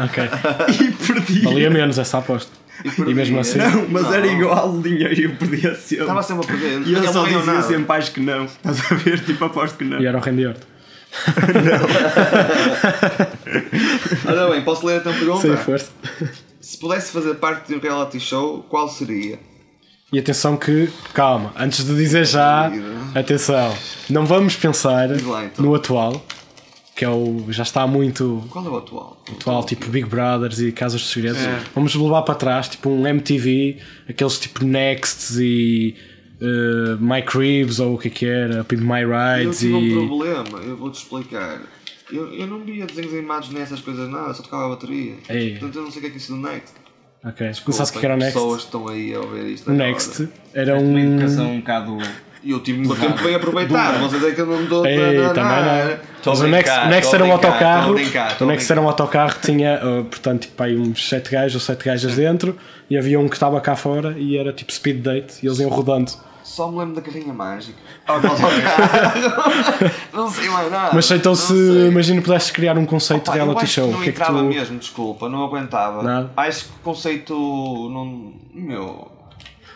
Ok. 0.05 0.25
E 0.81 0.91
perdi. 0.93 1.41
Valia 1.43 1.71
menos 1.71 1.99
essa 1.99 2.19
aposta. 2.19 2.51
E 2.85 3.15
mesmo 3.15 3.39
assim. 3.41 3.59
Não, 3.59 3.87
mas 3.91 4.05
Não. 4.05 4.15
era 4.15 4.27
igual 4.27 4.71
o 4.73 4.81
dinheiro 4.83 5.15
e 5.15 5.25
eu 5.25 5.35
perdia 5.37 5.75
sempre. 5.75 6.05
Estava 6.05 6.23
sempre 6.23 6.45
a 6.45 6.49
perder. 6.49 6.83
E 6.87 6.93
eu 6.93 6.99
Ele 6.99 7.07
só 7.09 7.13
não 7.15 7.25
dizia 7.25 7.43
nada. 7.45 7.63
sempre 7.63 7.97
acho 7.97 8.13
que 8.13 8.21
não. 8.21 8.45
Estás 8.45 8.81
a 8.91 8.95
ver? 8.95 9.25
Tipo, 9.25 9.45
aposto 9.47 9.77
que 9.79 9.85
não. 9.85 10.01
E 10.01 10.07
era 10.07 10.17
o 10.17 10.21
Randy 10.21 10.47
Orton. 10.47 10.67
Ora 14.27 14.51
bem, 14.51 14.63
posso 14.63 14.87
ler 14.87 15.01
então 15.01 15.13
a 15.13 15.17
pergunta? 15.17 15.41
Sem 15.41 15.57
força. 15.57 15.91
Se 16.61 16.79
pudesse 16.79 17.13
fazer 17.13 17.35
parte 17.37 17.69
de 17.69 17.75
um 17.75 17.81
reality 17.81 18.21
show, 18.21 18.65
qual 18.69 18.89
seria? 18.89 19.39
E 20.11 20.19
atenção 20.19 20.57
que, 20.57 20.89
calma, 21.13 21.53
antes 21.57 21.85
de 21.85 21.95
dizer 21.95 22.25
já, 22.25 22.71
atenção, 23.15 23.75
não 24.09 24.25
vamos 24.25 24.57
pensar 24.57 25.11
lá, 25.23 25.45
então. 25.45 25.65
no 25.65 25.75
atual, 25.75 26.25
que 26.97 27.05
é 27.05 27.09
o. 27.11 27.45
já 27.51 27.63
está 27.63 27.87
muito 27.87 28.43
Qual 28.49 28.65
é 28.65 28.69
o 28.71 28.77
atual? 28.79 29.23
atual, 29.31 29.65
tipo 29.65 29.87
Big 29.91 30.09
Brothers 30.09 30.61
e 30.61 30.73
Casas 30.73 31.03
de 31.03 31.09
Segredos. 31.09 31.43
É. 31.43 31.61
Vamos 31.75 31.95
levar 31.95 32.23
para 32.23 32.35
trás, 32.35 32.69
tipo 32.69 32.89
um 32.89 33.07
MTV, 33.07 33.77
aqueles 34.09 34.39
tipo 34.39 34.65
Nexts 34.65 35.37
e 35.39 35.95
uh, 36.41 36.97
My 36.99 37.21
Cribs 37.21 37.79
ou 37.79 37.97
o 37.97 37.99
que 37.99 38.09
é 38.09 38.11
que 38.11 38.25
era, 38.27 38.65
Pimp 38.65 38.81
My 38.81 39.03
Eu 39.03 39.11
Rides 39.11 39.59
tive 39.59 39.75
um 39.75 39.83
e. 39.83 40.07
problema, 40.07 40.59
eu 40.65 40.77
vou-te 40.77 40.97
explicar. 41.03 41.61
Eu, 42.11 42.33
eu 42.33 42.47
não 42.47 42.65
via 42.65 42.87
desenhos 42.87 43.13
animados 43.13 43.51
nessas 43.51 43.81
coisas 43.81 44.09
nada, 44.09 44.33
só 44.33 44.43
tocava 44.43 44.65
a 44.65 44.69
bateria. 44.71 45.17
Ei. 45.29 45.51
Portanto 45.51 45.77
eu 45.77 45.83
não 45.83 45.91
sei 45.91 45.99
o 45.99 46.01
que 46.01 46.07
é 46.07 46.11
que 46.11 46.17
é 46.17 46.19
isso 46.19 46.33
do 46.35 46.41
Next. 46.41 46.73
Ok, 47.25 47.47
não 47.67 47.73
sabes 47.73 47.91
o 47.91 47.99
que 47.99 48.05
era 48.05 48.15
o 48.15 48.19
Next? 48.19 48.35
pessoas 48.35 48.63
estão 48.63 48.89
aí 48.89 49.15
a 49.15 49.21
ouvir 49.21 49.47
isto 49.53 49.71
O. 49.71 49.75
Next 49.75 50.29
era 50.55 50.79
Uma 50.79 50.83
um. 50.83 50.99
educação 50.99 51.51
um 51.53 51.59
bocado. 51.59 51.99
E 52.45 52.53
eu 52.53 52.61
tive 52.61 52.79
muito 52.79 53.01
tempo 53.01 53.21
bem 53.21 53.35
aproveitado, 53.35 53.99
vocês 53.99 54.23
é 54.23 54.31
que 54.31 54.41
eu 54.41 54.47
não 54.47 54.59
me 54.59 54.67
dou 54.69 54.87
Ei, 54.87 55.25
a 55.25 55.31
também 55.31 55.65
não. 55.65 55.99
Mas 56.25 56.41
o 56.41 56.47
Next, 56.47 56.79
o 56.79 56.89
Next 56.89 57.15
era 57.15 57.25
um 57.25 57.33
autocarro. 57.33 57.95
O 58.41 58.45
Next 58.47 58.73
era 58.73 58.81
um 58.81 58.87
autocarro 58.87 59.35
que 59.35 59.41
tinha, 59.41 59.81
uh, 59.85 60.05
portanto, 60.05 60.43
tipo, 60.43 60.63
aí 60.63 60.77
uns 60.77 61.09
7 61.09 61.31
gajos 61.31 61.55
ou 61.57 61.61
7 61.61 61.85
gajas 61.85 62.15
dentro 62.15 62.57
e 62.89 62.97
havia 62.97 63.19
um 63.19 63.29
que 63.29 63.35
estava 63.35 63.61
cá 63.61 63.75
fora 63.75 64.15
e 64.17 64.39
era 64.39 64.53
tipo 64.53 64.73
speed 64.73 65.03
date 65.03 65.35
e 65.43 65.47
eles 65.47 65.59
iam 65.59 65.69
rodando. 65.69 66.13
Só 66.49 66.71
me 66.71 66.79
lembro 66.79 66.95
da 66.95 67.03
carrinha 67.03 67.33
mágica. 67.33 67.79
Não 70.13 70.31
sei 70.31 70.49
mais 70.49 70.71
nada. 70.71 70.91
Mas 70.95 71.11
então 71.11 71.33
Não 71.33 71.37
se 71.37 71.47
sei. 71.55 71.89
imagina 71.89 72.23
pudesses 72.23 72.51
criar 72.51 72.79
um 72.79 72.87
conceito 72.87 73.31
eu 73.31 73.35
reality 73.35 73.67
show, 73.67 73.87
que 73.89 73.93
não 73.93 73.99
que 74.01 74.09
é 74.09 74.13
que 74.13 74.19
entrava 74.19 74.39
tu. 74.39 74.45
mesmo, 74.45 74.79
desculpa, 74.79 75.29
não 75.29 75.45
aguentava. 75.45 76.03
Nada? 76.03 76.31
Acho 76.37 76.65
que 76.65 76.71
o 76.71 76.83
conceito 76.83 77.35
não. 77.35 78.33
Meu. 78.55 79.13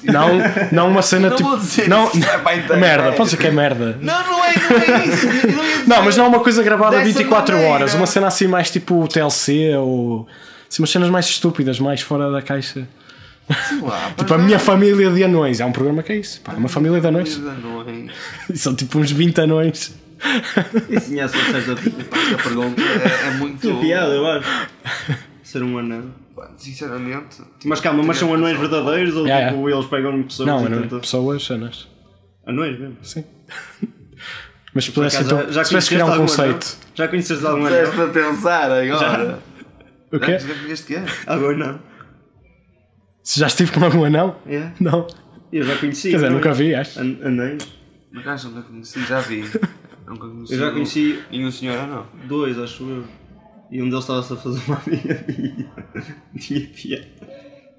Não, 0.02 0.28
não 0.72 0.88
uma 0.88 1.02
cena 1.02 1.28
Não 1.30 1.36
tipo. 1.36 1.50
vou 1.50 1.58
dizer 1.58 1.88
não, 1.88 2.06
isso, 2.08 2.18
é 2.28 2.36
merda, 2.76 3.12
pode 3.12 3.24
dizer 3.30 3.36
que 3.36 3.46
é 3.46 3.50
merda. 3.52 3.98
Não, 4.00 4.22
não 4.24 4.44
é, 4.44 4.54
não 4.56 4.96
é 4.96 5.06
isso. 5.06 5.26
Não, 5.86 6.02
mas 6.02 6.16
não 6.16 6.24
é 6.24 6.28
uma 6.28 6.40
coisa 6.40 6.62
gravada 6.62 6.96
Dessa 6.96 7.04
24 7.04 7.54
maneira. 7.54 7.74
horas, 7.74 7.94
uma 7.94 8.06
cena 8.06 8.26
assim 8.28 8.46
mais 8.48 8.70
tipo 8.70 9.06
TLC 9.06 9.76
ou. 9.76 10.26
Assim, 10.68 10.82
umas 10.82 10.90
cenas 10.90 11.10
mais 11.10 11.26
estúpidas, 11.26 11.78
mais 11.78 12.00
fora 12.00 12.32
da 12.32 12.40
caixa. 12.40 12.88
Lá, 13.82 14.12
Tipo 14.16 14.34
a 14.34 14.38
minha 14.38 14.58
família 14.58 15.10
de 15.10 15.24
anões. 15.24 15.60
Há 15.60 15.66
um 15.66 15.72
programa 15.72 16.02
que 16.02 16.12
é 16.12 16.16
isso. 16.16 16.40
Pá, 16.42 16.52
é 16.52 16.56
uma 16.56 16.68
família 16.68 17.00
de 17.00 17.06
anões. 17.06 17.36
Anões. 17.38 18.10
E 18.50 18.56
são 18.58 18.74
tipo 18.74 18.98
uns 18.98 19.10
20 19.10 19.40
anões. 19.40 19.94
Tinha 21.06 21.24
essa 21.24 21.36
certa 21.36 21.72
Esta 21.72 22.42
pergunta 22.42 22.80
é, 22.80 23.26
é 23.28 23.30
muito. 23.32 23.74
piada, 23.80 24.12
eu 24.14 24.26
acho. 24.26 24.48
Ser 25.42 25.62
um 25.62 25.78
anão. 25.78 26.14
Sinceramente. 26.56 27.42
Mas 27.64 27.80
calma, 27.80 28.02
mas 28.02 28.16
são 28.18 28.32
anões 28.32 28.58
verdadeiros 28.58 29.14
ou 29.16 29.26
Yeah, 29.26 29.52
tipo 29.52 29.68
eles 29.68 29.86
pegam 29.86 30.22
pessoas 30.22 30.46
Não, 30.48 30.64
tentam- 30.64 31.00
pessoas 31.00 31.50
anões. 31.50 31.88
Anões 32.46 32.78
mesmo. 32.78 32.96
Sim. 33.02 33.24
Mas 34.74 34.84
se 34.84 34.90
Por 34.90 35.04
pudesse 35.04 35.22
então. 35.22 35.38
se 35.52 35.68
pudesse 35.68 35.88
criar 35.90 36.06
um 36.06 36.16
conceito. 36.16 36.48
anão? 36.50 36.92
Já 36.94 37.08
conheceste 37.08 37.46
algum 37.46 37.66
Estás 37.66 37.88
anão? 37.90 37.94
para 37.94 38.08
pensar 38.22 38.72
agora. 38.72 39.38
O 40.10 40.18
quê? 40.18 40.38
Já 40.38 40.48
conheceste 40.54 40.86
quê? 40.86 41.00
Algum 41.26 41.50
anão? 41.50 41.78
Se 43.22 43.38
já 43.38 43.46
estive 43.46 43.72
com 43.72 43.84
algum 43.84 44.04
anão? 44.04 44.36
Yeah. 44.46 44.74
Não. 44.80 45.06
Eu 45.52 45.62
já 45.64 45.76
conheci. 45.76 46.10
Quer 46.10 46.16
dizer, 46.16 46.26
anões. 46.26 46.42
nunca 46.42 46.54
vi, 46.54 46.74
acho. 46.74 47.00
An 47.00 47.16
anões? 47.24 47.68
Mas 48.10 48.26
acho 48.26 48.48
que 48.48 48.54
nunca 48.54 48.68
conheci, 48.68 49.04
já 49.04 49.20
vi. 49.20 49.44
Nunca 50.06 50.28
conheci. 50.28 50.52
Eu 50.52 50.58
já 50.58 50.70
conheci 50.72 51.22
Nenhum 51.30 51.50
senhor 51.50 51.86
não. 51.86 52.06
dois, 52.26 52.58
acho 52.58 52.82
eu. 52.82 53.04
E 53.70 53.80
um 53.80 53.88
deles 53.88 54.00
estava-se 54.04 54.32
a 54.32 54.36
fazer 54.36 54.60
uma 54.66 54.82
amiga 54.84 55.24
minha. 55.28 55.72
Tinha 56.38 56.66
piada. 56.68 57.06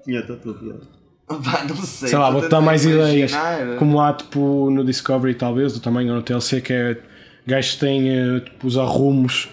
Tinha 0.04 0.22
tanta 0.22 0.52
piada. 0.54 0.80
Pá, 1.26 1.64
não 1.68 1.76
sei. 1.76 2.08
Sei 2.08 2.18
lá, 2.18 2.30
vou-te 2.30 2.48
dar 2.48 2.60
mais 2.60 2.84
ideias. 2.84 3.32
Como 3.78 4.00
há 4.00 4.12
tipo 4.12 4.70
no 4.70 4.84
Discovery, 4.84 5.34
talvez, 5.34 5.74
do 5.74 5.80
tamanho 5.80 6.10
ou 6.10 6.16
no 6.16 6.22
TLC, 6.22 6.60
que 6.60 6.72
é 6.72 6.98
gajos 7.46 7.74
que 7.74 7.80
têm 7.80 8.08
eh, 8.08 8.40
tipo, 8.40 8.66
os 8.66 8.76
arrumos 8.76 9.48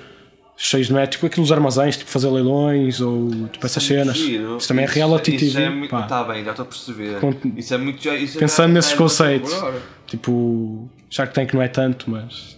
cheios 0.58 0.88
de 0.88 0.94
métodos, 0.94 1.16
tipo 1.16 1.26
aqueles 1.26 1.52
armazéns, 1.52 1.98
tipo 1.98 2.10
fazer 2.10 2.30
leilões 2.30 3.02
ou 3.02 3.48
tipo 3.48 3.66
essas 3.66 3.84
cenas. 3.84 4.16
Giro. 4.18 4.58
Isso 4.58 4.68
também 4.68 4.86
é 4.86 4.88
reality 4.88 5.36
isso 5.36 5.50
já 5.50 5.60
é 5.62 5.64
TV. 5.66 5.76
muito-. 5.76 6.08
Tá 6.08 6.24
bem, 6.24 6.44
já 6.44 6.52
estou 6.52 6.64
a 6.64 6.68
perceber. 6.68 7.20
Conto- 7.20 7.48
Isso 7.58 7.74
é 7.74 7.78
muito. 7.78 8.04
já- 8.04 8.16
Isso 8.16 8.38
Pensando 8.38 8.68
já- 8.68 8.74
nesses 8.74 8.92
já 8.92 8.96
é 8.96 9.00
conceitos. 9.00 9.54
por 9.54 9.64
hora. 9.64 9.82
Tipo, 10.08 10.90
Shark 11.10 11.34
Tank 11.34 11.54
não 11.54 11.62
é 11.62 11.68
tanto, 11.68 12.10
mas 12.10 12.58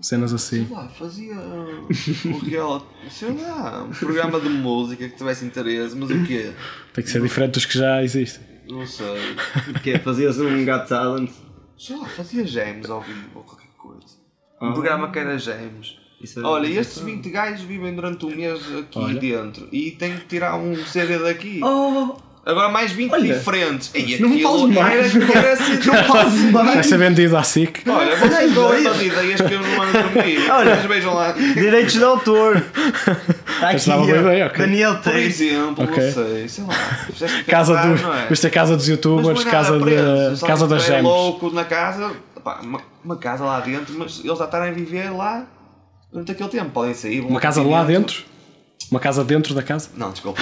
cenas 0.00 0.32
assim. 0.34 0.66
Sei 0.66 0.76
lá, 0.76 0.86
fazia 0.88 1.34
um 1.34 2.38
reality, 2.38 2.84
sei 3.10 3.32
lá, 3.32 3.84
um 3.84 3.90
programa 3.90 4.38
de 4.38 4.48
música 4.50 5.08
que 5.08 5.16
tivesse 5.16 5.44
interesse, 5.46 5.96
mas 5.96 6.10
o 6.10 6.24
quê? 6.24 6.52
Tem 6.92 7.02
que 7.02 7.10
ser 7.10 7.22
diferente 7.22 7.52
dos 7.54 7.64
que 7.64 7.78
já 7.78 8.02
existem. 8.02 8.44
Não 8.68 8.86
sei. 8.86 9.06
Que 9.82 9.92
é, 9.92 9.98
fazias 9.98 10.38
um 10.38 10.64
Got 10.64 10.86
Talent. 10.88 11.30
Sei 11.78 11.96
lá, 11.96 12.06
fazia 12.06 12.46
James 12.46 12.88
ao 12.88 13.00
vivo 13.00 13.28
ou 13.34 13.42
qualquer 13.42 13.68
coisa. 13.76 14.16
Um 14.62 14.72
programa 14.72 15.10
que 15.10 15.18
era 15.18 15.36
James. 15.38 15.96
Isso 16.22 16.40
é- 16.40 16.42
Olha, 16.42 16.66
estes 16.68 17.02
20 17.02 17.28
gajos 17.30 17.60
vivem 17.62 17.94
durante 17.94 18.24
um 18.24 18.30
mês 18.34 18.60
aqui 18.78 18.98
Olha. 18.98 19.20
dentro 19.20 19.68
e 19.70 19.90
têm 19.90 20.14
que 20.16 20.24
tirar 20.26 20.56
um 20.56 20.74
CD 20.86 21.18
daqui. 21.18 21.60
Oh! 21.62 22.14
Agora 22.46 22.68
mais 22.68 22.92
20 22.92 23.10
Olha, 23.10 23.34
diferentes. 23.38 23.90
E 23.94 24.20
não 24.20 24.38
fales 24.38 24.74
mais. 24.76 25.16
Era, 25.16 25.38
era 25.38 25.52
assim, 25.54 25.72
não 25.90 26.04
fales 26.04 26.50
Vai 26.52 26.64
mais. 26.64 26.86
ser 26.86 26.98
vendido 26.98 27.34
à 27.38 27.42
SIC. 27.42 27.82
Olha, 27.88 28.16
vocês 28.16 28.52
dão 28.52 28.70
essas 28.74 29.00
ideias 29.02 29.40
que 29.40 29.54
eu 29.54 29.62
não 29.62 29.82
ando 29.82 29.92
dormir. 29.92 30.38
Olha. 30.52 30.74
Vocês 30.76 30.86
vejam 30.86 31.14
lá. 31.14 31.32
Direitos 31.32 31.94
de 31.94 32.04
autor! 32.04 32.62
Está 33.54 33.70
aqui, 33.70 34.10
ideia, 34.10 34.46
ok. 34.46 34.58
Daniel 34.58 34.94
Por 34.96 35.02
Tate. 35.04 35.18
exemplo, 35.20 35.84
Ok. 35.84 36.04
não 36.04 36.12
sei, 36.12 36.48
sei 36.48 36.64
lá. 36.64 36.74
Casa 37.46 37.74
pensar, 37.80 37.96
do, 37.96 38.12
é? 38.12 38.26
Isto 38.30 38.46
é 38.46 38.50
casa 38.50 38.76
dos 38.76 38.88
youtubers, 38.88 39.40
é 39.40 39.44
nada 39.44 39.50
casa, 39.50 39.80
preso, 39.80 40.34
de, 40.34 40.46
casa 40.46 40.68
das 40.68 40.82
é 40.84 40.86
gems. 40.96 41.02
louco 41.04 41.50
na 41.50 41.64
casa, 41.64 42.12
pá, 42.42 42.60
uma, 42.62 42.80
uma 43.02 43.16
casa 43.16 43.44
lá 43.44 43.60
dentro, 43.60 43.94
mas 43.98 44.20
eles 44.22 44.36
já 44.38 44.44
estarem 44.44 44.68
a 44.68 44.72
viver 44.72 45.10
lá 45.10 45.46
durante 46.14 46.30
aquele 46.30 46.48
tempo. 46.48 46.70
Podem 46.70 46.94
sair. 46.94 47.20
Uma 47.20 47.40
casa 47.40 47.62
lá 47.62 47.82
dentro? 47.84 48.22
Uma 48.90 49.00
casa 49.00 49.24
dentro 49.24 49.54
da 49.54 49.62
casa? 49.62 49.90
Não, 49.96 50.12
desculpa. 50.12 50.40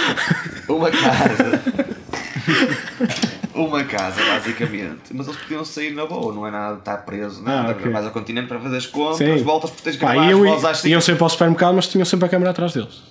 Uma 0.69 0.91
casa. 0.91 1.63
Uma 3.55 3.85
casa, 3.85 4.21
basicamente. 4.25 5.13
Mas 5.13 5.29
eles 5.29 5.39
podiam 5.41 5.65
sair 5.65 5.95
na 5.95 6.07
boa, 6.07 6.35
não 6.35 6.47
é 6.47 6.51
nada 6.51 6.75
de 6.75 6.79
estar 6.81 6.97
preso, 6.99 7.43
nada. 7.43 7.69
Ah, 7.69 7.73
ok. 7.73 7.93
Vais 7.93 8.07
ao 8.07 8.11
continente 8.11 8.49
para 8.49 8.59
fazer 8.59 8.79
as 8.79 8.87
compras, 8.87 9.19
Sim. 9.19 9.45
voltas 9.45 9.71
por 9.71 9.81
teres 9.83 9.99
que 9.99 10.05
gravar 10.05 10.23
as 10.25 10.31
iam, 10.31 10.41
vozes 10.45 10.65
às 10.65 10.85
iam 10.85 11.01
cinco. 11.01 11.03
sempre 11.03 11.23
ao 11.23 11.29
supermercado, 11.29 11.75
mas 11.75 11.87
tinham 11.87 12.05
sempre 12.05 12.27
a 12.27 12.29
câmera 12.31 12.51
atrás 12.51 12.73
deles. 12.73 13.03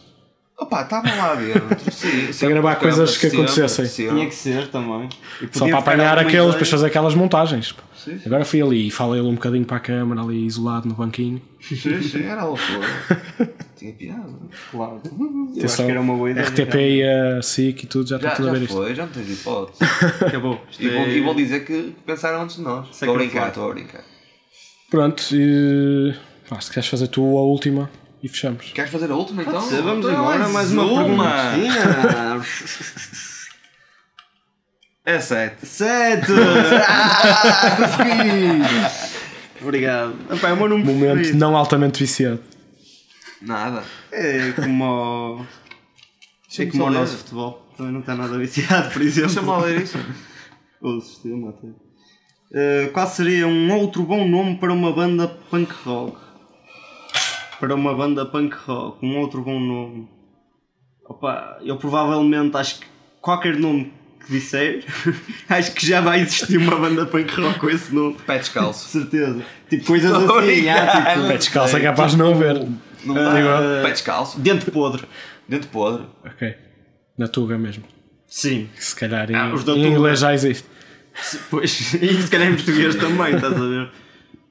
Opa, 0.61 0.83
estavam 0.83 1.17
lá 1.17 1.33
dentro. 1.35 1.91
Sim, 1.91 2.31
sempre 2.33 2.49
gravar 2.53 2.75
coisas 2.75 3.17
que 3.17 3.21
sempre, 3.29 3.37
acontecessem. 3.37 3.85
sempre. 3.87 4.13
Tinha 4.15 4.27
que 4.27 4.35
ser 4.35 4.67
também. 4.67 5.09
E 5.41 5.57
Só 5.57 5.65
para 5.67 5.79
apanhar 5.79 6.19
aqueles, 6.19 6.51
depois 6.51 6.69
fazer 6.69 6.85
aquelas 6.85 7.15
montagens. 7.15 7.73
Sim, 7.95 8.17
sim. 8.19 8.21
Agora 8.25 8.45
fui 8.45 8.61
ali 8.61 8.87
e 8.87 8.91
falei 8.91 9.21
um 9.21 9.33
bocadinho 9.33 9.65
para 9.65 9.77
a 9.77 9.79
câmara, 9.79 10.21
ali 10.21 10.45
isolado 10.45 10.87
no 10.87 10.93
banquinho. 10.93 11.41
Sim, 11.59 12.01
sim, 12.01 12.23
era 12.23 12.43
loucura. 12.45 12.87
Tinha 13.75 13.93
piada. 13.93 14.23
Claro. 14.71 15.01
Eu 15.03 15.09
acho 15.49 15.57
Atenção, 15.57 15.85
que 15.85 15.91
era 15.91 16.01
uma 16.01 16.15
boa 16.15 16.29
ideia. 16.29 16.45
RTP 16.45 16.75
e 16.75 17.03
a 17.03 17.41
SIC 17.41 17.83
e 17.83 17.87
tudo, 17.87 18.07
já 18.09 18.17
está 18.17 18.29
Já, 18.29 18.35
tudo 18.35 18.49
a 18.49 18.51
já 18.53 18.59
ver 18.59 18.65
isto. 18.65 18.75
foi, 18.77 18.93
já 18.95 19.05
não 19.07 19.11
tens 19.11 19.29
hipótese. 19.31 19.83
Acabou. 20.27 20.61
Isto 20.69 20.83
E 20.83 20.89
vou, 20.89 20.99
é- 21.01 21.09
e 21.09 21.21
vou 21.21 21.33
dizer 21.33 21.65
que 21.65 21.95
pensaram 22.05 22.43
antes 22.43 22.57
de 22.57 22.61
nós. 22.61 22.87
Estou 22.91 23.15
a 23.15 23.17
brincar, 23.17 23.47
estou 23.47 23.69
a 23.71 23.73
brincar. 23.73 24.03
Pronto, 24.91 25.23
e, 25.31 26.13
pá, 26.47 26.59
se 26.61 26.71
queres 26.71 26.87
fazer 26.87 27.07
tu 27.07 27.21
a 27.37 27.41
última 27.41 27.89
e 28.23 28.27
fechamos. 28.29 28.71
Queres 28.73 28.91
fazer 28.91 29.11
a 29.11 29.15
última 29.15 29.41
então? 29.41 29.59
Vamos 29.61 30.05
Então, 30.05 30.19
embora, 30.19 30.47
mais 30.49 30.71
uma 30.71 30.87
perguntinha. 30.87 32.41
É 35.03 35.19
7. 35.19 35.65
Sete! 35.65 36.31
Obrigado. 39.61 40.15
Epá, 40.31 40.49
é 40.49 40.53
o 40.53 40.57
meu 40.57 40.69
nome 40.69 40.83
Momento 40.83 41.13
preferido. 41.13 41.37
não 41.39 41.55
altamente 41.55 41.99
viciado. 41.99 42.39
Nada. 43.41 43.83
É 44.11 44.51
como 44.51 45.39
o... 45.39 45.45
É 46.59 46.65
como 46.67 46.85
o 46.85 46.89
nosso 46.89 47.17
futebol. 47.17 47.67
Também 47.77 47.93
não 47.93 48.01
está 48.01 48.15
nada 48.15 48.37
viciado, 48.37 48.91
por 48.91 49.01
exemplo. 49.01 49.27
Deixa-me 49.29 49.47
lá 49.47 49.57
ler 49.59 49.81
isso. 49.81 49.97
Ou 50.81 50.99
sistema 51.01 51.49
até. 51.49 51.67
Uh, 51.67 52.91
qual 52.91 53.07
seria 53.07 53.47
um 53.47 53.71
outro 53.73 54.03
bom 54.03 54.27
nome 54.27 54.57
para 54.57 54.73
uma 54.73 54.91
banda 54.91 55.27
punk 55.27 55.71
rock? 55.85 56.17
Para 57.61 57.75
uma 57.75 57.93
banda 57.93 58.25
punk 58.25 58.55
rock, 58.65 59.05
um 59.05 59.19
outro 59.19 59.43
bom 59.43 59.59
nome. 59.59 60.09
Opa, 61.07 61.59
eu 61.63 61.77
provavelmente 61.77 62.57
acho 62.57 62.79
que 62.79 62.87
qualquer 63.21 63.55
nome 63.55 63.93
que 64.25 64.31
disser, 64.31 64.83
acho 65.47 65.71
que 65.75 65.85
já 65.85 66.01
vai 66.01 66.21
existir 66.21 66.57
uma 66.57 66.75
banda 66.75 67.05
punk 67.05 67.31
rock 67.39 67.59
com 67.59 67.69
esse 67.69 67.93
nome. 67.93 68.17
Pé 68.25 68.39
descalço. 68.39 68.89
Certeza. 68.89 69.43
Tipo 69.69 69.85
coisas 69.85 70.11
Tô 70.11 70.39
assim, 70.39 70.67
ah, 70.69 71.13
tipo, 71.13 71.27
Pé 71.27 71.37
descalço 71.37 71.77
é 71.77 71.81
capaz 71.81 72.13
de 72.13 72.17
não 72.17 72.31
haver. 72.31 72.67
Não. 73.05 73.15
Ah, 73.15 73.83
Pé 73.83 73.91
descalço. 73.91 74.39
dente 74.39 74.71
podre. 74.71 75.03
Dente 75.47 75.67
podre. 75.67 76.07
Ok. 76.25 76.55
Na 77.15 77.27
Tuga 77.27 77.59
mesmo. 77.59 77.83
Sim. 78.25 78.69
Se 78.75 78.95
calhar 78.95 79.29
em, 79.29 79.35
Ah, 79.35 79.53
os 79.53 79.63
da 79.63 79.73
em 79.73 79.83
Tuga. 79.83 79.87
inglês 79.87 80.19
já 80.19 80.33
existe. 80.33 80.67
Pois, 81.51 81.93
e 82.01 82.21
se 82.23 82.27
calhar 82.31 82.49
em 82.49 82.55
português 82.55 82.95
também, 82.95 83.35
estás 83.35 83.53
a 83.53 83.67
ver? 83.67 83.91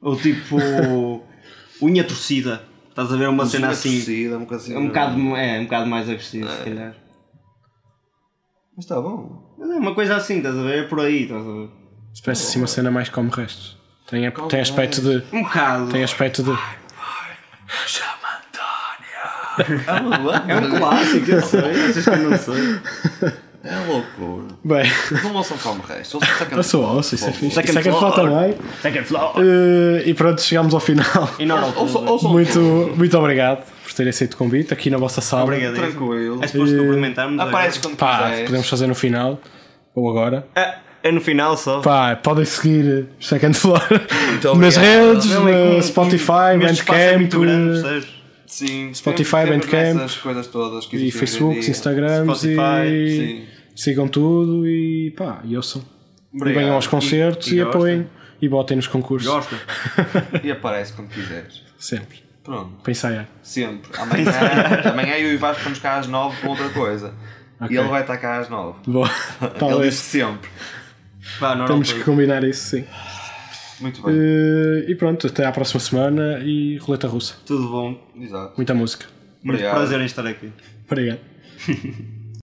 Ou 0.01 0.15
tipo. 0.15 1.27
unha 1.83 2.05
torcida. 2.05 2.70
Estás 3.01 3.15
a 3.15 3.17
ver 3.17 3.29
uma 3.31 3.47
cena 3.47 3.71
assim. 3.71 3.95
torcida, 3.95 4.37
um 4.37 4.41
bocado 4.41 4.63
assim. 4.63 4.75
É 4.75 4.79
um 4.79 4.89
bocado, 4.89 5.37
é, 5.37 5.61
um 5.61 5.65
bocado 5.65 5.87
mais 5.87 6.09
agressivo, 6.09 6.51
se 6.51 6.65
calhar. 6.65 6.95
Mas 8.77 8.85
está 8.85 9.01
bom. 9.01 9.57
Mas 9.59 9.71
é 9.71 9.75
uma 9.75 9.95
coisa 9.95 10.17
assim, 10.17 10.37
estás 10.37 10.55
a 10.55 10.63
ver? 10.63 10.85
É 10.85 10.87
por 10.87 11.01
aí, 11.01 11.23
estás 11.23 11.41
a 11.41 11.51
ver? 11.51 11.71
Se 12.13 12.23
parece 12.23 12.47
assim 12.47 12.59
uma 12.59 12.67
cena 12.67 12.91
mais 12.91 13.09
como 13.09 13.31
restos. 13.31 13.79
Tem, 14.07 14.31
tem 14.51 14.61
aspecto 14.61 15.01
de. 15.01 15.23
Um 15.35 15.43
bocado. 15.43 15.91
Tem 15.91 16.05
aspecto 16.05 16.43
de. 16.43 16.51
É 20.49 20.57
um 20.57 20.79
clássico, 20.79 21.31
eu 21.31 21.43
sei. 21.43 21.61
Achas 21.61 22.05
que 22.05 22.11
eu 22.11 22.31
não 22.31 22.39
sei? 22.39 23.41
É 23.63 23.77
loucura. 23.87 24.47
Bem, 24.65 24.91
Não 25.23 25.35
ouçam 25.35 25.59
como 25.59 25.83
resto. 25.83 26.15
Ouçam 26.17 26.37
second 26.39 26.57
eu 26.57 26.63
sou 26.63 26.97
osso, 26.99 27.15
isso 27.15 27.27
é 27.29 27.33
fixe. 27.33 27.55
Second 27.57 27.73
Second 27.75 27.99
floor. 27.99 28.15
floor 28.15 28.31
também. 28.31 28.55
Second 28.81 29.05
floor. 29.07 29.33
Eh, 29.39 30.03
e 30.09 30.15
pronto, 30.15 30.41
chegamos 30.41 30.73
ao 30.73 30.81
final. 30.81 31.05
E 31.39 31.45
não, 31.45 31.61
não, 31.61 31.77
Ouçam, 31.77 32.07
ouçam 32.07 32.31
Muito, 32.31 32.59
muito 32.97 33.19
obrigado 33.19 33.65
por 33.85 33.93
terem 33.93 34.11
aceito 34.11 34.35
o 34.35 34.37
convite 34.39 34.73
aqui 34.73 34.89
na 34.89 34.97
vossa 34.97 35.21
sala. 35.21 35.45
Obrigado. 35.45 35.75
Tranquilo. 35.75 36.43
É 36.43 36.47
suposto 36.47 36.77
cumprimentarmos 36.77 37.39
Apareces 37.41 37.81
quando 37.83 37.97
Pá, 37.97 38.23
quiseres. 38.23 38.45
podemos 38.47 38.69
fazer 38.69 38.87
no 38.87 38.95
final. 38.95 39.39
Ou 39.95 40.09
agora. 40.09 40.47
É, 40.55 40.75
é 41.03 41.13
no 41.13 41.21
final 41.21 41.55
só. 41.57 41.81
Pá, 41.81 42.17
podem 42.17 42.45
seguir 42.47 43.09
Second 43.21 43.59
Floor 43.59 43.83
Muito 44.29 44.55
nas 44.57 44.77
redes, 44.77 45.31
é 45.33 45.39
no 45.77 45.83
Spotify, 45.83 46.33
é 46.55 46.59
Bandcamp 46.59 47.17
muito 47.19 47.41
grande? 47.41 48.20
Sim. 48.51 48.93
Spotify, 48.93 49.45
temos- 49.45 49.67
Bandcamp, 49.67 49.97
essas 50.01 50.17
coisas 50.17 50.47
todas 50.49 50.89
e 50.93 51.11
Facebook, 51.11 51.61
dia. 51.61 51.71
Instagrams 51.71 52.39
Spotify, 52.39 52.87
e 52.89 53.49
sigam 53.77 54.09
tudo 54.09 54.67
e 54.67 55.13
pá, 55.17 55.41
e 55.45 55.57
ouçam. 55.57 55.83
E 56.33 56.37
Obrigado. 56.37 56.63
venham 56.63 56.75
aos 56.75 56.87
concertos 56.87 57.49
E- 57.49 57.55
e, 57.55 57.59
e 57.59 57.61
apoiem 57.63 58.07
e 58.43 58.49
botem 58.49 58.77
nos 58.77 58.87
concursos. 58.87 59.29
Gosta? 59.31 59.57
E 60.43 60.51
aparece 60.51 60.93
quando 60.93 61.09
quiseres. 61.09 61.63
Sempre. 61.79 62.19
Pronto. 62.43 62.83
Para 62.83 62.91
ensaiar. 62.91 63.29
Sempre. 63.43 63.91
Amanhã, 63.99 64.31
amanhã 64.93 65.15
eu 65.17 65.33
e 65.33 65.37
o 65.37 65.39
Vasco 65.39 65.63
vamos 65.63 65.79
cá 65.79 65.99
às 65.99 66.07
9 66.07 66.41
com 66.41 66.49
outra 66.49 66.69
coisa. 66.71 67.15
Ok. 67.61 67.77
E 67.77 67.79
ele 67.79 67.89
vai 67.89 68.01
estar 68.01 68.17
cá 68.17 68.39
às 68.41 68.49
9. 68.49 68.79
Boa. 68.87 69.11
Ele 69.43 69.51
Talvez. 69.59 69.95
disse 69.95 70.19
sempre. 70.19 70.49
Pá, 71.39 71.55
não, 71.55 71.67
Temos 71.67 71.91
não, 71.91 71.99
que 71.99 72.05
combinar 72.05 72.43
isso, 72.43 72.77
sim. 72.77 72.85
Muito 73.81 74.03
bem. 74.03 74.15
Eh, 74.15 74.91
e 74.91 74.95
pronto, 74.95 75.27
até 75.27 75.45
à 75.47 75.53
próxima 75.53 75.81
semana 75.81 76.41
e 76.45 76.77
roleta 76.79 77.09
russa. 77.09 77.35
Tudo 77.47 77.69
bom. 77.69 78.09
Exato. 78.21 78.55
Muita 78.57 78.75
música. 78.75 79.07
Muito 79.43 79.57
Obrigado. 79.57 79.75
prazer 79.77 80.01
em 80.01 80.05
estar 80.05 80.27
aqui. 80.27 80.53
Obrigado. 80.87 81.21